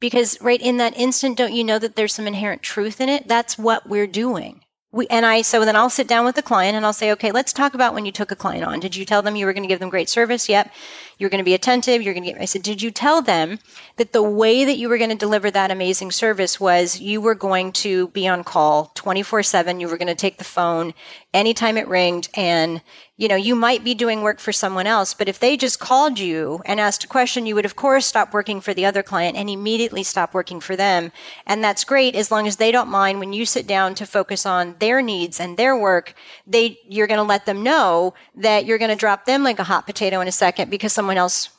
[0.00, 3.28] Because right in that instant, don't you know that there's some inherent truth in it?
[3.28, 4.61] That's what we're doing
[4.92, 7.32] we, and I, so then I'll sit down with the client and I'll say, okay,
[7.32, 8.78] let's talk about when you took a client on.
[8.78, 10.50] Did you tell them you were going to give them great service?
[10.50, 10.70] Yep.
[11.16, 12.02] You're going to be attentive.
[12.02, 13.58] You're going to get, I said, did you tell them
[13.96, 17.34] that the way that you were going to deliver that amazing service was you were
[17.34, 19.80] going to be on call 24 seven.
[19.80, 20.92] You were going to take the phone
[21.32, 22.82] anytime it ringed and
[23.18, 26.18] you know, you might be doing work for someone else, but if they just called
[26.18, 29.36] you and asked a question, you would of course stop working for the other client
[29.36, 31.12] and immediately stop working for them.
[31.46, 34.46] And that's great as long as they don't mind when you sit down to focus
[34.46, 36.14] on their needs and their work,
[36.46, 39.64] they, you're going to let them know that you're going to drop them like a
[39.64, 41.50] hot potato in a second because someone else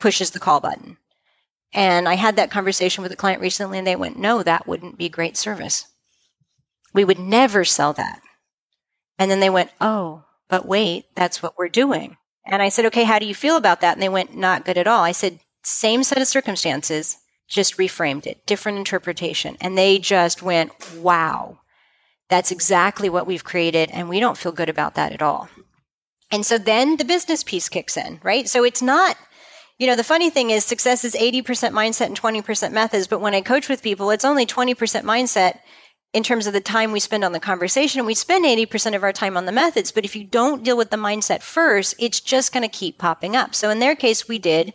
[0.00, 0.96] pushes the call button.
[1.74, 4.96] And I had that conversation with a client recently and they went, no, that wouldn't
[4.96, 5.86] be great service.
[6.94, 8.22] We would never sell that.
[9.18, 12.16] And then they went, oh, but wait, that's what we're doing.
[12.44, 13.94] And I said, okay, how do you feel about that?
[13.94, 15.02] And they went, not good at all.
[15.02, 17.18] I said, same set of circumstances,
[17.48, 19.56] just reframed it, different interpretation.
[19.60, 21.58] And they just went, wow,
[22.28, 23.90] that's exactly what we've created.
[23.90, 25.48] And we don't feel good about that at all.
[26.30, 28.48] And so then the business piece kicks in, right?
[28.48, 29.16] So it's not,
[29.78, 31.42] you know, the funny thing is success is 80%
[31.72, 33.06] mindset and 20% methods.
[33.06, 35.60] But when I coach with people, it's only 20% mindset
[36.12, 38.06] in terms of the time we spend on the conversation.
[38.06, 40.90] We spend 80% of our time on the methods, but if you don't deal with
[40.90, 43.54] the mindset first, it's just going to keep popping up.
[43.54, 44.72] So in their case, we did.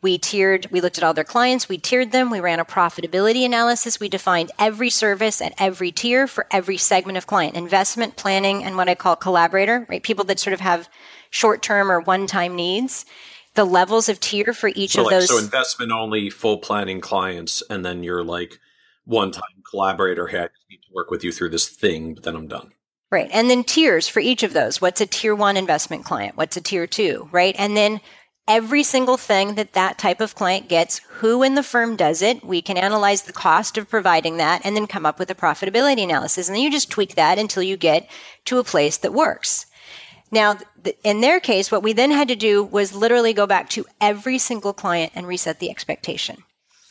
[0.00, 3.44] We tiered, we looked at all their clients, we tiered them, we ran a profitability
[3.44, 8.62] analysis, we defined every service at every tier for every segment of client, investment, planning,
[8.62, 10.00] and what I call collaborator, right?
[10.00, 10.88] People that sort of have
[11.30, 13.06] short term or one time needs.
[13.54, 15.28] The levels of tier for each so of like, those.
[15.28, 18.60] So investment only, full planning clients, and then you're like
[19.04, 22.36] one time collaborator, hey, I need to work with you through this thing, but then
[22.36, 22.72] I'm done.
[23.10, 23.30] Right.
[23.32, 24.80] And then tiers for each of those.
[24.80, 26.36] What's a tier one investment client?
[26.36, 27.28] What's a tier two?
[27.32, 27.54] Right.
[27.58, 28.00] And then
[28.46, 32.44] every single thing that that type of client gets, who in the firm does it.
[32.44, 36.02] We can analyze the cost of providing that and then come up with a profitability
[36.02, 36.48] analysis.
[36.48, 38.08] And then you just tweak that until you get
[38.46, 39.66] to a place that works.
[40.30, 40.58] Now,
[41.04, 44.38] in their case, what we then had to do was literally go back to every
[44.38, 46.42] single client and reset the expectation.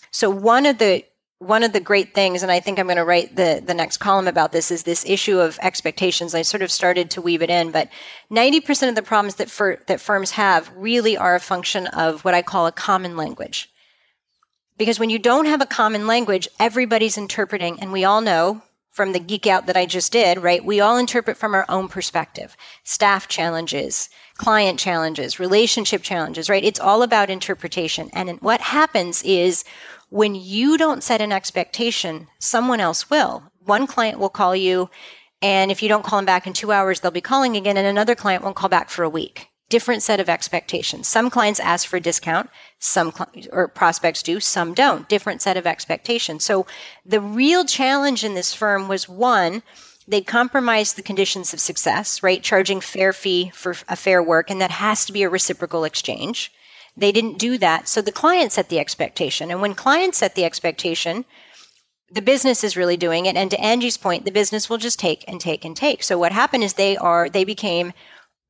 [0.09, 1.03] So one of the
[1.39, 3.97] one of the great things, and I think I'm going to write the, the next
[3.97, 6.33] column about this, is this issue of expectations.
[6.33, 7.89] I sort of started to weave it in, but
[8.31, 12.33] 90% of the problems that, fir- that firms have really are a function of what
[12.33, 13.69] I call a common language.
[14.77, 18.63] Because when you don't have a common language, everybody's interpreting, and we all know
[18.97, 20.65] from the geek out that I just did, right?
[20.65, 22.57] We all interpret from our own perspective.
[22.83, 26.63] Staff challenges, client challenges, relationship challenges, right?
[26.63, 28.09] It's all about interpretation.
[28.11, 29.63] And what happens is
[30.09, 33.43] when you don't set an expectation, someone else will.
[33.65, 34.89] One client will call you,
[35.41, 37.87] and if you don't call them back in two hours, they'll be calling again, and
[37.87, 41.07] another client won't call back for a week different set of expectations.
[41.07, 45.07] Some clients ask for a discount, some cl- or prospects do, some don't.
[45.09, 46.43] Different set of expectations.
[46.43, 46.65] So
[47.05, 49.63] the real challenge in this firm was one,
[50.07, 52.41] they compromised the conditions of success, right?
[52.41, 56.51] Charging fair fee for a fair work, and that has to be a reciprocal exchange.
[56.97, 57.87] They didn't do that.
[57.87, 59.51] So the client set the expectation.
[59.51, 61.25] And when clients set the expectation,
[62.11, 63.35] the business is really doing it.
[63.35, 66.01] And to Angie's point, the business will just take and take and take.
[66.01, 67.93] So what happened is they are, they became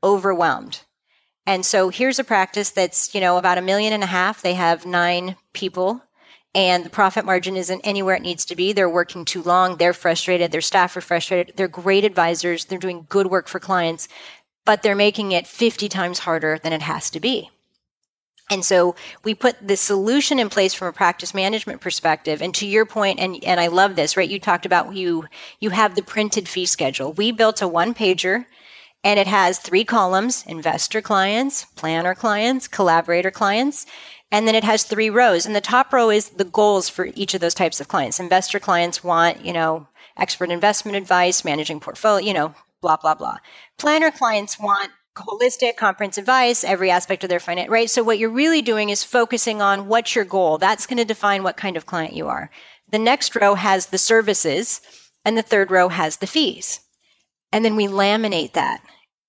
[0.04, 0.82] overwhelmed
[1.48, 4.42] and so here's a practice that's, you know, about a million and a half.
[4.42, 6.04] They have nine people
[6.54, 8.74] and the profit margin isn't anywhere it needs to be.
[8.74, 9.78] They're working too long.
[9.78, 10.52] They're frustrated.
[10.52, 11.56] Their staff are frustrated.
[11.56, 12.66] They're great advisors.
[12.66, 14.10] They're doing good work for clients,
[14.66, 17.50] but they're making it 50 times harder than it has to be.
[18.50, 22.42] And so we put the solution in place from a practice management perspective.
[22.42, 24.30] And to your point, and, and I love this, right?
[24.30, 25.26] You talked about you,
[25.60, 27.12] you have the printed fee schedule.
[27.14, 28.46] We built a one pager
[29.04, 33.86] and it has three columns investor clients, planner clients, collaborator clients.
[34.32, 35.46] And then it has three rows.
[35.46, 38.20] And the top row is the goals for each of those types of clients.
[38.20, 39.88] Investor clients want, you know,
[40.18, 43.38] expert investment advice, managing portfolio, you know, blah, blah, blah.
[43.78, 47.90] Planner clients want holistic, comprehensive advice, every aspect of their finance, right?
[47.90, 50.58] So what you're really doing is focusing on what's your goal.
[50.58, 52.50] That's going to define what kind of client you are.
[52.90, 54.82] The next row has the services
[55.26, 56.80] and the third row has the fees.
[57.52, 58.82] And then we laminate that.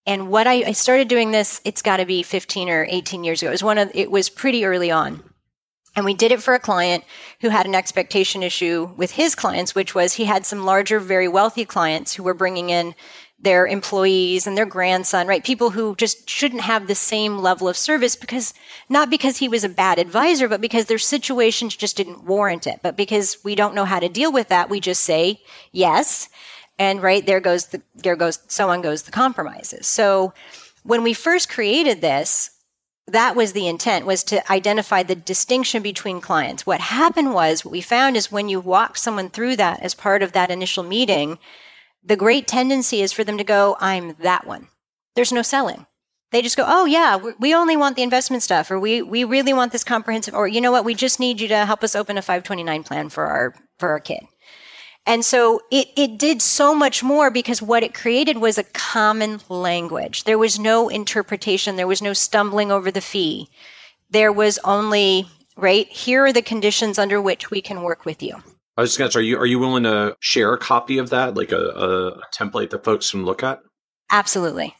[0.06, 3.42] And what I, I started doing this, it's got to be 15 or 18 years
[3.42, 3.50] ago.
[3.50, 5.22] It was one of, it was pretty early on.
[5.96, 7.04] And we did it for a client
[7.40, 11.28] who had an expectation issue with his clients, which was he had some larger, very
[11.28, 12.94] wealthy clients who were bringing in
[13.40, 15.44] their employees and their grandson, right?
[15.44, 18.52] People who just shouldn't have the same level of service because
[18.88, 22.80] not because he was a bad advisor, but because their situations just didn't warrant it.
[22.82, 25.40] But because we don't know how to deal with that, we just say
[25.70, 26.28] yes.
[26.80, 29.86] And right there goes the, there goes, so on goes the compromises.
[29.86, 30.32] So
[30.82, 32.50] when we first created this,
[33.06, 36.66] that was the intent was to identify the distinction between clients.
[36.66, 40.22] What happened was what we found is when you walk someone through that as part
[40.22, 41.38] of that initial meeting,
[42.08, 44.68] the great tendency is for them to go, I'm that one.
[45.14, 45.86] There's no selling.
[46.30, 49.52] They just go, oh yeah, we only want the investment stuff, or we we really
[49.52, 52.18] want this comprehensive, or you know what, we just need you to help us open
[52.18, 54.20] a 529 plan for our for our kid.
[55.06, 59.40] And so it, it did so much more because what it created was a common
[59.48, 60.24] language.
[60.24, 61.76] There was no interpretation.
[61.76, 63.48] There was no stumbling over the fee.
[64.10, 65.26] There was only,
[65.56, 68.42] right, here are the conditions under which we can work with you.
[68.78, 70.98] I was just going to ask, are you, are you willing to share a copy
[70.98, 73.58] of that, like a, a template that folks can look at?
[74.12, 74.76] Absolutely.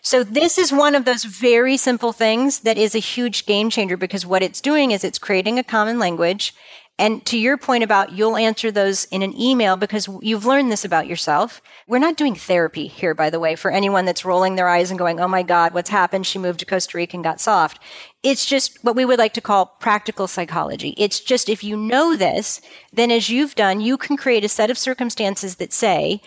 [0.00, 3.96] So this is one of those very simple things that is a huge game changer
[3.96, 6.54] because what it's doing is it's creating a common language
[6.98, 10.84] and to your point about you'll answer those in an email because you've learned this
[10.84, 11.62] about yourself.
[11.88, 14.98] We're not doing therapy here, by the way, for anyone that's rolling their eyes and
[14.98, 16.26] going, oh my God, what's happened?
[16.26, 17.80] She moved to Costa Rica and got soft.
[18.22, 20.94] It's just what we would like to call practical psychology.
[20.98, 22.60] It's just if you know this,
[22.92, 26.20] then as you've done, you can create a set of circumstances that say,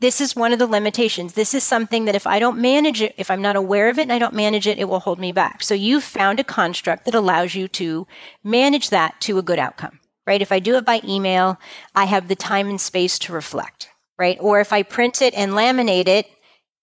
[0.00, 1.32] this is one of the limitations.
[1.32, 4.02] This is something that if I don't manage it, if I'm not aware of it
[4.02, 5.62] and I don't manage it, it will hold me back.
[5.62, 8.06] So you've found a construct that allows you to
[8.44, 9.98] manage that to a good outcome
[10.28, 10.42] right?
[10.42, 11.58] If I do it by email,
[11.94, 13.88] I have the time and space to reflect,
[14.18, 14.36] right?
[14.40, 16.26] Or if I print it and laminate it,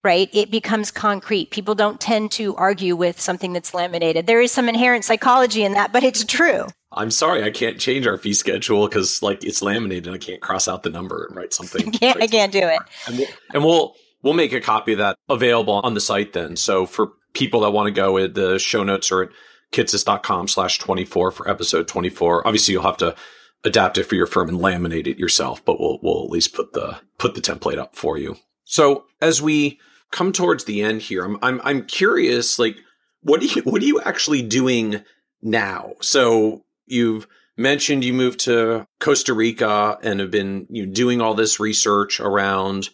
[0.04, 1.52] right, it becomes concrete.
[1.52, 4.26] People don't tend to argue with something that's laminated.
[4.26, 6.66] There is some inherent psychology in that, but it's true.
[6.92, 10.42] I'm sorry, I can't change our fee schedule because like it's laminated and I can't
[10.42, 11.88] cross out the number and write something.
[11.88, 12.80] I can't, I can't do it.
[13.08, 16.56] And we'll, and we'll we'll make a copy of that available on the site then.
[16.56, 19.30] So for people that want to go, the show notes are at
[19.76, 22.48] kitces.com slash 24 for episode 24.
[22.48, 23.16] Obviously, you'll have to
[23.64, 26.74] adapt it for your firm and laminate it yourself, but we'll, we'll at least put
[26.74, 28.38] the, put the template up for you.
[28.64, 29.80] So as we
[30.12, 32.78] come towards the end here, I'm, I'm, I'm curious, like,
[33.22, 35.04] what are you, what are you actually doing
[35.42, 35.94] now?
[36.02, 37.28] So you've
[37.58, 42.20] mentioned you moved to Costa Rica and have been you know, doing all this research
[42.20, 42.90] around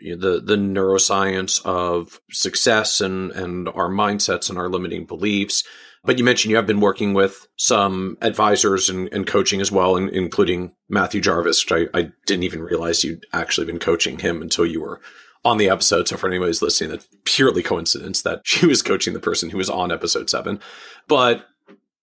[0.00, 5.64] you know, the the neuroscience of success and and our mindsets and our limiting beliefs.
[6.08, 9.94] But you mentioned you have been working with some advisors and, and coaching as well,
[9.94, 14.40] and, including Matthew Jarvis, which I, I didn't even realize you'd actually been coaching him
[14.40, 15.02] until you were
[15.44, 16.08] on the episode.
[16.08, 19.58] So for anyone who's listening, that's purely coincidence that she was coaching the person who
[19.58, 20.60] was on episode seven.
[21.08, 21.46] But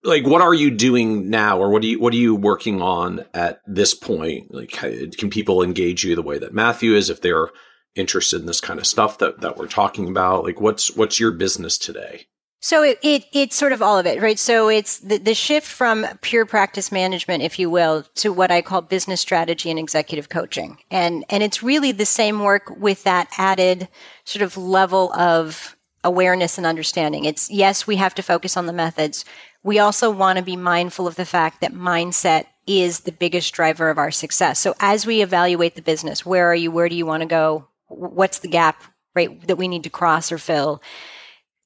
[0.04, 3.26] like what are you doing now or what are you what are you working on
[3.34, 7.50] at this point like can people engage you the way that matthew is if they're
[7.96, 11.32] interested in this kind of stuff that that we're talking about like what's what's your
[11.32, 12.28] business today
[12.66, 15.68] so it, it it's sort of all of it right so it's the, the shift
[15.68, 20.30] from pure practice management if you will to what i call business strategy and executive
[20.30, 23.88] coaching and and it's really the same work with that added
[24.24, 28.74] sort of level of awareness and understanding it's yes we have to focus on the
[28.74, 29.26] methods
[29.62, 33.90] we also want to be mindful of the fact that mindset is the biggest driver
[33.90, 34.60] of our success.
[34.60, 36.70] So as we evaluate the business, where are you?
[36.70, 37.68] Where do you want to go?
[37.88, 38.84] What's the gap,
[39.16, 40.84] right, that we need to cross or fill?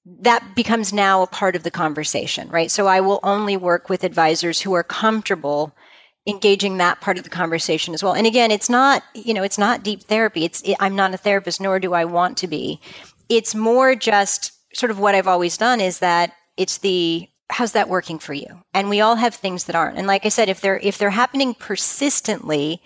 [0.05, 2.71] That becomes now a part of the conversation, right?
[2.71, 5.76] So I will only work with advisors who are comfortable
[6.27, 8.13] engaging that part of the conversation as well.
[8.13, 10.45] And again, it's not, you know, it's not deep therapy.
[10.45, 12.80] It's, it, I'm not a therapist, nor do I want to be.
[13.30, 17.89] It's more just sort of what I've always done is that it's the how's that
[17.89, 18.61] working for you?
[18.73, 19.97] And we all have things that aren't.
[19.97, 22.81] And like I said, if they're if they're happening persistently,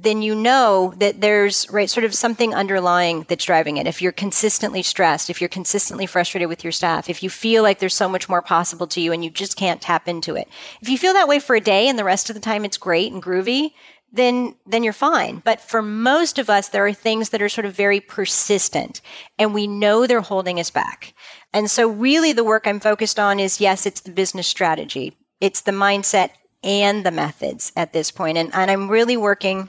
[0.00, 3.86] then you know that there's right sort of something underlying that's driving it.
[3.86, 7.80] If you're consistently stressed, if you're consistently frustrated with your staff, if you feel like
[7.80, 10.48] there's so much more possible to you and you just can't tap into it.
[10.80, 12.76] If you feel that way for a day and the rest of the time it's
[12.76, 13.72] great and groovy,
[14.12, 15.42] then then you're fine.
[15.44, 19.00] But for most of us there are things that are sort of very persistent
[19.38, 21.12] and we know they're holding us back.
[21.52, 25.16] And so really the work I'm focused on is yes, it's the business strategy.
[25.40, 26.30] It's the mindset
[26.62, 28.38] and the methods at this point.
[28.38, 29.68] And, and I'm really working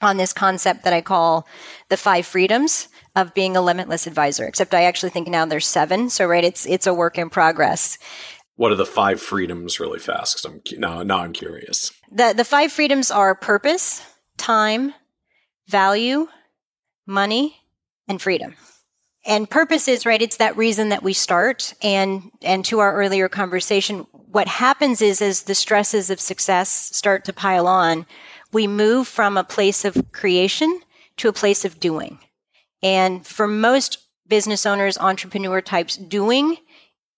[0.00, 1.46] on this concept that I call
[1.88, 4.46] the five freedoms of being a limitless advisor.
[4.46, 6.10] Except I actually think now there's seven.
[6.10, 7.98] So right, it's it's a work in progress.
[8.56, 10.42] What are the five freedoms really fast?
[10.42, 10.44] Because
[10.74, 11.92] I'm now now I'm curious.
[12.10, 14.02] The the five freedoms are purpose,
[14.36, 14.94] time,
[15.66, 16.28] value,
[17.06, 17.56] money,
[18.06, 18.54] and freedom
[19.28, 23.28] and purpose is right it's that reason that we start and and to our earlier
[23.28, 28.06] conversation what happens is as the stresses of success start to pile on
[28.52, 30.80] we move from a place of creation
[31.16, 32.18] to a place of doing
[32.82, 36.56] and for most business owners entrepreneur types doing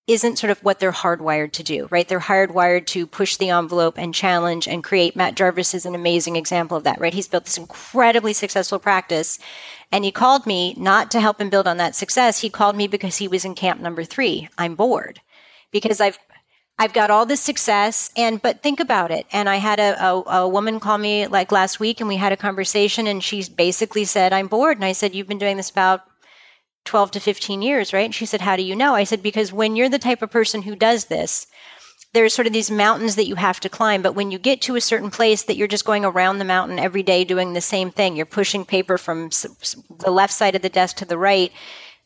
[0.06, 2.08] isn't sort of what they're hardwired to do, right?
[2.08, 5.14] They're hardwired to push the envelope and challenge and create.
[5.14, 7.14] Matt Jarvis is an amazing example of that, right?
[7.14, 9.38] He's built this incredibly successful practice
[9.92, 12.40] and he called me not to help him build on that success.
[12.40, 14.48] He called me because he was in camp number three.
[14.58, 15.20] I'm bored
[15.70, 16.18] because I've
[16.80, 19.26] I've got all this success and but think about it.
[19.32, 22.32] And I had a, a, a, woman call me like last week and we had
[22.32, 24.78] a conversation and she basically said, I'm bored.
[24.78, 26.00] And I said, You've been doing this about
[26.86, 28.06] 12 to 15 years, right?
[28.06, 28.94] And she said, How do you know?
[28.94, 31.46] I said, Because when you're the type of person who does this,
[32.14, 34.00] there's sort of these mountains that you have to climb.
[34.00, 36.78] But when you get to a certain place that you're just going around the mountain
[36.78, 39.28] every day doing the same thing, you're pushing paper from
[39.98, 41.52] the left side of the desk to the right,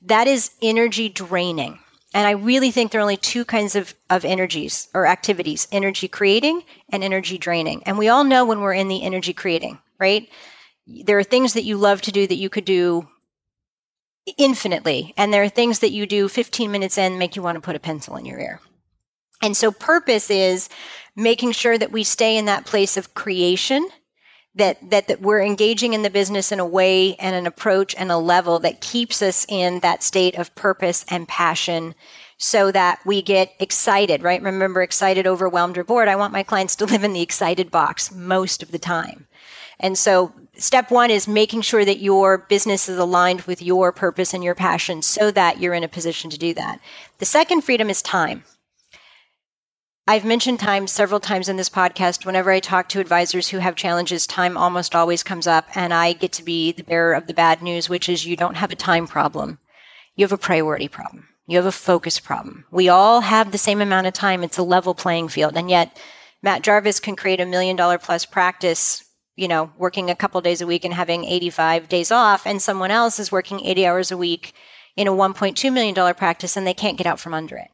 [0.02, 1.78] that is energy draining.
[2.14, 6.06] And I really think there are only two kinds of, of energies or activities energy
[6.06, 7.82] creating and energy draining.
[7.84, 10.28] And we all know when we're in the energy creating, right?
[10.86, 13.08] There are things that you love to do that you could do
[14.38, 15.12] infinitely.
[15.16, 17.76] And there are things that you do 15 minutes in make you want to put
[17.76, 18.60] a pencil in your ear.
[19.42, 20.68] And so purpose is
[21.16, 23.88] making sure that we stay in that place of creation,
[24.54, 28.10] that, that, that we're engaging in the business in a way and an approach and
[28.12, 31.94] a level that keeps us in that state of purpose and passion
[32.36, 34.42] so that we get excited, right?
[34.42, 36.08] Remember, excited, overwhelmed, or bored.
[36.08, 39.26] I want my clients to live in the excited box most of the time.
[39.80, 44.32] And so step one is making sure that your business is aligned with your purpose
[44.32, 46.80] and your passion so that you're in a position to do that.
[47.18, 48.44] The second freedom is time.
[50.06, 52.26] I've mentioned time several times in this podcast.
[52.26, 56.12] Whenever I talk to advisors who have challenges, time almost always comes up, and I
[56.12, 58.76] get to be the bearer of the bad news, which is you don't have a
[58.76, 59.60] time problem.
[60.14, 61.28] You have a priority problem.
[61.46, 62.66] You have a focus problem.
[62.70, 64.44] We all have the same amount of time.
[64.44, 65.56] It's a level playing field.
[65.56, 65.98] And yet,
[66.42, 69.04] Matt Jarvis can create a million dollar plus practice,
[69.36, 72.90] you know, working a couple days a week and having 85 days off, and someone
[72.90, 74.52] else is working 80 hours a week
[74.96, 77.70] in a $1.2 million practice and they can't get out from under it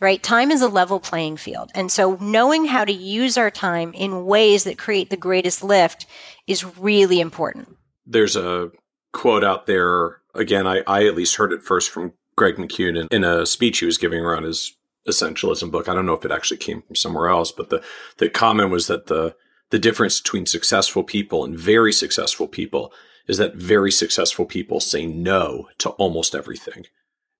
[0.00, 0.22] right?
[0.22, 1.70] Time is a level playing field.
[1.74, 6.06] And so knowing how to use our time in ways that create the greatest lift
[6.46, 7.76] is really important.
[8.06, 8.70] There's a
[9.12, 10.18] quote out there.
[10.34, 13.78] Again, I, I at least heard it first from Greg McKeown in, in a speech
[13.78, 14.74] he was giving around his
[15.08, 15.88] essentialism book.
[15.88, 17.82] I don't know if it actually came from somewhere else, but the,
[18.18, 19.36] the comment was that the,
[19.70, 22.92] the difference between successful people and very successful people
[23.26, 26.86] is that very successful people say no to almost everything.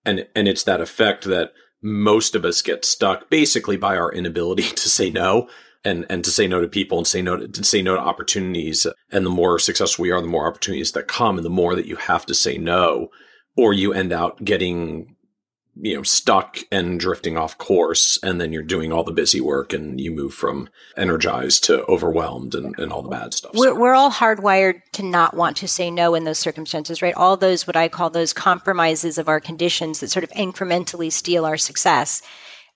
[0.05, 1.52] And, and it's that effect that
[1.85, 5.48] most of us get stuck basically by our inability to say no
[5.85, 8.01] and and to say no to people and say no to, to, say no to
[8.01, 8.86] opportunities.
[9.12, 11.86] And the more successful we are the more opportunities that come and the more that
[11.86, 13.11] you have to say no
[13.56, 15.14] or you end out getting
[15.76, 18.18] you know, stuck and drifting off course.
[18.22, 22.55] And then you're doing all the busy work and you move from energized to overwhelmed
[22.55, 23.52] and, and all the bad stuff.
[23.55, 27.14] We're, we're all hardwired to not want to say no in those circumstances, right?
[27.14, 31.44] All those, what I call those compromises of our conditions that sort of incrementally steal
[31.44, 32.22] our success.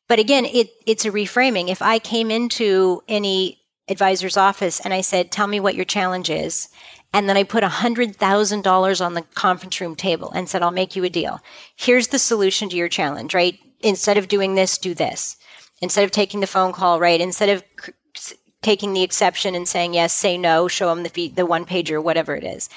[0.08, 1.68] But again, it, it's a reframing.
[1.68, 3.58] If I came into any
[3.88, 6.68] advisor's office and I said, tell me what your challenge is.
[7.12, 11.04] And then I put $100,000 on the conference room table and said, I'll make you
[11.04, 11.40] a deal.
[11.74, 13.58] Here's the solution to your challenge, right?
[13.80, 15.36] Instead of doing this, do this.
[15.80, 17.20] Instead of taking the phone call, right?
[17.20, 17.64] Instead of
[18.14, 22.02] c- taking the exception and saying yes, say no, show them the, the one pager,
[22.02, 22.68] whatever it is.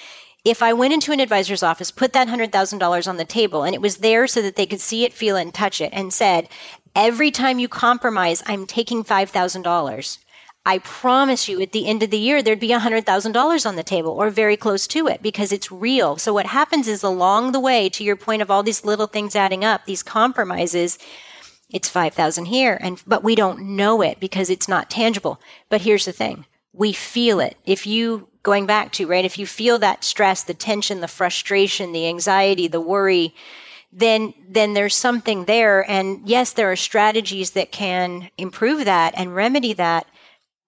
[0.45, 3.81] If I went into an advisor's office, put that $100,000 on the table, and it
[3.81, 6.47] was there so that they could see it, feel it, and touch it, and said,
[6.95, 10.17] every time you compromise, I'm taking $5,000
[10.65, 14.11] I promise you at the end of the year, there'd be $100,000 on the table
[14.11, 16.17] or very close to it because it's real.
[16.17, 19.35] So what happens is along the way, to your point of all these little things
[19.35, 20.99] adding up, these compromises,
[21.71, 22.77] it's 5,000 here.
[22.79, 25.41] And, but we don't know it because it's not tangible.
[25.69, 26.45] But here's the thing.
[26.73, 27.57] We feel it.
[27.65, 31.91] If you, going back to, right, if you feel that stress, the tension, the frustration,
[31.91, 33.33] the anxiety, the worry,
[33.91, 39.35] then then there's something there and yes there are strategies that can improve that and
[39.35, 40.07] remedy that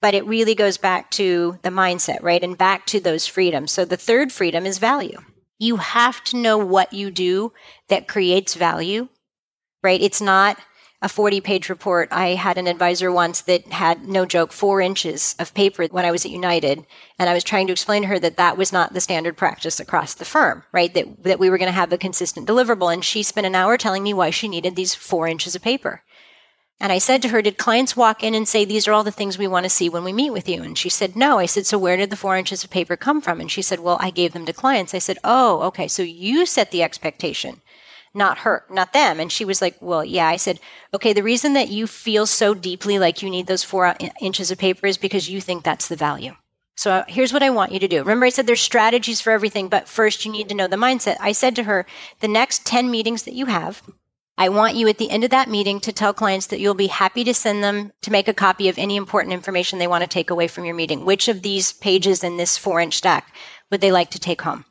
[0.04, 2.44] but it really goes back to the mindset, right?
[2.44, 3.72] And back to those freedoms.
[3.72, 5.18] So the third freedom is value.
[5.60, 7.54] You have to know what you do
[7.88, 9.08] that creates value,
[9.82, 10.02] right?
[10.02, 10.58] It's not
[11.02, 12.10] a 40 page report.
[12.12, 16.12] I had an advisor once that had, no joke, four inches of paper when I
[16.12, 16.86] was at United.
[17.18, 19.80] And I was trying to explain to her that that was not the standard practice
[19.80, 20.94] across the firm, right?
[20.94, 22.92] That, that we were going to have a consistent deliverable.
[22.92, 26.04] And she spent an hour telling me why she needed these four inches of paper.
[26.80, 29.12] And I said to her, Did clients walk in and say, These are all the
[29.12, 30.62] things we want to see when we meet with you?
[30.64, 31.40] And she said, No.
[31.40, 33.40] I said, So where did the four inches of paper come from?
[33.40, 34.94] And she said, Well, I gave them to clients.
[34.94, 35.88] I said, Oh, okay.
[35.88, 37.62] So you set the expectation,
[38.14, 39.20] not her, not them.
[39.20, 40.28] And she was like, Well, yeah.
[40.28, 40.60] I said,
[40.94, 44.58] Okay, the reason that you feel so deeply like you need those four inches of
[44.58, 46.34] paper is because you think that's the value.
[46.76, 48.00] So uh, here's what I want you to do.
[48.00, 51.18] Remember, I said there's strategies for everything, but first you need to know the mindset.
[51.20, 51.86] I said to her,
[52.20, 53.84] the next 10 meetings that you have,
[54.38, 56.88] I want you at the end of that meeting to tell clients that you'll be
[56.88, 60.10] happy to send them to make a copy of any important information they want to
[60.10, 61.06] take away from your meeting.
[61.06, 63.36] Which of these pages in this four inch stack
[63.70, 64.66] would they like to take home?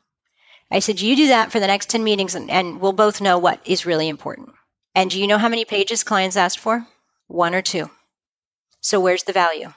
[0.69, 3.37] I said, you do that for the next 10 meetings and, and we'll both know
[3.37, 4.49] what is really important.
[4.95, 6.87] And do you know how many pages clients asked for?
[7.27, 7.89] One or two.
[8.81, 9.73] So where's the value?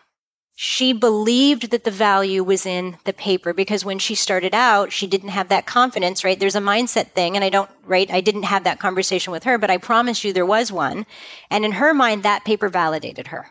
[0.58, 5.06] She believed that the value was in the paper because when she started out, she
[5.06, 6.40] didn't have that confidence, right?
[6.40, 8.10] There's a mindset thing, and I don't, right?
[8.10, 11.04] I didn't have that conversation with her, but I promise you there was one.
[11.50, 13.50] And in her mind, that paper validated her.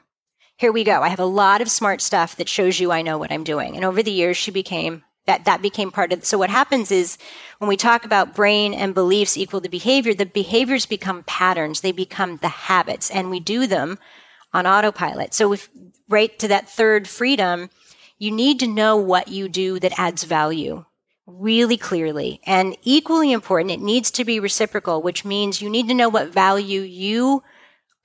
[0.57, 1.03] Here we go.
[1.03, 3.75] I have a lot of smart stuff that shows you I know what I'm doing.
[3.75, 7.17] And over the years, she became that that became part of so what happens is
[7.57, 11.91] when we talk about brain and beliefs equal to behavior the behaviors become patterns they
[11.91, 13.97] become the habits and we do them
[14.53, 15.67] on autopilot so if
[16.09, 17.69] right to that third freedom,
[18.17, 20.85] you need to know what you do that adds value
[21.27, 22.39] really clearly.
[22.45, 26.29] And equally important, it needs to be reciprocal, which means you need to know what
[26.29, 27.43] value you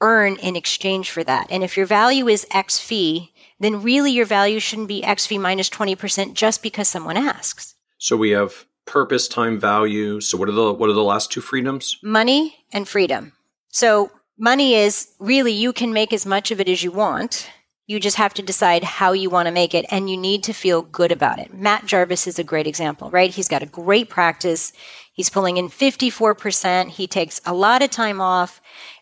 [0.01, 1.47] earn in exchange for that.
[1.51, 5.39] And if your value is X fee, then really your value shouldn't be X fee
[5.39, 7.75] minus 20% just because someone asks.
[7.99, 10.21] So we have purpose, time, value.
[10.21, 11.99] So what are the what are the last two freedoms?
[12.03, 13.33] Money and freedom.
[13.69, 17.51] So money is really you can make as much of it as you want
[17.91, 20.53] you just have to decide how you want to make it and you need to
[20.53, 21.53] feel good about it.
[21.53, 23.35] Matt Jarvis is a great example, right?
[23.35, 24.73] He's got a great practice.
[25.13, 26.91] He's pulling in 54%.
[26.91, 28.61] He takes a lot of time off.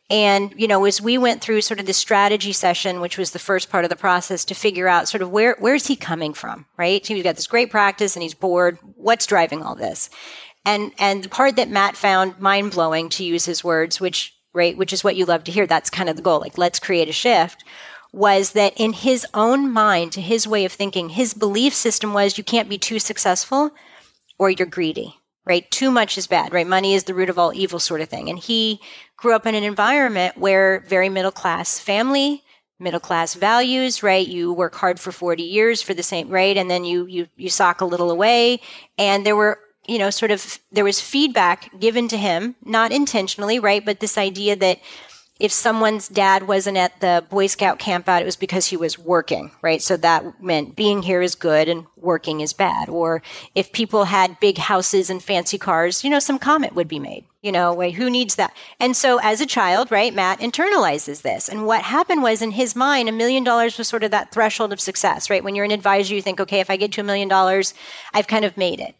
[0.09, 3.39] And, you know, as we went through sort of the strategy session, which was the
[3.39, 6.65] first part of the process to figure out sort of where, where's he coming from,
[6.79, 7.07] right?
[7.07, 8.79] He's got this great practice and he's bored.
[8.97, 10.09] What's driving all this?
[10.65, 14.79] And, and the part that Matt found mind blowing to use his words, which, right,
[14.79, 15.67] which is what you love to hear.
[15.67, 16.41] That's kind of the goal.
[16.41, 17.65] Like, let's create a shift
[18.19, 22.37] was that in his own mind, to his way of thinking, his belief system was
[22.37, 23.71] you can't be too successful
[24.39, 25.15] or you're greedy,
[25.47, 25.71] right?
[25.71, 26.67] Too much is bad, right?
[26.67, 28.29] Money is the root of all evil, sort of thing.
[28.29, 28.81] And he
[29.17, 32.43] grew up in an environment where very middle class family,
[32.81, 34.27] middle class values, right?
[34.27, 36.57] You work hard for 40 years for the same, right?
[36.57, 38.61] And then you, you, you sock a little away.
[38.99, 43.61] And there were, you know, sort of, there was feedback given to him, not intentionally,
[43.61, 43.85] right?
[43.85, 44.81] But this idea that,
[45.39, 48.99] if someone's dad wasn't at the Boy Scout camp out, it was because he was
[48.99, 49.81] working, right?
[49.81, 52.89] So that meant being here is good and working is bad.
[52.89, 53.23] Or
[53.55, 57.25] if people had big houses and fancy cars, you know, some comment would be made.
[57.41, 58.53] You know, wait, who needs that?
[58.81, 61.49] And so as a child, right, Matt internalizes this.
[61.49, 64.73] And what happened was in his mind, a million dollars was sort of that threshold
[64.73, 65.45] of success, right?
[65.45, 67.75] When you're an advisor, you think, okay, if I get to a million dollars,
[68.13, 68.97] I've kind of made it.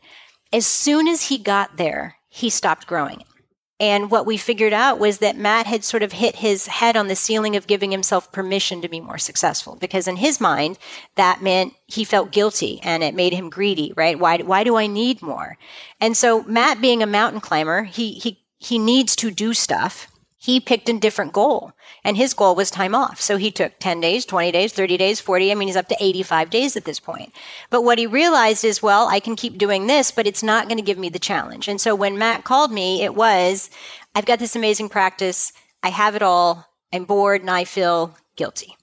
[0.53, 3.25] As soon as he got there, he stopped growing
[3.81, 7.07] And what we figured out was that Matt had sort of hit his head on
[7.07, 10.79] the ceiling of giving himself permission to be more successful because in his mind,
[11.15, 14.19] that meant he felt guilty and it made him greedy, right?
[14.19, 15.57] Why, why do I need more?
[16.01, 20.09] And so Matt being a mountain climber, he, he, he needs to do stuff.
[20.41, 21.73] He picked a different goal
[22.05, 23.21] and his goal was time off.
[23.21, 25.51] So he took 10 days, 20 days, 30 days, 40.
[25.51, 27.33] I mean, he's up to 85 days at this point.
[27.71, 30.79] But what he realized is, well, I can keep doing this, but it's not going
[30.79, 31.67] to give me the challenge.
[31.67, 33.69] And so when Matt called me, it was,
[34.15, 35.53] I've got this amazing practice.
[35.83, 36.67] I have it all.
[36.93, 38.77] I'm bored and I feel guilty.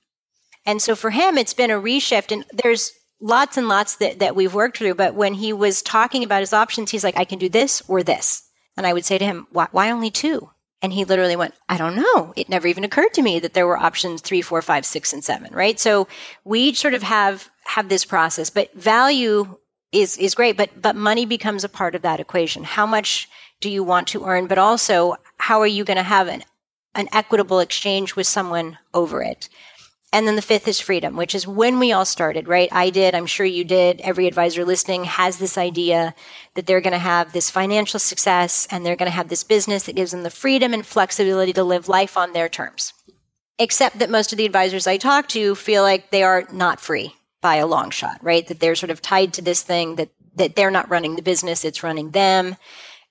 [0.66, 2.34] And so for him, it's been a reshift.
[2.34, 2.92] And there's
[3.22, 4.96] lots and lots that, that we've worked through.
[4.96, 8.04] But when he was talking about his options, he's like, I can do this or
[8.04, 8.44] this.
[8.76, 10.50] And I would say to him, why, why only two?
[10.86, 12.32] And he literally went, I don't know.
[12.36, 15.24] It never even occurred to me that there were options three, four, five, six, and
[15.24, 15.80] seven, right?
[15.80, 16.08] So
[16.44, 19.58] we sort of have, have this process, but value
[19.92, 22.64] is, is great, but, but money becomes a part of that equation.
[22.64, 23.28] How much
[23.62, 24.46] do you want to earn?
[24.46, 26.44] But also, how are you going to have an,
[26.94, 29.50] an equitable exchange with someone over it?
[30.16, 32.70] And then the fifth is freedom, which is when we all started, right?
[32.72, 33.14] I did.
[33.14, 34.00] I'm sure you did.
[34.00, 36.16] Every advisor listening has this idea
[36.54, 39.84] that they're going to have this financial success and they're going to have this business
[39.84, 42.94] that gives them the freedom and flexibility to live life on their terms.
[43.60, 47.14] Except that most of the advisors I talk to feel like they are not free
[47.42, 48.48] by a long shot, right?
[48.48, 51.66] That they're sort of tied to this thing that, that they're not running the business,
[51.66, 52.56] it's running them.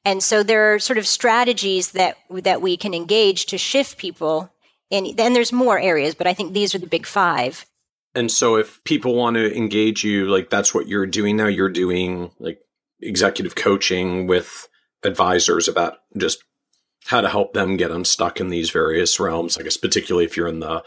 [0.06, 4.53] And so there are sort of strategies that, that we can engage to shift people
[4.95, 7.66] and then there's more areas, but I think these are the big five.
[8.15, 11.69] And so if people want to engage you, like that's what you're doing now, you're
[11.69, 12.61] doing like
[13.01, 14.69] executive coaching with
[15.03, 16.45] advisors about just
[17.07, 20.49] how to help them get unstuck in these various realms, I guess, particularly if you're
[20.49, 20.83] in the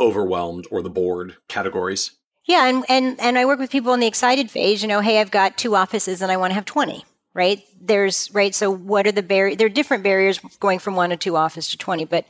[0.00, 2.12] overwhelmed or the bored categories.
[2.46, 5.20] Yeah, and, and and I work with people in the excited phase, you know, hey,
[5.20, 7.04] I've got two offices and I want to have 20
[7.38, 7.64] right?
[7.80, 8.52] There's, right?
[8.52, 9.58] So what are the barriers?
[9.58, 12.26] There are different barriers going from one to two office to 20, but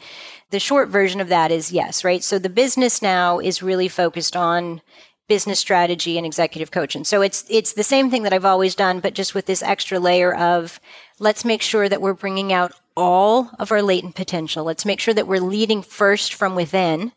[0.51, 2.23] the short version of that is yes, right?
[2.23, 4.83] So the business now is really focused on
[5.27, 7.05] business strategy and executive coaching.
[7.05, 9.99] So it's, it's the same thing that I've always done, but just with this extra
[9.99, 10.79] layer of
[11.19, 14.65] let's make sure that we're bringing out all of our latent potential.
[14.65, 17.13] Let's make sure that we're leading first from within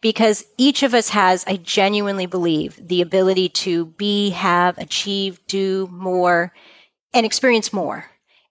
[0.00, 5.88] because each of us has, I genuinely believe, the ability to be, have, achieve, do
[5.90, 6.52] more
[7.14, 8.06] and experience more.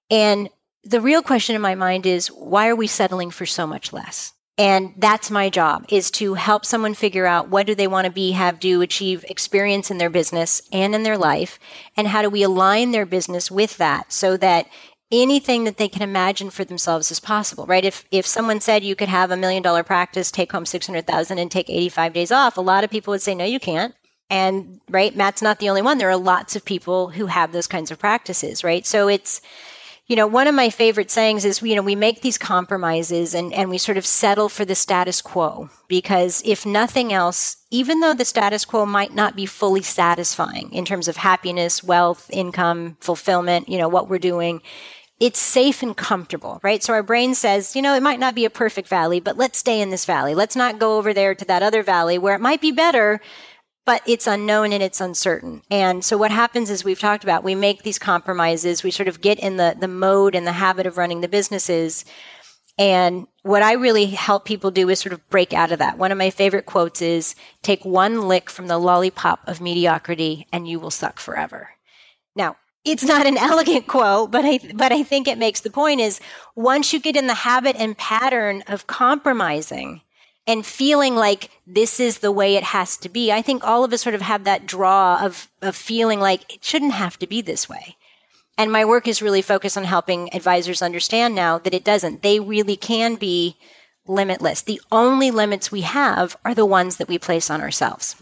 [0.10, 0.50] And
[0.84, 4.34] the real question in my mind is why are we settling for so much less?
[4.58, 8.12] And that's my job is to help someone figure out what do they want to
[8.12, 11.58] be, have, do, achieve experience in their business and in their life.
[11.96, 14.68] And how do we align their business with that so that
[15.12, 17.84] anything that they can imagine for themselves is possible, right?
[17.84, 21.50] If, if someone said you could have a million dollar practice, take home 600,000 and
[21.50, 23.96] take 85 days off, a lot of people would say, no, you can't.
[24.32, 25.98] And right, Matt's not the only one.
[25.98, 28.86] There are lots of people who have those kinds of practices, right?
[28.86, 29.42] So it's,
[30.08, 33.52] you know, one of my favorite sayings is, you know, we make these compromises and,
[33.52, 38.14] and we sort of settle for the status quo because if nothing else, even though
[38.14, 43.68] the status quo might not be fully satisfying in terms of happiness, wealth, income, fulfillment,
[43.68, 44.62] you know, what we're doing,
[45.20, 46.82] it's safe and comfortable, right?
[46.82, 49.60] So our brain says, you know, it might not be a perfect valley, but let's
[49.60, 50.34] stay in this valley.
[50.34, 53.22] Let's not go over there to that other valley where it might be better,
[53.86, 55.62] but it's unknown and it's uncertain.
[55.72, 59.22] And so what happens is we've talked about, we make these compromises, we sort of
[59.22, 62.06] get in the, the mode and the habit of running the businesses.
[62.78, 65.98] And what I really help people do is sort of break out of that.
[65.98, 70.68] One of my favorite quotes is take one lick from the lollipop of mediocrity and
[70.68, 71.72] you will suck forever.
[72.36, 76.02] Now, it's not an elegant quote, but I, but I think it makes the point
[76.02, 76.20] is
[76.56, 80.02] once you get in the habit and pattern of compromising,
[80.52, 83.32] and feeling like this is the way it has to be.
[83.32, 86.62] I think all of us sort of have that draw of, of feeling like it
[86.62, 87.96] shouldn't have to be this way.
[88.58, 92.22] And my work is really focused on helping advisors understand now that it doesn't.
[92.22, 93.56] They really can be
[94.06, 94.62] limitless.
[94.62, 98.22] The only limits we have are the ones that we place on ourselves.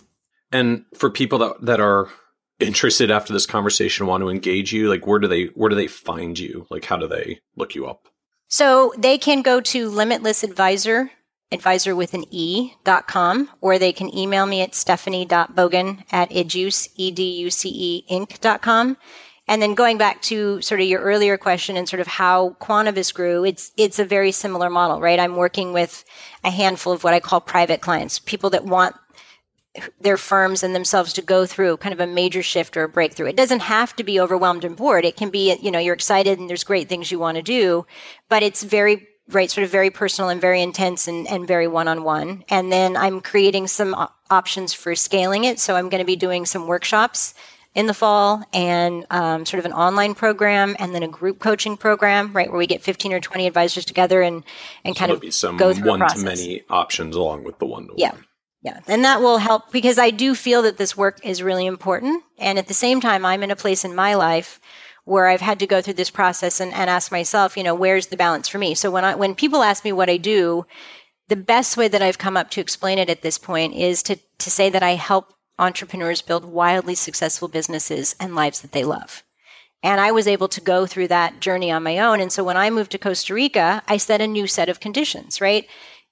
[0.52, 2.10] And for people that, that are
[2.60, 5.88] interested after this conversation want to engage you, like where do they where do they
[5.88, 6.68] find you?
[6.70, 8.08] Like how do they look you up?
[8.48, 10.44] So they can go to Limitless
[11.52, 16.90] Advisor with an E dot com, or they can email me at stephanie.bogan at educe,
[16.96, 18.40] E-D-U-C-E, inc.
[18.40, 18.98] dot com.
[19.48, 23.12] And then going back to sort of your earlier question and sort of how Quantuvis
[23.12, 25.20] grew, it's, it's a very similar model, right?
[25.20, 26.06] I'm working with
[26.44, 28.96] a handful of what I call private clients, people that want
[30.00, 33.28] their firms and themselves to go through kind of a major shift or a breakthrough.
[33.28, 35.04] It doesn't have to be overwhelmed and bored.
[35.04, 37.88] It can be, you know, you're excited and there's great things you want to do,
[38.30, 41.88] but it's very right, sort of very personal and very intense and, and very one
[41.88, 42.44] on one.
[42.50, 45.60] And then I'm creating some op- options for scaling it.
[45.60, 47.34] So I'm going to be doing some workshops
[47.76, 51.78] in the fall and um, sort of an online program and then a group coaching
[51.78, 54.44] program, right, where we get 15 or 20 advisors together and,
[54.84, 57.66] and so kind of be some go through one to many options along with the
[57.66, 58.00] one to one.
[58.00, 58.14] Yeah.
[58.62, 58.82] Yeah.
[58.88, 62.24] And that will help because I do feel that this work is really important.
[62.38, 64.60] And at the same time, I'm in a place in my life
[65.10, 68.08] where I've had to go through this process and, and ask myself, you know, where's
[68.08, 68.76] the balance for me?
[68.76, 70.66] So when I, when people ask me what I do,
[71.30, 74.18] the best way that I've come up to explain it at this point is to,
[74.38, 79.24] to say that I help entrepreneurs build wildly successful businesses and lives that they love.
[79.82, 82.20] And I was able to go through that journey on my own.
[82.20, 85.42] And so when I moved to Costa Rica, I set a new set of conditions,
[85.42, 85.68] right?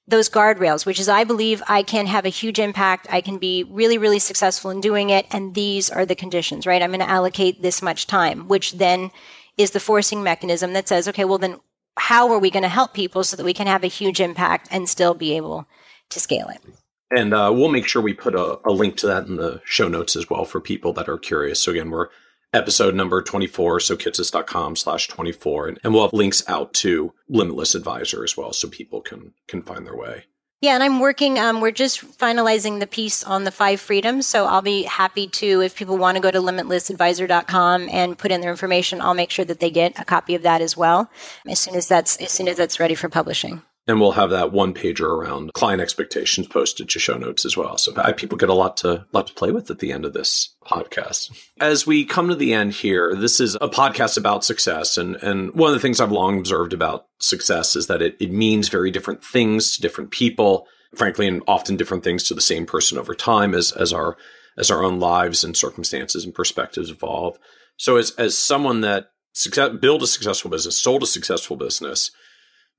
[0.07, 3.07] Those guardrails, which is I believe I can have a huge impact.
[3.09, 5.25] I can be really, really successful in doing it.
[5.31, 6.81] And these are the conditions, right?
[6.81, 9.11] I'm going to allocate this much time, which then
[9.57, 11.59] is the forcing mechanism that says, okay, well, then
[11.97, 14.67] how are we going to help people so that we can have a huge impact
[14.71, 15.67] and still be able
[16.09, 16.61] to scale it?
[17.09, 19.87] And uh, we'll make sure we put a, a, link to that in the show
[19.87, 21.61] notes as well for people that are curious.
[21.61, 22.09] So again, we're
[22.57, 25.67] episode number 24, so kitces.com slash 24.
[25.67, 29.61] And, and we'll have links out to Limitless Advisor as well so people can can
[29.61, 30.25] find their way.
[30.59, 31.37] Yeah, and I'm working.
[31.37, 34.25] Um, we're just finalizing the piece on the five freedoms.
[34.25, 38.41] So I'll be happy to, if people want to go to limitlessadvisor.com and put in
[38.41, 41.11] their information, I'll make sure that they get a copy of that as well
[41.47, 43.61] as soon as that's as soon as that's ready for publishing.
[43.87, 47.77] And we'll have that one pager around client expectations posted to show notes as well.
[47.77, 50.55] So people get a lot to lot to play with at the end of this
[50.65, 51.31] podcast.
[51.59, 54.97] As we come to the end here, this is a podcast about success.
[54.97, 58.31] And, and one of the things I've long observed about success is that it, it
[58.31, 62.65] means very different things to different people, frankly, and often different things to the same
[62.65, 64.17] person over time as, as our
[64.57, 67.37] as our own lives and circumstances and perspectives evolve.
[67.77, 72.11] So as as someone that success, built a successful business, sold a successful business,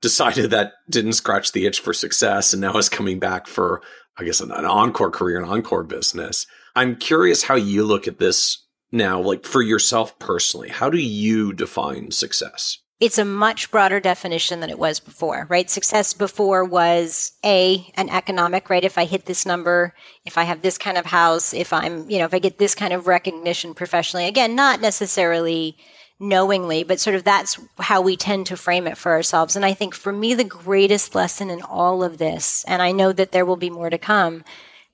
[0.00, 3.82] decided that didn't scratch the itch for success and now is coming back for,
[4.16, 6.46] I guess, an, an encore career, an encore business.
[6.76, 10.68] I'm curious how you look at this now, like for yourself personally.
[10.68, 12.78] How do you define success?
[13.00, 15.70] It's a much broader definition than it was before, right?
[15.70, 18.82] Success before was A, an economic, right?
[18.82, 19.94] If I hit this number,
[20.24, 22.74] if I have this kind of house, if I'm, you know, if I get this
[22.74, 25.76] kind of recognition professionally, again, not necessarily
[26.20, 29.54] knowingly, but sort of that's how we tend to frame it for ourselves.
[29.54, 33.12] And I think for me, the greatest lesson in all of this, and I know
[33.12, 34.44] that there will be more to come,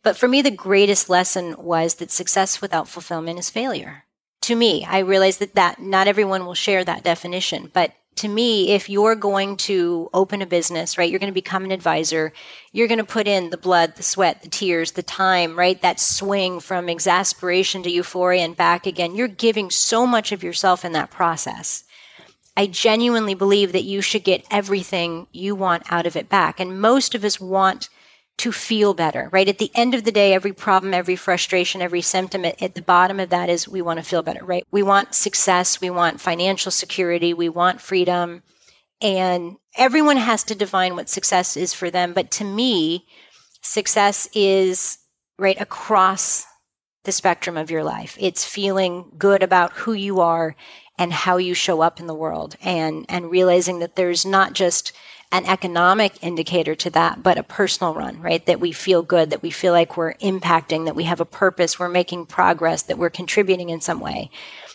[0.03, 4.05] but for me, the greatest lesson was that success without fulfillment is failure.
[4.43, 8.71] To me, I realize that, that not everyone will share that definition, but to me,
[8.71, 12.33] if you're going to open a business, right, you're going to become an advisor,
[12.73, 15.99] you're going to put in the blood, the sweat, the tears, the time, right, that
[15.99, 19.15] swing from exasperation to euphoria and back again.
[19.15, 21.85] You're giving so much of yourself in that process.
[22.57, 26.61] I genuinely believe that you should get everything you want out of it back.
[26.61, 27.89] And most of us want
[28.39, 29.49] to feel better, right?
[29.49, 33.21] At the end of the day, every problem, every frustration, every symptom, at, the bottom
[33.21, 34.67] of that is we want to feel better, right?
[34.71, 38.43] We want success, we want financial security, we want freedom.
[39.01, 42.13] And everyone has to define what success is for them.
[42.13, 43.07] But to me,
[43.61, 44.99] success is
[45.39, 46.45] right across
[47.05, 48.17] the spectrum of your life.
[48.19, 50.57] It's feeling good about who you are
[50.99, 54.93] and how you show up in the world and, and realizing that there's not just
[55.35, 58.47] an economic indicator to that, but a personal run, right?
[58.47, 61.77] That we feel good, that we feel like we're impacting, that we have a purpose,
[61.77, 64.31] we're making progress, that we're contributing in some way.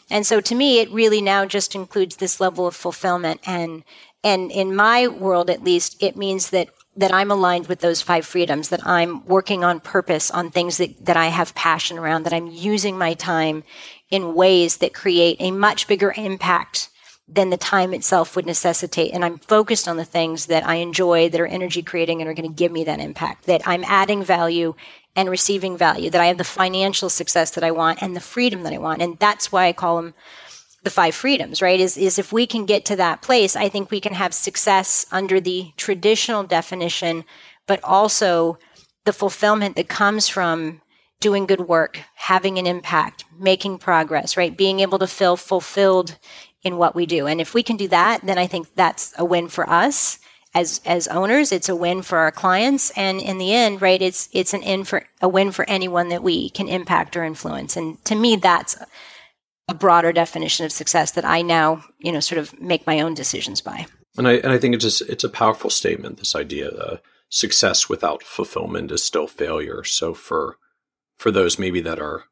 [0.10, 3.40] And so to me, it really now just includes this level of fulfillment.
[3.46, 3.86] And,
[4.22, 6.68] and in my world, at least, it means that
[6.98, 11.06] that I'm aligned with those five freedoms, that I'm working on purpose, on things that,
[11.06, 13.64] that I have passion around, that I'm using my time
[14.10, 16.90] in ways that create a much bigger impact
[17.32, 19.14] than the time itself would necessitate.
[19.14, 22.34] And I'm focused on the things that I enjoy, that are energy creating and are
[22.34, 24.74] going to give me that impact, that I'm adding value
[25.16, 28.64] and receiving value, that I have the financial success that I want and the freedom
[28.64, 29.02] that I want.
[29.02, 30.14] And that's why I call them
[30.84, 31.80] the five freedoms, right?
[31.80, 35.06] Is, is if we can get to that place, I think we can have success
[35.12, 37.26] under the traditional definition,
[37.68, 38.58] but also
[39.06, 40.82] the fulfillment that comes from
[41.20, 44.56] doing good work, having an impact, making progress, right?
[44.56, 46.18] Being able to feel fulfilled
[46.64, 47.28] in what we do.
[47.28, 50.20] And if we can do that, then I think that's a win for us
[50.54, 51.52] as as owners.
[51.52, 54.84] It's a win for our clients, and in the end, right, it's it's an in
[54.84, 57.78] for a win for anyone that we can impact or influence.
[57.78, 58.78] And to me, that's
[59.68, 63.14] a broader definition of success that I now you know sort of make my own
[63.14, 63.86] decisions by.
[64.18, 66.18] And I and I think it's just, it's a powerful statement.
[66.18, 69.84] This idea that success without fulfillment is still failure.
[69.84, 70.58] So for
[71.16, 72.24] for those maybe that are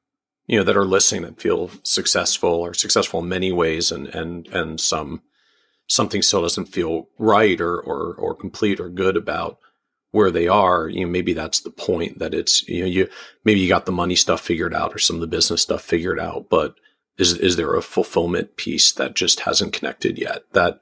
[0.48, 4.48] you know that are listening that feel successful or successful in many ways and and
[4.48, 5.22] and some
[5.88, 9.60] something still doesn't feel right or or or complete or good about
[10.12, 13.10] where they are, you know, maybe that's the point that it's, you know, you,
[13.44, 16.20] maybe you got the money stuff figured out or some of the business stuff figured
[16.20, 16.76] out, but
[17.18, 20.80] is, is there a fulfillment piece that just hasn't connected yet that,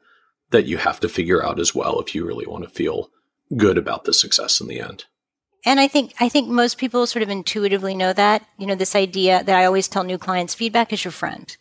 [0.52, 3.10] that you have to figure out as well if you really want to feel
[3.58, 5.06] good about the success in the end?
[5.66, 8.46] And I think I think most people sort of intuitively know that.
[8.58, 11.56] You know, this idea that I always tell new clients feedback is your friend.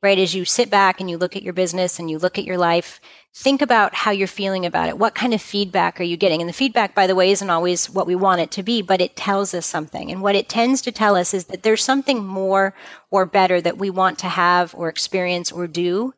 [0.00, 0.18] Right?
[0.18, 2.56] As you sit back and you look at your business and you look at your
[2.56, 3.00] life,
[3.34, 4.96] think about how you're feeling about it.
[4.96, 6.40] What kind of feedback are you getting?
[6.40, 9.00] And the feedback, by the way, isn't always what we want it to be, but
[9.00, 10.12] it tells us something.
[10.12, 12.74] And what it tends to tell us is that there's something more
[13.10, 16.14] or better that we want to have or experience or do.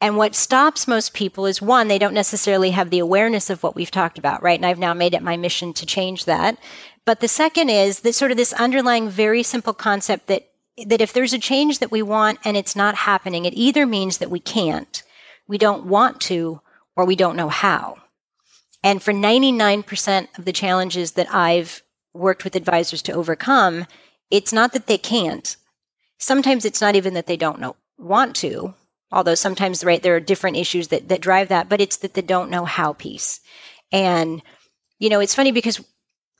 [0.00, 3.74] And what stops most people is one, they don't necessarily have the awareness of what
[3.74, 4.58] we've talked about, right?
[4.58, 6.56] And I've now made it my mission to change that.
[7.04, 10.46] But the second is that sort of this underlying very simple concept that
[10.86, 14.18] that if there's a change that we want and it's not happening, it either means
[14.18, 15.02] that we can't,
[15.46, 16.60] we don't want to,
[16.96, 17.98] or we don't know how.
[18.82, 21.82] And for 99% of the challenges that I've
[22.14, 23.86] worked with advisors to overcome,
[24.30, 25.56] it's not that they can't.
[26.18, 28.74] Sometimes it's not even that they don't know, want to,
[29.12, 32.22] although sometimes right there are different issues that that drive that but it's that they
[32.22, 33.40] don't know how piece
[33.92, 34.42] and
[34.98, 35.80] you know it's funny because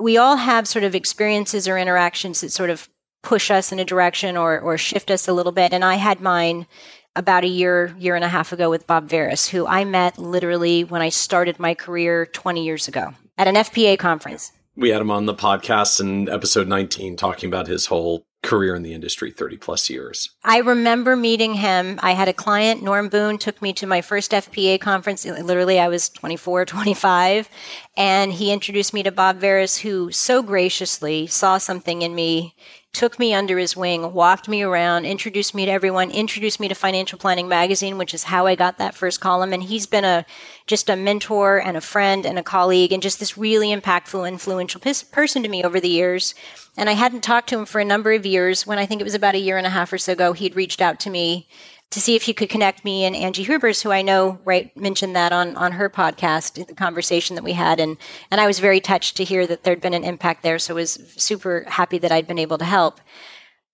[0.00, 2.88] we all have sort of experiences or interactions that sort of
[3.22, 5.72] push us in a direction or or shift us a little bit.
[5.72, 6.66] And i had mine
[7.14, 10.84] about a year year and a half ago with bob veres who i met literally
[10.84, 14.52] when i started my career 20 years ago at an fpa conference.
[14.76, 18.82] We had him on the podcast in episode 19 talking about his whole career in
[18.82, 20.30] the industry 30 plus years.
[20.44, 22.00] I remember meeting him.
[22.02, 25.24] I had a client, Norm Boone, took me to my first FPA conference.
[25.24, 27.48] Literally, I was 24, 25.
[27.96, 32.54] And he introduced me to Bob Veres, who so graciously saw something in me
[32.92, 36.74] took me under his wing, walked me around, introduced me to everyone, introduced me to
[36.74, 39.52] Financial Planning Magazine, which is how I got that first column.
[39.52, 40.26] And he's been a
[40.66, 44.80] just a mentor and a friend and a colleague and just this really impactful, influential
[44.80, 46.34] person to me over the years.
[46.76, 48.66] And I hadn't talked to him for a number of years.
[48.66, 50.56] When I think it was about a year and a half or so ago, he'd
[50.56, 51.48] reached out to me
[51.90, 55.16] to see if you could connect me and Angie Herbers, who I know right mentioned
[55.16, 57.96] that on on her podcast, the conversation that we had, and
[58.30, 60.58] and I was very touched to hear that there'd been an impact there.
[60.58, 63.00] So was super happy that I'd been able to help.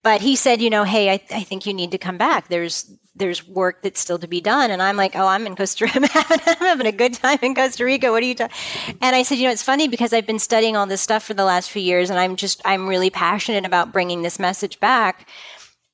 [0.02, 2.48] But he said, you know, hey, I, I think you need to come back.
[2.48, 4.70] There's there's work that's still to be done.
[4.70, 6.00] And I'm like, oh, I'm in Costa Rica.
[6.14, 8.10] I'm having a good time in Costa Rica.
[8.12, 8.56] What are you talking?
[9.00, 11.34] And I said, you know, it's funny because I've been studying all this stuff for
[11.34, 15.28] the last few years, and I'm just I'm really passionate about bringing this message back.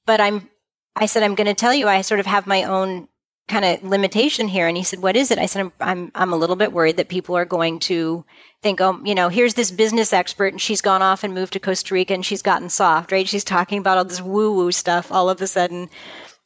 [0.05, 0.49] But I'm
[0.94, 3.09] I said, I'm going to tell you, I sort of have my own
[3.48, 4.66] kind of limitation here.
[4.66, 5.39] And he said, what is it?
[5.39, 8.24] I said, I'm, I'm, I'm a little bit worried that people are going to
[8.62, 11.60] think, oh, you know, here's this business expert and she's gone off and moved to
[11.60, 13.28] Costa Rica and she's gotten soft, right?
[13.28, 15.90] She's talking about all this woo woo stuff all of a sudden.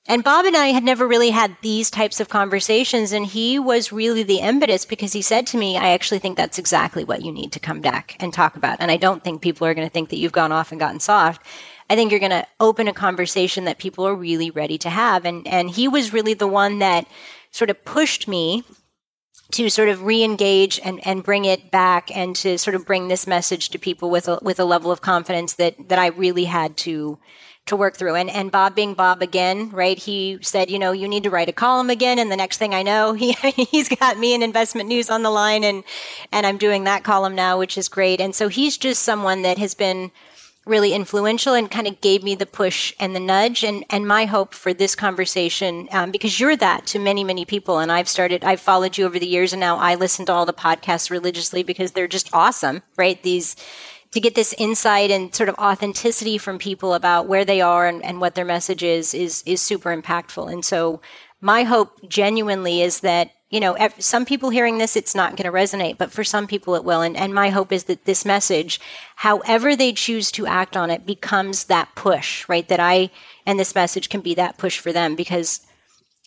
[0.08, 3.12] And Bob and I had never really had these types of conversations.
[3.12, 6.58] And he was really the impetus because he said to me, I actually think that's
[6.58, 8.78] exactly what you need to come back and talk about.
[8.80, 11.00] And I don't think people are going to think that you've gone off and gotten
[11.00, 11.44] soft.
[11.88, 15.24] I think you're going to open a conversation that people are really ready to have.
[15.24, 17.06] And, and he was really the one that
[17.50, 18.64] sort of pushed me
[19.52, 23.26] to sort of re-engage and, and bring it back and to sort of bring this
[23.26, 26.76] message to people with a, with a level of confidence that, that I really had
[26.78, 27.18] to,
[27.66, 28.16] to work through.
[28.16, 29.96] And, and Bob being Bob again, right?
[29.96, 32.18] He said, you know, you need to write a column again.
[32.18, 35.30] And the next thing I know, he, he's got me in investment news on the
[35.30, 35.84] line and,
[36.32, 38.20] and I'm doing that column now, which is great.
[38.20, 40.10] And so he's just someone that has been,
[40.66, 44.24] really influential and kind of gave me the push and the nudge and, and my
[44.24, 47.78] hope for this conversation um, because you're that to many many people.
[47.78, 50.46] And i've started i've followed you over the years and now i listen to all
[50.46, 53.22] the podcasts religiously because they're just awesome right?
[53.22, 53.56] These
[54.12, 58.04] to get this insight and sort of authenticity from people about where they are and,
[58.04, 60.50] and what their message is is is super impactful.
[60.52, 61.00] And so
[61.40, 65.56] my hope genuinely is that you know, some people hearing this, it's not going to
[65.56, 67.00] resonate, but for some people it will.
[67.00, 68.80] And, and my hope is that this message,
[69.16, 72.68] however they choose to act on it, becomes that push, right?
[72.68, 73.10] That I
[73.44, 75.60] and this message can be that push for them because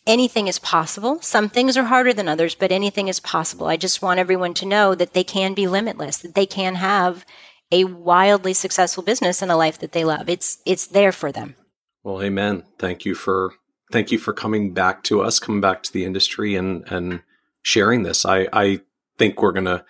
[0.07, 1.21] anything is possible.
[1.21, 3.67] Some things are harder than others, but anything is possible.
[3.67, 7.25] I just want everyone to know that they can be limitless, that they can have
[7.71, 10.29] a wildly successful business and a life that they love.
[10.29, 11.55] It's it's there for them.
[12.03, 12.63] Well, amen.
[12.79, 13.53] Thank you for
[13.91, 17.21] thank you for coming back to us, coming back to the industry and, and
[17.61, 18.25] sharing this.
[18.25, 18.81] I, I
[19.17, 19.83] think we're going to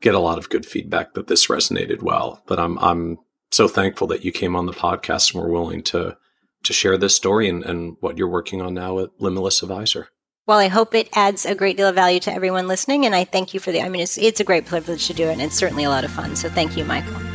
[0.00, 3.18] get a lot of good feedback that this resonated well, but I'm, I'm
[3.50, 6.16] so thankful that you came on the podcast and were willing to,
[6.64, 10.08] to share this story and, and what you're working on now at Limitless Advisor.
[10.46, 13.06] Well, I hope it adds a great deal of value to everyone listening.
[13.06, 15.28] And I thank you for the, I mean, it's, it's a great privilege to do
[15.28, 15.32] it.
[15.32, 16.36] And it's certainly a lot of fun.
[16.36, 17.33] So thank you, Michael.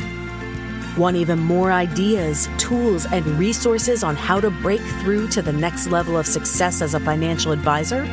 [0.96, 5.86] Want even more ideas, tools, and resources on how to break through to the next
[5.86, 8.04] level of success as a financial advisor?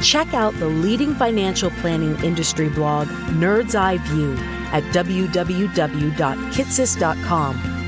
[0.00, 3.06] Check out the leading financial planning industry blog,
[3.38, 4.36] Nerd's Eye View
[4.72, 7.87] at www.kitces.com,